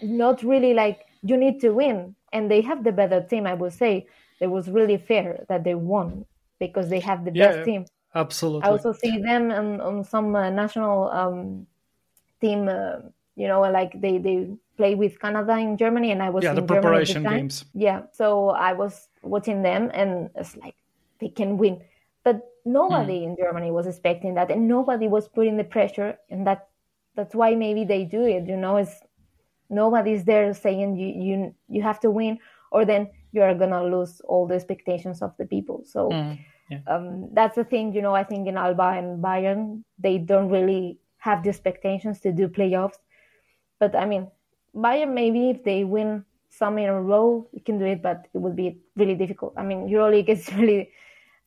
not 0.02 0.42
really 0.44 0.74
like 0.74 1.00
you 1.22 1.36
need 1.38 1.60
to 1.60 1.70
win 1.72 2.16
and 2.34 2.50
they 2.50 2.62
have 2.62 2.84
the 2.84 2.92
better 2.92 3.22
team 3.22 3.46
i 3.46 3.54
would 3.54 3.74
say 3.74 4.06
it 4.40 4.48
was 4.48 4.70
really 4.70 4.98
fair 4.98 5.46
that 5.50 5.64
they 5.64 5.76
won 5.76 6.26
because 6.60 6.90
they 6.90 7.00
have 7.00 7.26
the 7.26 7.32
yeah, 7.34 7.48
best 7.48 7.66
team. 7.66 7.86
Absolutely. 8.16 8.68
I 8.68 8.72
also 8.72 8.94
see 8.94 9.18
them 9.18 9.52
on, 9.52 9.82
on 9.82 10.04
some 10.04 10.36
uh, 10.36 10.50
national 10.50 11.10
um, 11.12 11.68
team, 12.42 12.68
uh, 12.68 12.98
you 13.36 13.48
know, 13.48 13.62
like 13.62 14.00
they, 14.02 14.18
they 14.18 14.50
play 14.78 14.96
with 14.96 15.20
Canada 15.20 15.58
in 15.58 15.78
Germany, 15.78 16.12
and 16.12 16.24
I 16.24 16.30
was 16.30 16.44
yeah, 16.44 16.52
in 16.52 16.56
the 16.56 16.64
preparation 16.64 17.24
the 17.24 17.30
games. 17.30 17.66
Yeah, 17.74 18.04
so 18.12 18.50
I 18.50 18.74
was 18.74 19.08
watching 19.22 19.62
them, 19.62 19.92
and 19.94 20.30
it's 20.36 20.56
like 20.58 20.76
they 21.20 21.30
can 21.30 21.58
win, 21.58 21.82
but 22.24 22.50
nobody 22.66 23.20
mm. 23.20 23.24
in 23.26 23.38
Germany 23.38 23.72
was 23.72 23.86
expecting 23.88 24.34
that, 24.36 24.50
and 24.50 24.68
nobody 24.68 25.08
was 25.08 25.28
putting 25.28 25.58
the 25.58 25.64
pressure, 25.64 26.18
and 26.30 26.48
that 26.48 26.68
that's 27.16 27.36
why 27.36 27.56
maybe 27.56 27.84
they 27.86 28.06
do 28.06 28.24
it. 28.24 28.48
You 28.48 28.58
know, 28.58 28.78
it's 28.78 29.00
nobody's 29.70 30.24
there 30.24 30.54
saying 30.54 30.96
you 30.96 31.08
you 31.08 31.56
you 31.68 31.82
have 31.84 32.00
to 32.00 32.10
win, 32.10 32.40
or 32.72 32.86
then 32.86 33.10
you 33.32 33.42
are 33.42 33.54
gonna 33.56 33.84
lose 33.84 34.22
all 34.22 34.48
the 34.48 34.56
expectations 34.56 35.22
of 35.22 35.36
the 35.38 35.46
people. 35.46 35.84
So 35.86 36.10
mm, 36.10 36.40
yeah. 36.70 36.80
um, 36.88 37.30
that's 37.34 37.56
the 37.56 37.64
thing, 37.64 37.94
you 37.94 38.02
know. 38.02 38.16
I 38.16 38.24
think 38.24 38.48
in 38.48 38.58
Alba 38.58 38.96
and 38.98 39.24
Bayern, 39.24 39.84
they 39.98 40.18
don't 40.18 40.50
really 40.50 41.00
have 41.18 41.44
the 41.44 41.50
expectations 41.50 42.20
to 42.22 42.32
do 42.32 42.48
playoffs. 42.48 42.98
But 43.80 43.96
I 43.96 44.06
mean, 44.06 44.28
Bayern 44.76 45.14
maybe 45.14 45.50
if 45.50 45.64
they 45.64 45.84
win 45.84 46.26
some 46.50 46.78
in 46.78 46.90
a 46.90 47.02
row, 47.02 47.48
we 47.54 47.60
can 47.60 47.78
do 47.78 47.86
it, 47.86 48.02
but 48.02 48.28
it 48.34 48.38
would 48.38 48.56
be 48.56 48.80
really 48.96 49.16
difficult. 49.16 49.54
I 49.56 49.64
mean, 49.64 49.88
EuroLeague 49.88 50.30
is 50.30 50.52
really 50.58 50.92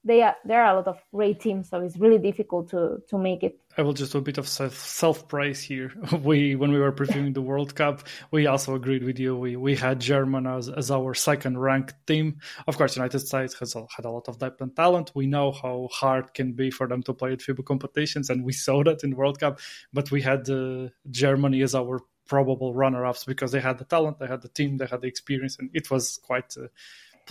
they 0.04 0.22
are 0.22 0.34
there 0.44 0.62
are 0.64 0.72
a 0.72 0.76
lot 0.76 0.88
of 0.88 1.00
great 1.12 1.40
teams, 1.40 1.68
so 1.68 1.80
it's 1.80 1.96
really 1.96 2.18
difficult 2.18 2.70
to 2.70 3.02
to 3.08 3.18
make 3.18 3.42
it. 3.42 3.58
I 3.78 3.82
will 3.82 3.92
just 3.92 4.12
do 4.12 4.18
a 4.18 4.22
bit 4.22 4.38
of 4.38 4.48
self 4.48 4.74
self 4.76 5.28
praise 5.28 5.62
here. 5.62 5.92
We 6.22 6.56
when 6.56 6.72
we 6.72 6.80
were 6.80 6.92
previewing 6.92 7.34
the 7.34 7.42
World 7.42 7.74
Cup, 7.74 8.02
we 8.30 8.46
also 8.46 8.74
agreed 8.74 9.04
with 9.04 9.18
you. 9.18 9.36
We 9.36 9.56
we 9.56 9.76
had 9.76 10.00
German 10.00 10.46
as, 10.46 10.68
as 10.68 10.90
our 10.90 11.14
second 11.14 11.58
ranked 11.58 11.94
team. 12.06 12.40
Of 12.66 12.76
course, 12.76 12.96
United 12.96 13.20
States 13.20 13.54
has 13.60 13.74
had 13.74 14.04
a 14.04 14.10
lot 14.10 14.28
of 14.28 14.38
depth 14.38 14.60
and 14.60 14.74
talent. 14.74 15.12
We 15.14 15.26
know 15.26 15.52
how 15.52 15.88
hard 15.92 16.34
can 16.34 16.52
be 16.52 16.70
for 16.70 16.88
them 16.88 17.02
to 17.04 17.14
play 17.14 17.32
at 17.32 17.40
FIBA 17.40 17.64
competitions, 17.64 18.28
and 18.28 18.44
we 18.44 18.52
saw 18.66 18.82
that 18.84 19.04
in 19.04 19.10
the 19.10 19.16
World 19.16 19.38
Cup. 19.38 19.60
But 19.92 20.10
we 20.10 20.22
had 20.22 20.48
uh, 20.50 20.88
Germany 21.10 21.62
as 21.62 21.74
our 21.74 22.00
probable 22.26 22.72
runner-ups 22.72 23.24
because 23.24 23.52
they 23.52 23.60
had 23.60 23.78
the 23.78 23.84
talent, 23.84 24.18
they 24.18 24.26
had 24.26 24.42
the 24.42 24.48
team, 24.48 24.78
they 24.78 24.86
had 24.86 25.02
the 25.02 25.08
experience, 25.08 25.58
and 25.58 25.70
it 25.72 25.90
was 25.90 26.18
quite. 26.22 26.56
Uh, 26.56 26.68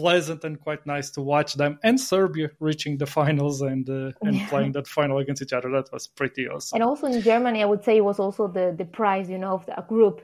pleasant 0.01 0.43
and 0.43 0.59
quite 0.59 0.83
nice 0.85 1.09
to 1.15 1.21
watch 1.21 1.51
them 1.61 1.73
and 1.83 1.99
Serbia 1.99 2.47
reaching 2.59 2.97
the 2.97 3.05
finals 3.05 3.61
and 3.61 3.85
uh, 3.89 4.11
and 4.25 4.35
yeah. 4.35 4.49
playing 4.51 4.71
that 4.77 4.87
final 4.87 5.17
against 5.23 5.41
each 5.45 5.53
other. 5.57 5.69
That 5.77 5.89
was 5.95 6.07
pretty 6.07 6.43
awesome. 6.47 6.75
And 6.75 6.83
also 6.89 7.05
in 7.07 7.21
Germany, 7.21 7.59
I 7.63 7.67
would 7.71 7.83
say 7.83 7.97
it 7.97 8.05
was 8.11 8.19
also 8.19 8.47
the 8.57 8.65
the 8.81 8.85
prize, 8.85 9.27
you 9.33 9.39
know, 9.43 9.53
of 9.59 9.65
the 9.65 9.85
group 9.93 10.17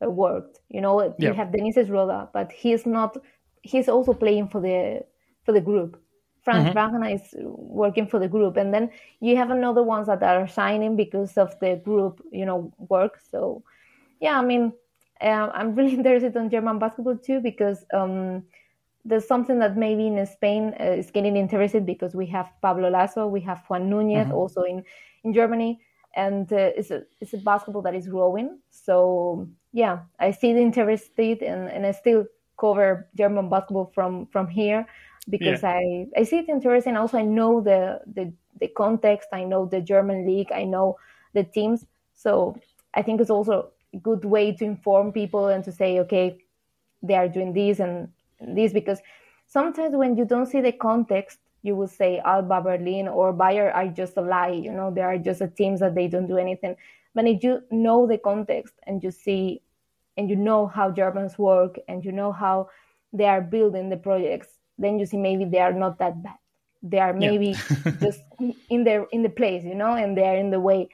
that 0.00 0.10
worked. 0.10 0.60
You 0.68 0.80
know, 0.80 0.94
you 1.02 1.14
yeah. 1.18 1.32
have 1.32 1.52
Dennis 1.52 1.86
Schroeder, 1.86 2.28
but 2.32 2.52
he's 2.52 2.84
not. 2.86 3.16
He's 3.62 3.88
also 3.88 4.12
playing 4.12 4.48
for 4.48 4.60
the 4.60 5.04
for 5.44 5.52
the 5.52 5.64
group. 5.70 5.92
Franz 6.42 6.68
mm-hmm. 6.68 6.78
Wagner 6.78 7.08
is 7.18 7.34
working 7.82 8.06
for 8.06 8.20
the 8.20 8.28
group, 8.28 8.56
and 8.56 8.72
then 8.72 8.90
you 9.20 9.36
have 9.36 9.50
another 9.50 9.82
ones 9.82 10.06
that 10.06 10.22
are 10.22 10.46
signing 10.46 10.94
because 10.94 11.36
of 11.36 11.58
the 11.58 11.80
group, 11.84 12.22
you 12.30 12.46
know, 12.46 12.72
work. 12.78 13.14
So, 13.32 13.64
yeah, 14.20 14.38
I 14.38 14.44
mean, 14.44 14.72
uh, 15.20 15.48
I'm 15.52 15.74
really 15.74 15.94
interested 16.00 16.36
in 16.36 16.48
German 16.50 16.78
basketball 16.78 17.16
too 17.16 17.40
because 17.40 17.84
um, 17.92 18.44
there's 19.06 19.26
something 19.26 19.58
that 19.60 19.76
maybe 19.76 20.06
in 20.08 20.26
Spain 20.26 20.74
uh, 20.80 20.84
is 20.84 21.10
getting 21.10 21.36
interested 21.36 21.86
because 21.86 22.14
we 22.14 22.26
have 22.26 22.50
Pablo 22.60 22.90
Laso, 22.90 23.28
we 23.28 23.40
have 23.42 23.62
Juan 23.68 23.88
Núñez 23.88 24.24
mm-hmm. 24.24 24.32
also 24.32 24.62
in, 24.62 24.82
in 25.22 25.32
Germany, 25.32 25.80
and 26.16 26.52
uh, 26.52 26.72
it's, 26.76 26.90
a, 26.90 27.02
it's 27.20 27.32
a 27.32 27.38
basketball 27.38 27.82
that 27.82 27.94
is 27.94 28.08
growing. 28.08 28.58
So 28.70 29.48
yeah, 29.72 30.00
I 30.18 30.32
still 30.32 30.56
interested 30.56 31.42
and, 31.42 31.68
and 31.68 31.86
I 31.86 31.92
still 31.92 32.26
cover 32.58 33.08
German 33.16 33.48
basketball 33.48 33.92
from, 33.94 34.26
from 34.26 34.48
here 34.48 34.86
because 35.28 35.62
yeah. 35.62 35.78
I, 35.78 36.06
I 36.16 36.22
see 36.24 36.38
it 36.38 36.48
interesting. 36.48 36.96
Also, 36.96 37.18
I 37.18 37.22
know 37.22 37.60
the, 37.60 38.00
the, 38.06 38.32
the 38.60 38.68
context, 38.68 39.28
I 39.32 39.44
know 39.44 39.66
the 39.66 39.80
German 39.80 40.26
league, 40.26 40.50
I 40.52 40.64
know 40.64 40.96
the 41.34 41.44
teams. 41.44 41.86
So 42.14 42.56
I 42.94 43.02
think 43.02 43.20
it's 43.20 43.30
also 43.30 43.70
a 43.94 43.98
good 43.98 44.24
way 44.24 44.52
to 44.52 44.64
inform 44.64 45.12
people 45.12 45.48
and 45.48 45.62
to 45.64 45.70
say, 45.70 46.00
okay, 46.00 46.38
they 47.02 47.14
are 47.14 47.28
doing 47.28 47.52
this 47.52 47.78
and 47.78 48.08
this 48.40 48.72
because 48.72 49.00
sometimes 49.46 49.94
when 49.94 50.16
you 50.16 50.24
don't 50.24 50.46
see 50.46 50.60
the 50.60 50.72
context, 50.72 51.38
you 51.62 51.74
will 51.74 51.88
say 51.88 52.20
Alba 52.24 52.60
Berlin 52.60 53.08
or 53.08 53.32
Bayern 53.32 53.74
are 53.74 53.88
just 53.88 54.16
a 54.16 54.20
lie. 54.20 54.50
You 54.50 54.72
know, 54.72 54.90
they 54.90 55.00
are 55.00 55.18
just 55.18 55.40
a 55.40 55.48
teams 55.48 55.80
that 55.80 55.94
they 55.94 56.06
don't 56.06 56.26
do 56.26 56.38
anything. 56.38 56.76
But 57.14 57.26
if 57.26 57.42
you 57.42 57.62
know 57.70 58.06
the 58.06 58.18
context 58.18 58.74
and 58.86 59.02
you 59.02 59.10
see 59.10 59.62
and 60.16 60.30
you 60.30 60.36
know 60.36 60.66
how 60.66 60.90
Germans 60.90 61.38
work 61.38 61.76
and 61.88 62.04
you 62.04 62.12
know 62.12 62.30
how 62.30 62.68
they 63.12 63.24
are 63.26 63.40
building 63.40 63.88
the 63.88 63.96
projects, 63.96 64.48
then 64.78 64.98
you 64.98 65.06
see 65.06 65.16
maybe 65.16 65.44
they 65.44 65.58
are 65.58 65.72
not 65.72 65.98
that 65.98 66.22
bad. 66.22 66.36
They 66.82 66.98
are 66.98 67.12
maybe 67.12 67.48
yeah. 67.48 67.92
just 68.00 68.20
in 68.68 68.84
their 68.84 69.04
in 69.10 69.22
the 69.22 69.28
place, 69.30 69.64
you 69.64 69.74
know, 69.74 69.94
and 69.94 70.16
they 70.16 70.24
are 70.24 70.36
in 70.36 70.50
the 70.50 70.60
way. 70.60 70.88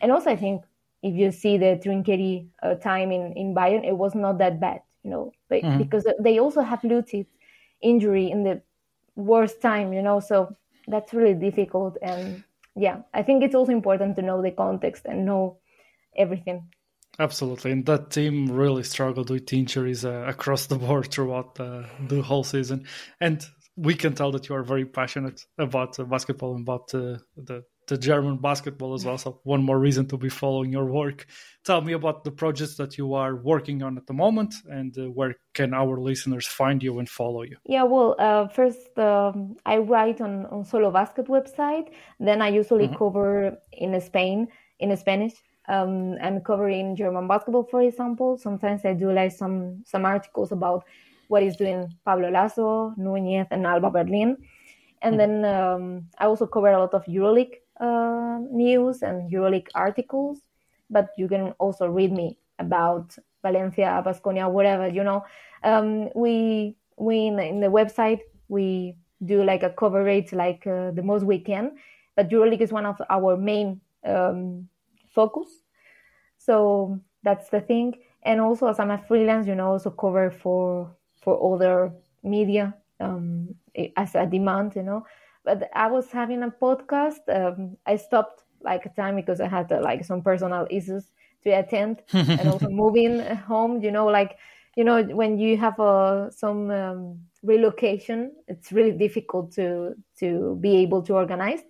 And 0.00 0.12
also, 0.12 0.30
I 0.30 0.36
think 0.36 0.62
if 1.02 1.14
you 1.14 1.32
see 1.32 1.56
the 1.56 1.80
Trinchieri 1.82 2.46
uh, 2.62 2.74
time 2.74 3.10
in 3.10 3.32
in 3.32 3.54
Bayern, 3.54 3.86
it 3.86 3.96
was 3.96 4.14
not 4.14 4.38
that 4.38 4.60
bad 4.60 4.80
you 5.04 5.10
know, 5.10 5.32
but, 5.48 5.62
mm-hmm. 5.62 5.78
because 5.78 6.06
they 6.18 6.38
also 6.38 6.62
have 6.62 6.80
Lucic 6.80 7.26
injury 7.82 8.30
in 8.30 8.42
the 8.42 8.62
worst 9.14 9.60
time, 9.60 9.92
you 9.92 10.02
know, 10.02 10.18
so 10.20 10.56
that's 10.88 11.12
really 11.12 11.34
difficult. 11.34 11.96
And 12.02 12.42
yeah, 12.74 13.02
I 13.12 13.22
think 13.22 13.44
it's 13.44 13.54
also 13.54 13.72
important 13.72 14.16
to 14.16 14.22
know 14.22 14.42
the 14.42 14.50
context 14.50 15.04
and 15.04 15.24
know 15.24 15.58
everything. 16.16 16.68
Absolutely, 17.18 17.70
and 17.70 17.86
that 17.86 18.10
team 18.10 18.50
really 18.50 18.82
struggled 18.82 19.30
with 19.30 19.52
injuries 19.52 20.04
uh, 20.04 20.24
across 20.26 20.66
the 20.66 20.76
board 20.76 21.12
throughout 21.12 21.54
the, 21.54 21.86
the 22.08 22.22
whole 22.22 22.42
season. 22.42 22.86
And 23.20 23.44
we 23.76 23.94
can 23.94 24.14
tell 24.14 24.32
that 24.32 24.48
you 24.48 24.56
are 24.56 24.64
very 24.64 24.84
passionate 24.84 25.44
about 25.56 26.00
uh, 26.00 26.04
basketball 26.04 26.56
and 26.56 26.66
about 26.66 26.92
uh, 26.92 27.18
the 27.36 27.64
the 27.86 27.98
German 27.98 28.38
basketball 28.38 28.94
as 28.94 29.04
well. 29.04 29.18
So 29.18 29.40
one 29.44 29.62
more 29.62 29.78
reason 29.78 30.06
to 30.08 30.16
be 30.16 30.28
following 30.28 30.72
your 30.72 30.86
work. 30.86 31.26
Tell 31.64 31.80
me 31.80 31.92
about 31.92 32.24
the 32.24 32.30
projects 32.30 32.76
that 32.76 32.98
you 32.98 33.14
are 33.14 33.36
working 33.36 33.82
on 33.82 33.96
at 33.96 34.06
the 34.06 34.12
moment, 34.12 34.54
and 34.68 34.96
uh, 34.98 35.10
where 35.10 35.36
can 35.52 35.74
our 35.74 36.00
listeners 36.00 36.46
find 36.46 36.82
you 36.82 36.98
and 36.98 37.08
follow 37.08 37.42
you? 37.42 37.56
Yeah, 37.64 37.84
well, 37.84 38.16
uh, 38.18 38.48
first 38.48 38.98
um, 38.98 39.56
I 39.64 39.78
write 39.78 40.20
on 40.20 40.46
on 40.46 40.64
SoloBasket 40.64 41.28
website. 41.28 41.88
Then 42.20 42.42
I 42.42 42.48
usually 42.48 42.88
mm-hmm. 42.88 42.98
cover 42.98 43.58
in 43.72 44.00
Spain 44.00 44.48
in 44.78 44.96
Spanish. 44.96 45.34
Um, 45.66 46.16
I'm 46.22 46.40
covering 46.40 46.96
German 46.96 47.26
basketball, 47.26 47.64
for 47.64 47.80
example. 47.80 48.36
Sometimes 48.36 48.84
I 48.84 48.92
do 48.92 49.10
like 49.12 49.32
some 49.32 49.82
some 49.86 50.04
articles 50.04 50.52
about 50.52 50.84
what 51.28 51.42
is 51.42 51.56
doing 51.56 51.88
Pablo 52.04 52.30
Laso, 52.30 52.94
Núñez, 52.98 53.46
and 53.50 53.66
Alba 53.66 53.90
Berlin. 53.90 54.36
And 55.00 55.18
mm-hmm. 55.18 55.42
then 55.42 55.54
um, 55.54 56.06
I 56.18 56.26
also 56.26 56.46
cover 56.46 56.68
a 56.68 56.78
lot 56.78 56.94
of 56.94 57.04
EuroLeague 57.06 57.63
uh, 57.80 58.38
news 58.50 59.02
and 59.02 59.30
EuroLeague 59.30 59.68
articles, 59.74 60.40
but 60.90 61.08
you 61.16 61.28
can 61.28 61.52
also 61.58 61.86
read 61.86 62.12
me 62.12 62.38
about 62.58 63.16
Valencia, 63.42 64.02
Baskonia, 64.04 64.50
whatever. 64.50 64.88
You 64.88 65.04
know, 65.04 65.24
um, 65.62 66.08
we 66.14 66.76
we 66.96 67.26
in 67.26 67.36
the, 67.36 67.44
in 67.44 67.60
the, 67.60 67.66
website 67.66 68.20
we 68.48 68.94
do 69.24 69.42
like 69.42 69.62
a 69.62 69.70
coverage 69.70 70.32
like 70.32 70.66
uh, 70.66 70.92
the 70.92 71.02
most 71.02 71.24
we 71.24 71.38
can, 71.38 71.76
but 72.14 72.28
EuroLeague 72.28 72.60
is 72.60 72.72
one 72.72 72.86
of 72.86 73.00
our 73.10 73.36
main 73.36 73.80
um, 74.04 74.68
focus. 75.14 75.48
So 76.38 77.00
that's 77.22 77.48
the 77.48 77.60
thing. 77.60 77.94
And 78.22 78.40
also, 78.40 78.68
as 78.68 78.78
I'm 78.78 78.90
a 78.90 78.98
freelance, 78.98 79.46
you 79.46 79.54
know, 79.54 79.72
also 79.72 79.90
cover 79.90 80.30
for 80.30 80.94
for 81.20 81.54
other 81.54 81.92
media 82.22 82.74
um, 83.00 83.54
as 83.96 84.14
a 84.14 84.26
demand, 84.26 84.76
you 84.76 84.82
know 84.82 85.04
but 85.44 85.70
I 85.74 85.86
was 85.86 86.10
having 86.10 86.42
a 86.42 86.50
podcast. 86.50 87.20
Um, 87.28 87.76
I 87.86 87.96
stopped 87.96 88.42
like 88.62 88.86
a 88.86 88.88
time 88.88 89.16
because 89.16 89.40
I 89.40 89.48
had 89.48 89.70
uh, 89.70 89.80
like 89.82 90.04
some 90.04 90.22
personal 90.22 90.66
issues 90.70 91.10
to 91.44 91.50
attend 91.50 92.02
and 92.12 92.48
also 92.48 92.68
moving 92.68 93.20
home. 93.20 93.82
You 93.82 93.92
know, 93.92 94.06
like 94.06 94.38
you 94.76 94.84
know 94.84 95.02
when 95.02 95.38
you 95.38 95.56
have 95.58 95.78
uh, 95.78 96.30
some 96.30 96.70
um, 96.70 97.18
relocation, 97.42 98.32
it's 98.48 98.72
really 98.72 98.92
difficult 98.92 99.52
to 99.52 99.94
to 100.20 100.56
be 100.60 100.76
able 100.76 101.02
to 101.02 101.14
organize. 101.14 101.62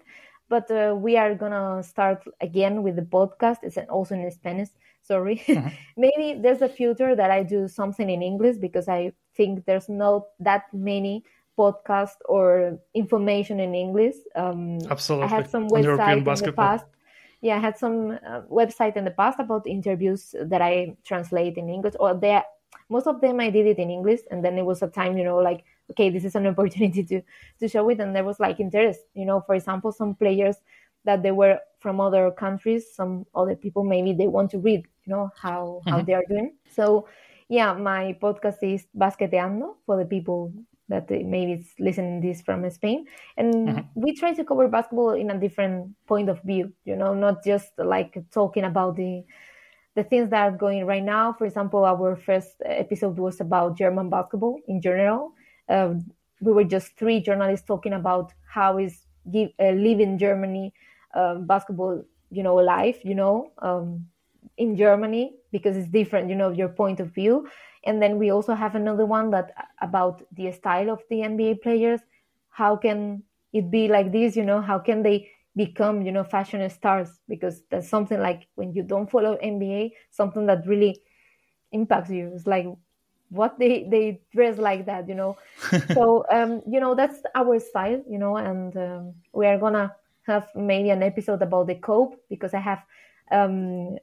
But 0.49 0.71
uh, 0.71 0.95
we 0.97 1.17
are 1.17 1.35
gonna 1.35 1.83
start 1.83 2.25
again 2.41 2.83
with 2.83 2.97
the 2.97 3.03
podcast. 3.03 3.59
It's 3.63 3.79
also 3.91 4.15
in 4.15 4.31
Spanish. 4.31 4.69
Sorry, 5.03 5.43
mm-hmm. 5.47 5.69
maybe 5.97 6.41
there's 6.41 6.63
a 6.63 6.69
future 6.69 7.17
that 7.17 7.31
I 7.31 7.43
do 7.43 7.67
something 7.69 8.09
in 8.09 8.23
English 8.23 8.57
because 8.59 8.89
I 8.89 9.13
think 9.37 9.65
there's 9.67 9.89
not 9.89 10.23
that 10.41 10.65
many 10.73 11.25
podcast 11.59 12.17
or 12.27 12.79
information 12.95 13.61
in 13.61 13.75
English. 13.75 14.17
Um, 14.35 14.79
Absolutely. 14.91 15.27
I 15.27 15.29
had 15.29 15.51
some 15.51 15.69
website 15.69 16.19
in 16.19 16.25
the 16.25 16.53
past. 16.53 16.85
Yeah, 17.41 17.57
I 17.57 17.61
had 17.61 17.77
some 17.77 18.19
uh, 18.27 18.43
website 18.51 18.97
in 18.97 19.05
the 19.05 19.11
past 19.11 19.39
about 19.39 19.67
interviews 19.67 20.35
that 20.41 20.63
I 20.63 20.97
translate 21.05 21.57
in 21.57 21.69
English, 21.69 21.95
or 22.01 22.15
they 22.15 22.41
most 22.89 23.07
of 23.07 23.21
them 23.21 23.41
I 23.41 23.51
did 23.51 23.67
it 23.67 23.79
in 23.79 23.91
English, 23.91 24.21
and 24.31 24.45
then 24.45 24.59
it 24.59 24.65
was 24.65 24.83
a 24.83 24.89
time, 24.89 25.19
you 25.19 25.25
know, 25.25 25.39
like 25.39 25.65
okay, 25.91 26.11
this 26.11 26.25
is 26.25 26.35
an 26.35 26.47
opportunity 26.53 27.05
to 27.05 27.23
to 27.61 27.69
show 27.69 27.89
it, 27.91 28.01
and 28.01 28.17
there 28.17 28.25
was 28.25 28.41
like 28.41 28.61
interest, 28.61 29.01
you 29.15 29.27
know, 29.27 29.41
for 29.41 29.55
example, 29.55 29.93
some 29.93 30.15
players 30.15 30.57
that 31.05 31.23
they 31.23 31.33
were 31.33 31.59
from 31.81 32.01
other 32.01 32.31
countries, 32.31 32.87
some 32.95 33.27
other 33.35 33.55
people 33.55 33.85
maybe 33.85 34.13
they 34.15 34.27
want 34.27 34.51
to 34.51 34.59
read, 34.59 34.87
you 35.05 35.13
know, 35.13 35.31
how 35.37 35.83
how 35.87 35.99
mm-hmm. 35.99 36.07
they 36.07 36.15
are 36.15 36.25
doing. 36.29 36.55
So 36.71 37.07
yeah, 37.49 37.75
my 37.75 38.17
podcast 38.21 38.63
is 38.63 38.87
Basketeando 38.97 39.77
for 39.85 39.99
the 39.99 40.05
people 40.05 40.53
that 40.89 41.11
maybe 41.11 41.53
it's 41.53 41.71
listening 41.79 42.21
this 42.21 42.43
from 42.43 42.69
Spain. 42.71 43.07
And 43.37 43.55
mm-hmm. 43.55 43.81
we 43.95 44.15
try 44.15 44.35
to 44.35 44.45
cover 44.45 44.69
basketball 44.69 45.13
in 45.13 45.31
a 45.31 45.39
different 45.39 45.95
point 46.07 46.29
of 46.29 46.43
view, 46.43 46.73
you 46.85 46.97
know, 46.97 47.15
not 47.15 47.43
just 47.45 47.73
like 47.79 48.19
talking 48.31 48.65
about 48.65 48.97
the 48.97 49.25
the 49.95 50.03
things 50.03 50.29
that 50.31 50.43
are 50.43 50.57
going 50.57 50.85
right 50.87 51.05
now. 51.05 51.33
For 51.33 51.47
example, 51.47 51.85
our 51.85 52.17
first 52.17 52.61
episode 52.65 53.17
was 53.17 53.41
about 53.41 53.79
German 53.79 54.11
basketball 54.11 54.59
in 54.67 54.81
general. 54.81 55.33
Uh, 55.69 55.95
we 56.41 56.53
were 56.53 56.65
just 56.65 56.97
three 56.99 57.21
journalists 57.21 57.67
talking 57.67 57.93
about 57.93 58.33
how 58.47 58.79
is 58.79 59.07
give, 59.31 59.51
uh, 59.61 59.71
living 59.71 60.19
Germany 60.19 60.75
uh, 61.15 61.37
basketball, 61.37 62.03
you 62.31 62.43
know, 62.43 62.57
life, 62.57 62.99
you 63.05 63.15
know, 63.15 63.53
um, 63.59 64.05
in 64.57 64.77
Germany 64.77 65.33
because 65.53 65.77
it's 65.77 65.89
different, 65.89 66.29
you 66.29 66.35
know, 66.35 66.51
your 66.51 66.69
point 66.69 66.99
of 66.99 67.15
view 67.15 67.47
and 67.87 68.01
then 68.03 68.19
we 68.19 68.31
also 68.31 68.55
have 68.55 68.75
another 68.75 69.07
one 69.07 69.31
that 69.31 69.53
about 69.81 70.23
the 70.33 70.51
style 70.53 70.91
of 70.91 71.03
the 71.11 71.23
NBA 71.23 71.55
players. 71.63 72.01
How 72.51 72.77
can 72.77 73.23
it 73.53 73.71
be 73.71 73.89
like 73.89 74.13
this? 74.13 74.37
You 74.37 74.45
know, 74.45 74.61
how 74.61 74.79
can 74.79 75.03
they 75.03 75.29
become 75.57 76.03
you 76.03 76.13
know 76.13 76.25
fashion 76.25 76.69
stars 76.69 77.09
because 77.29 77.63
that's 77.71 77.89
something 77.89 78.21
like 78.21 78.49
when 78.57 78.73
you 78.73 78.83
don't 78.83 79.11
follow 79.11 79.37
nba 79.43 79.93
something 80.11 80.47
that 80.47 80.67
really 80.67 81.01
impacts 81.73 82.11
you 82.11 82.33
it's 82.35 82.47
like 82.47 82.67
what 83.31 83.59
they 83.59 83.87
they 83.91 84.21
dress 84.33 84.59
like 84.59 84.87
that 84.87 85.09
you 85.09 85.15
know 85.15 85.37
so 85.95 86.25
um 86.31 86.61
you 86.69 86.81
know 86.81 86.95
that's 86.95 87.19
our 87.35 87.59
style 87.59 88.03
you 88.09 88.19
know 88.19 88.37
and 88.37 88.77
um, 88.77 89.15
we 89.33 89.47
are 89.47 89.59
gonna 89.59 89.93
have 90.27 90.49
maybe 90.55 90.91
an 90.91 91.03
episode 91.03 91.41
about 91.43 91.67
the 91.67 91.75
cope 91.77 92.17
because 92.29 92.55
i 92.55 92.59
have 92.59 92.83
um, 93.31 93.97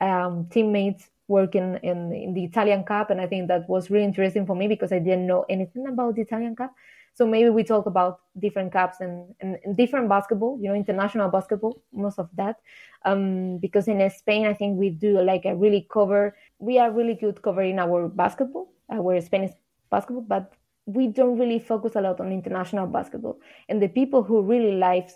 um 0.00 0.46
teammates 0.50 1.08
working 1.36 1.68
in 1.90 1.98
in 2.24 2.30
the 2.36 2.44
italian 2.50 2.82
cup 2.92 3.10
and 3.10 3.20
i 3.24 3.26
think 3.26 3.48
that 3.48 3.68
was 3.74 3.90
really 3.90 4.08
interesting 4.12 4.44
for 4.46 4.56
me 4.60 4.66
because 4.74 4.92
i 4.92 5.00
didn't 5.06 5.26
know 5.26 5.44
anything 5.48 5.86
about 5.86 6.14
the 6.14 6.22
italian 6.28 6.56
cup. 6.56 6.72
So 7.14 7.26
maybe 7.26 7.50
we 7.50 7.62
talk 7.62 7.84
about 7.84 8.20
different 8.44 8.72
cups 8.72 9.02
and, 9.04 9.34
and, 9.42 9.58
and 9.64 9.76
different 9.76 10.08
basketball 10.08 10.58
you 10.60 10.68
know 10.68 10.74
international 10.74 11.28
basketball 11.28 11.74
most 12.04 12.18
of 12.18 12.28
that. 12.40 12.56
Um, 13.04 13.58
because 13.58 13.86
in 13.92 13.98
spain 14.10 14.46
i 14.46 14.54
think 14.54 14.78
we 14.78 14.88
do 15.06 15.20
like 15.20 15.44
a 15.44 15.54
really 15.64 15.82
cover 15.96 16.22
we 16.58 16.78
are 16.78 16.90
really 16.98 17.16
good 17.24 17.42
covering 17.42 17.78
our 17.84 18.08
basketball 18.08 18.66
our 18.96 19.20
spanish 19.20 19.52
basketball 19.90 20.24
but 20.34 20.44
we 20.86 21.06
don't 21.06 21.38
really 21.38 21.58
focus 21.58 21.92
a 21.94 22.00
lot 22.00 22.20
on 22.20 22.32
international 22.32 22.86
basketball. 22.86 23.38
And 23.68 23.80
the 23.80 23.88
people 23.88 24.22
who 24.22 24.42
really 24.42 24.76
likes 24.76 25.14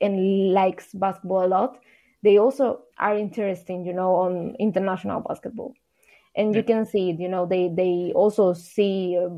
and 0.00 0.52
likes 0.52 0.92
basketball 0.92 1.46
a 1.46 1.48
lot 1.48 1.78
they 2.26 2.38
also 2.38 2.82
are 2.98 3.16
interesting, 3.16 3.86
you 3.86 3.92
know 3.92 4.14
on 4.16 4.56
international 4.58 5.20
basketball. 5.20 5.72
And 6.34 6.54
you 6.54 6.62
can 6.62 6.84
see 6.84 7.10
it 7.10 7.18
you 7.18 7.28
know 7.28 7.46
they 7.46 7.70
they 7.74 8.12
also 8.14 8.52
see 8.52 9.16
uh, 9.16 9.30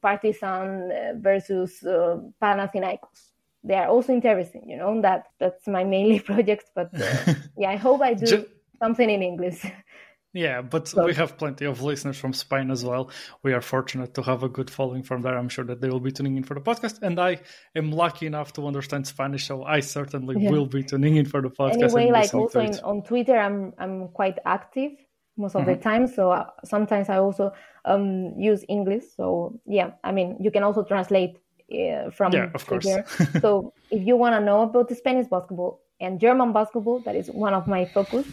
partizan 0.00 0.90
uh, 0.90 1.12
versus 1.18 1.82
uh, 1.84 2.16
panathinaikos. 2.40 3.32
They 3.62 3.74
are 3.74 3.88
also 3.88 4.12
interesting 4.12 4.64
you 4.70 4.78
know 4.78 5.02
that 5.02 5.24
that's 5.40 5.66
my 5.66 5.84
mainly 5.84 6.20
project 6.30 6.70
but 6.74 6.88
uh, 6.94 7.34
yeah 7.58 7.70
i 7.70 7.76
hope 7.76 8.00
i 8.00 8.14
do 8.14 8.24
Just, 8.26 8.46
something 8.78 9.10
in 9.10 9.22
english 9.22 9.66
yeah 10.36 10.62
but 10.62 10.88
so, 10.88 11.04
we 11.04 11.14
have 11.14 11.36
plenty 11.38 11.64
of 11.64 11.82
listeners 11.82 12.16
from 12.16 12.32
spain 12.32 12.70
as 12.70 12.84
well 12.84 13.10
we 13.42 13.52
are 13.52 13.60
fortunate 13.60 14.14
to 14.14 14.22
have 14.22 14.42
a 14.42 14.48
good 14.48 14.70
following 14.70 15.02
from 15.02 15.22
there 15.22 15.36
i'm 15.36 15.48
sure 15.48 15.64
that 15.64 15.80
they 15.80 15.88
will 15.88 16.00
be 16.00 16.12
tuning 16.12 16.36
in 16.36 16.44
for 16.44 16.54
the 16.54 16.60
podcast 16.60 17.02
and 17.02 17.18
i 17.18 17.38
am 17.74 17.90
lucky 17.90 18.26
enough 18.26 18.52
to 18.52 18.66
understand 18.66 19.06
spanish 19.06 19.46
so 19.46 19.64
i 19.64 19.80
certainly 19.80 20.36
yeah. 20.38 20.50
will 20.50 20.66
be 20.66 20.82
tuning 20.82 21.16
in 21.16 21.24
for 21.24 21.40
the 21.42 21.50
podcast 21.50 21.82
anyway 21.82 22.10
like 22.10 22.32
also 22.34 22.60
in, 22.60 22.78
on 22.80 23.02
twitter 23.02 23.36
i'm 23.36 23.72
i'm 23.78 24.08
quite 24.08 24.38
active 24.44 24.92
most 25.36 25.54
of 25.54 25.62
mm-hmm. 25.62 25.72
the 25.72 25.76
time. 25.76 26.06
So 26.06 26.30
uh, 26.30 26.46
sometimes 26.64 27.08
I 27.08 27.18
also 27.18 27.52
um, 27.84 28.32
use 28.38 28.64
English. 28.68 29.04
So 29.16 29.60
yeah, 29.66 29.92
I 30.02 30.12
mean, 30.12 30.36
you 30.40 30.50
can 30.50 30.62
also 30.62 30.82
translate 30.82 31.38
uh, 31.72 32.10
from 32.10 32.32
yeah, 32.32 32.50
of 32.54 32.66
course. 32.66 32.86
so 33.40 33.72
if 33.90 34.06
you 34.06 34.16
want 34.16 34.34
to 34.34 34.40
know 34.40 34.62
about 34.62 34.88
the 34.88 34.94
Spanish 34.94 35.26
basketball 35.26 35.82
and 36.00 36.20
German 36.20 36.52
basketball, 36.52 37.00
that 37.00 37.16
is 37.16 37.28
one 37.28 37.54
of 37.54 37.66
my 37.66 37.84
focus. 37.84 38.26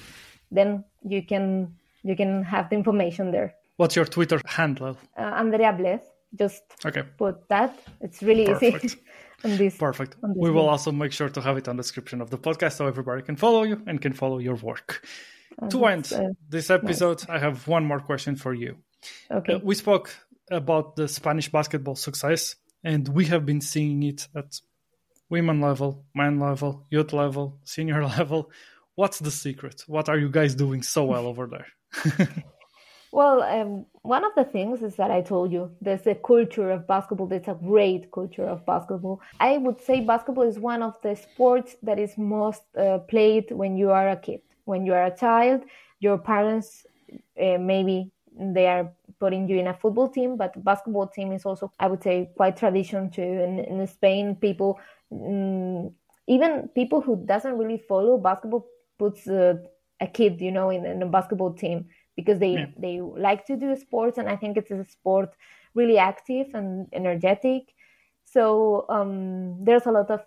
Then 0.51 0.83
you 1.03 1.23
can 1.23 1.75
you 2.03 2.15
can 2.15 2.43
have 2.43 2.69
the 2.69 2.75
information 2.75 3.31
there. 3.31 3.55
What's 3.77 3.95
your 3.95 4.05
Twitter 4.05 4.39
handle? 4.45 4.97
Uh, 5.17 5.21
Andrea 5.21 5.73
Blez. 5.73 6.01
Just 6.35 6.63
okay. 6.85 7.03
put 7.17 7.47
that. 7.49 7.79
It's 8.01 8.21
really 8.23 8.45
Perfect. 8.45 8.85
easy. 8.85 8.97
This, 9.43 9.77
Perfect. 9.77 10.15
we 10.21 10.49
will 10.49 10.69
also 10.69 10.91
make 10.91 11.11
sure 11.11 11.27
to 11.29 11.41
have 11.41 11.57
it 11.57 11.67
on 11.67 11.75
the 11.75 11.83
description 11.83 12.21
of 12.21 12.29
the 12.29 12.37
podcast 12.37 12.77
so 12.77 12.87
everybody 12.87 13.21
can 13.23 13.35
follow 13.35 13.63
you 13.63 13.81
and 13.87 14.01
can 14.01 14.13
follow 14.13 14.37
your 14.37 14.55
work. 14.55 15.05
Oh, 15.61 15.69
to 15.69 15.85
end 15.85 16.11
uh, 16.13 16.29
this 16.49 16.69
episode, 16.69 17.27
nice. 17.27 17.29
I 17.29 17.39
have 17.39 17.67
one 17.67 17.85
more 17.85 17.99
question 17.99 18.37
for 18.37 18.53
you. 18.53 18.77
Okay. 19.29 19.55
Uh, 19.55 19.59
we 19.61 19.75
spoke 19.75 20.15
about 20.49 20.95
the 20.95 21.07
Spanish 21.07 21.49
basketball 21.51 21.95
success, 21.95 22.55
and 22.83 23.07
we 23.07 23.25
have 23.25 23.45
been 23.45 23.61
seeing 23.61 24.01
it 24.03 24.27
at 24.33 24.61
women 25.29 25.61
level, 25.61 26.05
man 26.15 26.39
level, 26.39 26.87
youth 26.89 27.13
level, 27.13 27.59
senior 27.65 28.05
level. 28.17 28.49
What's 28.95 29.19
the 29.19 29.31
secret? 29.31 29.83
What 29.87 30.07
are 30.09 30.17
you 30.17 30.29
guys 30.29 30.55
doing 30.55 30.83
so 30.83 31.03
well 31.03 31.27
over 31.27 31.47
there? 31.47 31.67
well, 33.11 33.43
um, 33.43 33.85
one 34.01 34.23
of 34.23 34.31
the 34.35 34.43
things 34.43 34.81
is 34.81 34.95
that 34.95 35.11
I 35.11 35.21
told 35.21 35.51
you 35.51 35.71
there's 35.81 36.07
a 36.07 36.15
culture 36.15 36.71
of 36.71 36.87
basketball. 36.87 37.27
There's 37.27 37.47
a 37.47 37.53
great 37.55 38.11
culture 38.11 38.45
of 38.45 38.65
basketball. 38.65 39.21
I 39.39 39.57
would 39.57 39.79
say 39.81 40.01
basketball 40.01 40.43
is 40.43 40.59
one 40.59 40.81
of 40.81 40.95
the 41.01 41.15
sports 41.15 41.75
that 41.83 41.99
is 41.99 42.17
most 42.17 42.63
uh, 42.77 42.99
played 42.99 43.51
when 43.51 43.77
you 43.77 43.91
are 43.91 44.09
a 44.09 44.17
kid 44.17 44.41
when 44.65 44.85
you 44.85 44.93
are 44.93 45.05
a 45.05 45.17
child 45.17 45.63
your 45.99 46.17
parents 46.17 46.85
uh, 47.41 47.57
maybe 47.57 48.11
they 48.37 48.67
are 48.67 48.91
putting 49.19 49.47
you 49.47 49.57
in 49.57 49.67
a 49.67 49.73
football 49.73 50.09
team 50.09 50.37
but 50.37 50.51
basketball 50.63 51.07
team 51.07 51.31
is 51.31 51.45
also 51.45 51.71
i 51.79 51.87
would 51.87 52.01
say 52.01 52.29
quite 52.35 52.57
tradition 52.57 53.09
too 53.09 53.21
in, 53.21 53.59
in 53.59 53.87
spain 53.87 54.35
people 54.35 54.79
mm, 55.11 55.91
even 56.27 56.69
people 56.73 57.01
who 57.01 57.15
doesn't 57.25 57.57
really 57.57 57.77
follow 57.77 58.17
basketball 58.17 58.65
puts 58.97 59.27
uh, 59.27 59.55
a 60.01 60.07
kid 60.07 60.41
you 60.41 60.51
know 60.51 60.69
in, 60.69 60.85
in, 60.85 61.01
a 61.01 61.05
basketball 61.05 61.53
team 61.53 61.85
because 62.15 62.39
they 62.39 62.53
yeah. 62.53 62.65
they 62.77 63.01
like 63.01 63.45
to 63.45 63.55
do 63.55 63.75
sports 63.75 64.17
and 64.17 64.29
i 64.29 64.35
think 64.35 64.57
it's 64.57 64.71
a 64.71 64.83
sport 64.85 65.29
really 65.73 65.97
active 65.97 66.47
and 66.53 66.87
energetic 66.93 67.73
so 68.25 68.85
um, 68.89 69.63
there's 69.63 69.85
a 69.85 69.91
lot 69.91 70.09
of 70.09 70.21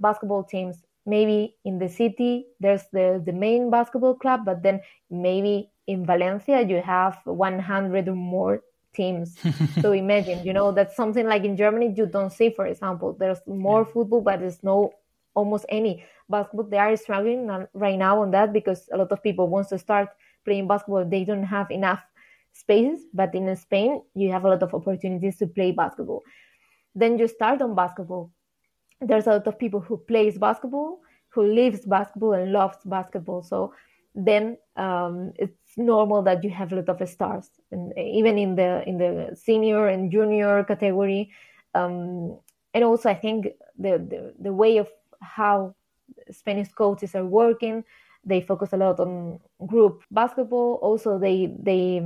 basketball 0.00 0.44
teams 0.44 0.82
maybe 1.06 1.56
in 1.64 1.78
the 1.78 1.88
city 1.88 2.46
there's 2.60 2.84
the, 2.92 3.22
the 3.24 3.32
main 3.32 3.70
basketball 3.70 4.14
club 4.14 4.40
but 4.44 4.62
then 4.62 4.80
maybe 5.10 5.70
in 5.86 6.04
valencia 6.04 6.62
you 6.62 6.80
have 6.80 7.18
100 7.24 8.08
or 8.08 8.14
more 8.14 8.62
teams 8.94 9.36
so 9.82 9.92
imagine 9.92 10.44
you 10.44 10.52
know 10.52 10.72
that's 10.72 10.96
something 10.96 11.26
like 11.26 11.44
in 11.44 11.56
germany 11.56 11.92
you 11.96 12.06
don't 12.06 12.32
see 12.32 12.50
for 12.50 12.66
example 12.66 13.14
there's 13.18 13.40
more 13.46 13.80
yeah. 13.80 13.92
football 13.92 14.20
but 14.20 14.40
there's 14.40 14.62
no 14.62 14.92
almost 15.34 15.66
any 15.68 16.04
basketball 16.28 16.68
they 16.68 16.78
are 16.78 16.96
struggling 16.96 17.48
right 17.72 17.98
now 17.98 18.22
on 18.22 18.30
that 18.30 18.52
because 18.52 18.88
a 18.92 18.96
lot 18.96 19.12
of 19.12 19.22
people 19.22 19.48
want 19.48 19.68
to 19.68 19.78
start 19.78 20.08
playing 20.44 20.68
basketball. 20.68 21.04
They 21.04 21.24
don't 21.24 21.44
have 21.44 21.70
enough 21.70 22.02
spaces 22.52 23.06
but 23.12 23.34
in 23.34 23.54
spain 23.56 24.00
you 24.14 24.30
have 24.30 24.44
a 24.44 24.48
lot 24.48 24.62
of 24.62 24.72
opportunities 24.74 25.38
to 25.38 25.46
play 25.46 25.72
basketball. 25.72 26.22
Then 26.94 27.18
you 27.18 27.26
start 27.26 27.60
on 27.62 27.74
basketball. 27.74 28.30
There's 29.00 29.26
a 29.26 29.32
lot 29.32 29.46
of 29.46 29.58
people 29.58 29.80
who 29.80 29.96
plays 29.96 30.38
basketball 30.38 31.00
who 31.28 31.42
lives 31.42 31.84
basketball 31.84 32.32
and 32.32 32.52
loves 32.52 32.78
basketball. 32.84 33.42
So 33.42 33.74
then 34.14 34.56
um, 34.76 35.32
it's 35.34 35.58
normal 35.76 36.22
that 36.22 36.44
you 36.44 36.50
have 36.50 36.72
a 36.72 36.76
lot 36.76 36.88
of 36.88 37.08
stars. 37.08 37.50
And 37.72 37.92
even 37.98 38.38
in 38.38 38.54
the 38.54 38.88
in 38.88 38.98
the 38.98 39.34
senior 39.34 39.88
and 39.88 40.12
junior 40.12 40.62
category 40.62 41.32
um, 41.74 42.38
and 42.72 42.84
also 42.84 43.08
i 43.08 43.14
think 43.14 43.46
the, 43.78 43.98
the 43.98 44.34
the 44.38 44.52
way 44.52 44.78
of 44.78 44.88
how 45.20 45.74
spanish 46.30 46.68
coaches 46.72 47.14
are 47.14 47.26
working 47.26 47.84
they 48.24 48.40
focus 48.40 48.72
a 48.72 48.76
lot 48.76 49.00
on 49.00 49.38
group 49.66 50.02
basketball 50.10 50.78
also 50.82 51.18
they 51.18 51.54
they 51.62 52.00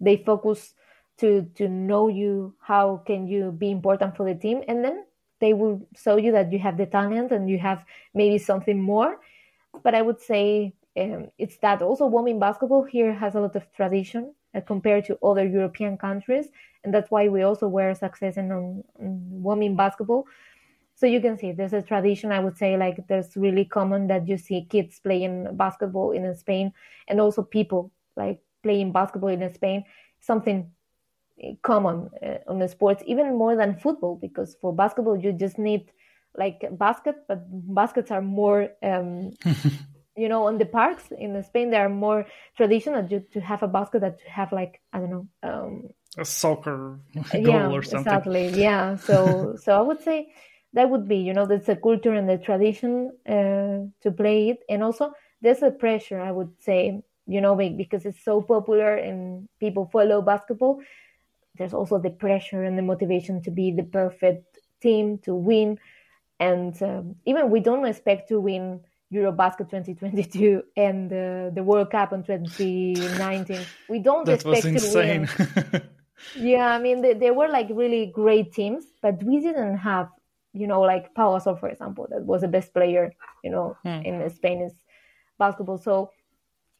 they 0.00 0.16
focus 0.16 0.74
to 1.18 1.42
to 1.54 1.68
know 1.68 2.08
you 2.08 2.54
how 2.60 3.02
can 3.06 3.26
you 3.26 3.50
be 3.52 3.70
important 3.70 4.16
for 4.16 4.24
the 4.24 4.38
team 4.38 4.62
and 4.68 4.84
then 4.84 5.04
they 5.40 5.52
will 5.52 5.86
show 5.96 6.16
you 6.16 6.32
that 6.32 6.52
you 6.52 6.58
have 6.58 6.76
the 6.76 6.86
talent 6.86 7.32
and 7.32 7.48
you 7.48 7.58
have 7.58 7.84
maybe 8.14 8.38
something 8.38 8.80
more. 8.80 9.20
But 9.82 9.94
I 9.94 10.02
would 10.02 10.20
say 10.20 10.74
um, 10.96 11.28
it's 11.38 11.58
that 11.58 11.82
also 11.82 12.06
women 12.06 12.38
basketball 12.38 12.82
here 12.82 13.12
has 13.12 13.34
a 13.34 13.40
lot 13.40 13.54
of 13.56 13.72
tradition 13.72 14.34
uh, 14.54 14.60
compared 14.60 15.04
to 15.06 15.18
other 15.22 15.46
European 15.46 15.96
countries, 15.96 16.48
and 16.82 16.92
that's 16.92 17.10
why 17.10 17.28
we 17.28 17.42
also 17.42 17.68
were 17.68 17.94
successful 17.94 18.42
in 18.42 18.52
on 18.52 18.84
women 18.96 19.76
basketball. 19.76 20.26
So 20.98 21.06
you 21.06 21.20
can 21.20 21.38
see 21.38 21.52
there's 21.52 21.72
a 21.72 21.80
tradition. 21.80 22.32
I 22.32 22.40
would 22.40 22.58
say 22.58 22.76
like 22.76 23.06
there's 23.06 23.36
really 23.36 23.64
common 23.64 24.08
that 24.08 24.26
you 24.26 24.36
see 24.36 24.66
kids 24.68 24.98
playing 24.98 25.56
basketball 25.56 26.10
in 26.10 26.34
Spain, 26.34 26.72
and 27.06 27.20
also 27.20 27.42
people 27.42 27.92
like 28.16 28.40
playing 28.64 28.90
basketball 28.90 29.30
in 29.30 29.54
Spain. 29.54 29.84
Something 30.18 30.72
common 31.62 32.10
uh, 32.20 32.38
on 32.48 32.58
the 32.58 32.68
sports 32.68 33.02
even 33.06 33.38
more 33.38 33.54
than 33.54 33.78
football 33.78 34.16
because 34.16 34.56
for 34.60 34.74
basketball 34.74 35.16
you 35.16 35.32
just 35.32 35.58
need 35.58 35.92
like 36.36 36.64
basket 36.72 37.14
but 37.28 37.44
baskets 37.74 38.10
are 38.10 38.22
more 38.22 38.68
um, 38.82 39.30
you 40.16 40.28
know 40.28 40.46
on 40.46 40.58
the 40.58 40.66
parks 40.66 41.04
in 41.16 41.40
spain 41.44 41.70
there 41.70 41.86
are 41.86 41.88
more 41.88 42.26
traditional 42.56 43.06
to, 43.06 43.20
to 43.20 43.40
have 43.40 43.62
a 43.62 43.68
basket 43.68 44.00
that 44.00 44.18
to 44.18 44.28
have 44.28 44.50
like 44.52 44.80
i 44.92 44.98
don't 44.98 45.10
know 45.10 45.28
um, 45.42 45.88
a 46.16 46.24
soccer 46.24 46.98
goal 47.32 47.42
yeah, 47.44 47.68
or 47.68 47.82
something 47.82 48.12
exactly 48.12 48.48
yeah 48.48 48.96
so 48.96 49.54
so 49.62 49.78
i 49.78 49.80
would 49.80 50.02
say 50.02 50.28
that 50.72 50.90
would 50.90 51.08
be 51.08 51.16
you 51.16 51.32
know 51.32 51.46
there's 51.46 51.68
a 51.68 51.76
culture 51.76 52.12
and 52.12 52.28
the 52.28 52.38
tradition 52.38 53.10
uh, 53.28 53.78
to 54.02 54.10
play 54.14 54.50
it 54.50 54.58
and 54.68 54.82
also 54.82 55.12
there's 55.40 55.62
a 55.62 55.70
pressure 55.70 56.20
i 56.20 56.30
would 56.30 56.50
say 56.60 57.02
you 57.26 57.40
know 57.40 57.54
because 57.54 58.04
it's 58.04 58.24
so 58.24 58.40
popular 58.40 58.94
and 58.94 59.48
people 59.60 59.88
follow 59.92 60.20
basketball 60.20 60.80
there's 61.58 61.74
also 61.74 61.98
the 61.98 62.10
pressure 62.10 62.62
and 62.62 62.78
the 62.78 62.82
motivation 62.82 63.42
to 63.42 63.50
be 63.50 63.72
the 63.72 63.82
perfect 63.82 64.58
team 64.80 65.18
to 65.18 65.34
win. 65.34 65.78
And 66.40 66.80
um, 66.82 67.16
even 67.26 67.50
we 67.50 67.60
don't 67.60 67.84
expect 67.84 68.28
to 68.28 68.40
win 68.40 68.80
Eurobasket 69.12 69.70
2022 69.70 70.62
and 70.76 71.12
uh, 71.12 71.50
the 71.50 71.62
World 71.62 71.90
Cup 71.90 72.12
in 72.12 72.22
2019. 72.22 73.66
We 73.88 73.98
don't 73.98 74.24
that 74.26 74.34
expect 74.34 74.64
was 74.64 74.64
insane. 74.66 75.26
to 75.26 75.52
win. 75.72 75.82
yeah, 76.36 76.68
I 76.68 76.78
mean, 76.78 77.02
they, 77.02 77.14
they 77.14 77.32
were 77.32 77.48
like 77.48 77.68
really 77.70 78.06
great 78.06 78.52
teams, 78.52 78.84
but 79.02 79.22
we 79.22 79.40
didn't 79.40 79.78
have 79.78 80.08
you 80.52 80.66
know, 80.66 80.80
like 80.80 81.14
Pau 81.14 81.36
Gasol, 81.36 81.58
for 81.58 81.68
example, 81.68 82.06
that 82.10 82.24
was 82.24 82.42
the 82.42 82.48
best 82.48 82.72
player, 82.72 83.12
you 83.42 83.50
know, 83.50 83.76
hmm. 83.82 84.02
in 84.04 84.30
Spain's 84.30 84.72
basketball. 85.38 85.78
So, 85.78 86.10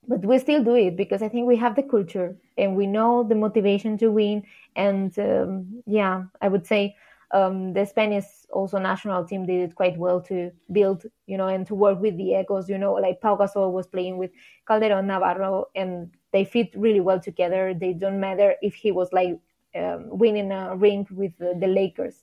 but 0.07 0.25
we 0.25 0.39
still 0.39 0.65
do 0.65 0.75
it 0.75 0.97
because 0.97 1.23
I 1.23 1.29
think 1.29 1.47
we 1.47 1.57
have 1.57 1.77
the 1.77 1.83
culture 1.83 2.37
and 2.57 2.77
we 2.77 2.87
know 2.87 3.25
the 3.25 3.35
motivation 3.35 3.99
to 3.99 4.11
win. 4.11 4.45
And 4.75 5.17
um, 5.19 5.83
yeah, 5.87 6.25
I 6.41 6.49
would 6.49 6.67
say 6.67 6.97
um, 7.33 7.75
the 7.75 7.85
Spanish 7.85 8.25
also 8.51 8.79
national 8.79 9.25
team 9.25 9.45
did 9.45 9.71
it 9.71 9.75
quite 9.75 9.99
well 9.99 10.21
to 10.23 10.51
build, 10.73 11.05
you 11.27 11.37
know, 11.37 11.49
and 11.49 11.67
to 11.67 11.75
work 11.75 12.01
with 12.01 12.17
the 12.17 12.33
egos. 12.41 12.69
You 12.69 12.79
know, 12.79 12.95
like 12.95 13.21
Pau 13.21 13.37
Gasol 13.37 13.73
was 13.73 13.87
playing 13.87 14.17
with 14.17 14.31
Calderon 14.67 15.07
Navarro, 15.07 15.67
and 15.75 16.11
they 16.33 16.45
fit 16.45 16.71
really 16.75 17.01
well 17.01 17.21
together. 17.21 17.75
They 17.75 17.93
don't 17.93 18.21
matter 18.21 18.55
if 18.63 18.75
he 18.75 18.93
was 18.93 19.13
like 19.13 19.39
um, 19.75 20.07
winning 20.09 20.53
a 20.53 20.75
ring 20.75 21.07
with 21.11 21.37
the, 21.39 21.55
the 21.59 21.67
Lakers. 21.67 22.23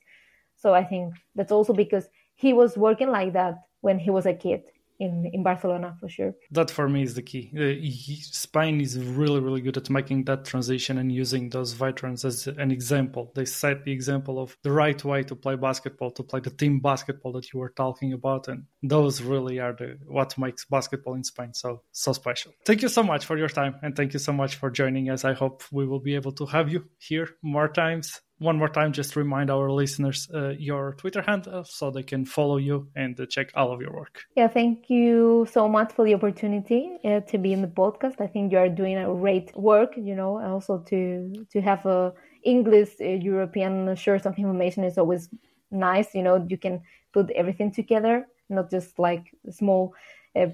So 0.65 0.73
I 0.73 0.83
think 0.83 1.13
that's 1.35 1.51
also 1.51 1.73
because 1.73 2.09
he 2.33 2.51
was 2.51 2.75
working 2.75 3.11
like 3.11 3.33
that 3.33 3.53
when 3.81 3.99
he 3.99 4.09
was 4.09 4.25
a 4.25 4.33
kid 4.33 4.63
in 4.99 5.29
in 5.31 5.43
Barcelona 5.43 5.95
for 5.99 6.09
sure. 6.09 6.33
That 6.49 6.71
for 6.71 6.89
me 6.89 7.03
is 7.03 7.13
the 7.13 7.21
key. 7.21 7.51
He, 7.53 8.15
Spain 8.15 8.81
is 8.81 8.97
really 8.97 9.41
really 9.41 9.61
good 9.61 9.77
at 9.77 9.91
making 9.91 10.23
that 10.25 10.43
transition 10.43 10.97
and 10.97 11.11
using 11.11 11.51
those 11.51 11.73
veterans 11.73 12.25
as 12.25 12.47
an 12.47 12.71
example. 12.71 13.31
They 13.35 13.45
set 13.45 13.85
the 13.85 13.91
example 13.91 14.39
of 14.39 14.57
the 14.63 14.71
right 14.71 15.01
way 15.05 15.21
to 15.29 15.35
play 15.35 15.55
basketball, 15.55 16.09
to 16.13 16.23
play 16.23 16.39
the 16.39 16.49
team 16.49 16.79
basketball 16.79 17.33
that 17.33 17.53
you 17.53 17.59
were 17.59 17.73
talking 17.83 18.13
about, 18.13 18.47
and 18.47 18.63
those 18.81 19.21
really 19.21 19.59
are 19.59 19.73
the 19.73 19.99
what 20.07 20.35
makes 20.39 20.65
basketball 20.65 21.13
in 21.13 21.23
Spain 21.23 21.53
so 21.53 21.83
so 21.91 22.11
special. 22.11 22.53
Thank 22.65 22.81
you 22.81 22.89
so 22.89 23.03
much 23.03 23.23
for 23.27 23.37
your 23.37 23.49
time 23.49 23.75
and 23.83 23.95
thank 23.95 24.13
you 24.13 24.19
so 24.27 24.33
much 24.33 24.55
for 24.55 24.71
joining 24.71 25.11
us. 25.11 25.25
I 25.25 25.33
hope 25.33 25.63
we 25.71 25.85
will 25.85 26.03
be 26.09 26.15
able 26.15 26.31
to 26.39 26.47
have 26.47 26.69
you 26.73 26.89
here 26.97 27.27
more 27.43 27.67
times 27.67 28.21
one 28.39 28.57
more 28.57 28.67
time, 28.67 28.91
just 28.91 29.15
remind 29.15 29.49
our 29.49 29.71
listeners 29.71 30.27
uh, 30.33 30.49
your 30.49 30.93
Twitter 30.95 31.21
handle 31.21 31.63
so 31.63 31.89
they 31.89 32.03
can 32.03 32.25
follow 32.25 32.57
you 32.57 32.87
and 32.95 33.19
uh, 33.19 33.25
check 33.25 33.51
all 33.55 33.71
of 33.71 33.81
your 33.81 33.93
work. 33.93 34.23
Yeah, 34.35 34.49
thank 34.49 34.89
you 34.89 35.47
so 35.49 35.69
much 35.69 35.93
for 35.93 36.03
the 36.03 36.13
opportunity 36.13 36.97
uh, 37.05 37.21
to 37.21 37.37
be 37.37 37.53
in 37.53 37.61
the 37.61 37.67
podcast. 37.67 38.19
I 38.19 38.27
think 38.27 38.51
you 38.51 38.57
are 38.57 38.69
doing 38.69 38.97
a 38.97 39.05
great 39.05 39.55
work, 39.55 39.93
you 39.95 40.15
know, 40.15 40.41
also 40.41 40.79
to 40.89 41.45
to 41.51 41.61
have 41.61 41.85
a 41.85 42.13
English 42.43 42.89
uh, 42.99 43.05
European 43.05 43.95
source 43.95 44.25
of 44.25 44.37
information 44.37 44.83
is 44.83 44.97
always 44.97 45.29
nice. 45.71 46.13
You 46.13 46.23
know, 46.23 46.45
you 46.47 46.57
can 46.57 46.81
put 47.13 47.31
everything 47.31 47.71
together, 47.71 48.27
not 48.49 48.69
just 48.69 48.99
like 48.99 49.33
small, 49.49 49.93
uh, 50.35 50.47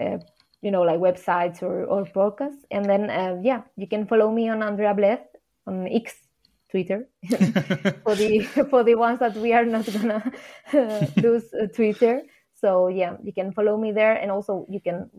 uh, 0.00 0.18
you 0.62 0.70
know, 0.70 0.82
like 0.82 0.98
websites 0.98 1.62
or, 1.62 1.84
or 1.84 2.04
podcasts. 2.06 2.64
And 2.70 2.84
then, 2.86 3.42
yeah, 3.44 3.62
you 3.76 3.86
can 3.86 4.06
follow 4.06 4.32
me 4.32 4.48
on 4.48 4.62
Andrea 4.62 4.94
Blez 4.94 5.20
on 5.66 5.86
X 5.86 6.14
Twitter 6.70 7.08
for 8.04 8.14
the 8.14 8.40
for 8.70 8.84
the 8.84 8.94
ones 8.94 9.18
that 9.18 9.36
we 9.36 9.52
are 9.52 9.64
not 9.64 9.86
gonna 9.92 10.32
uh, 10.72 11.06
lose 11.16 11.52
uh, 11.54 11.66
Twitter. 11.74 12.22
So 12.54 12.88
yeah, 12.88 13.16
you 13.22 13.32
can 13.32 13.52
follow 13.52 13.76
me 13.76 13.92
there, 13.92 14.14
and 14.14 14.30
also 14.30 14.66
you 14.68 14.80
can 14.80 15.10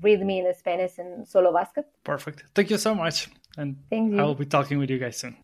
read 0.00 0.24
me 0.24 0.40
in 0.40 0.54
Spanish 0.54 0.98
and 0.98 1.26
SoloBasket. 1.26 1.84
Perfect. 2.02 2.44
Thank 2.54 2.70
you 2.70 2.78
so 2.78 2.94
much, 2.94 3.28
and 3.56 3.76
Thank 3.90 4.12
you. 4.12 4.20
I 4.20 4.24
will 4.24 4.34
be 4.34 4.46
talking 4.46 4.78
with 4.78 4.90
you 4.90 4.98
guys 4.98 5.18
soon. 5.18 5.36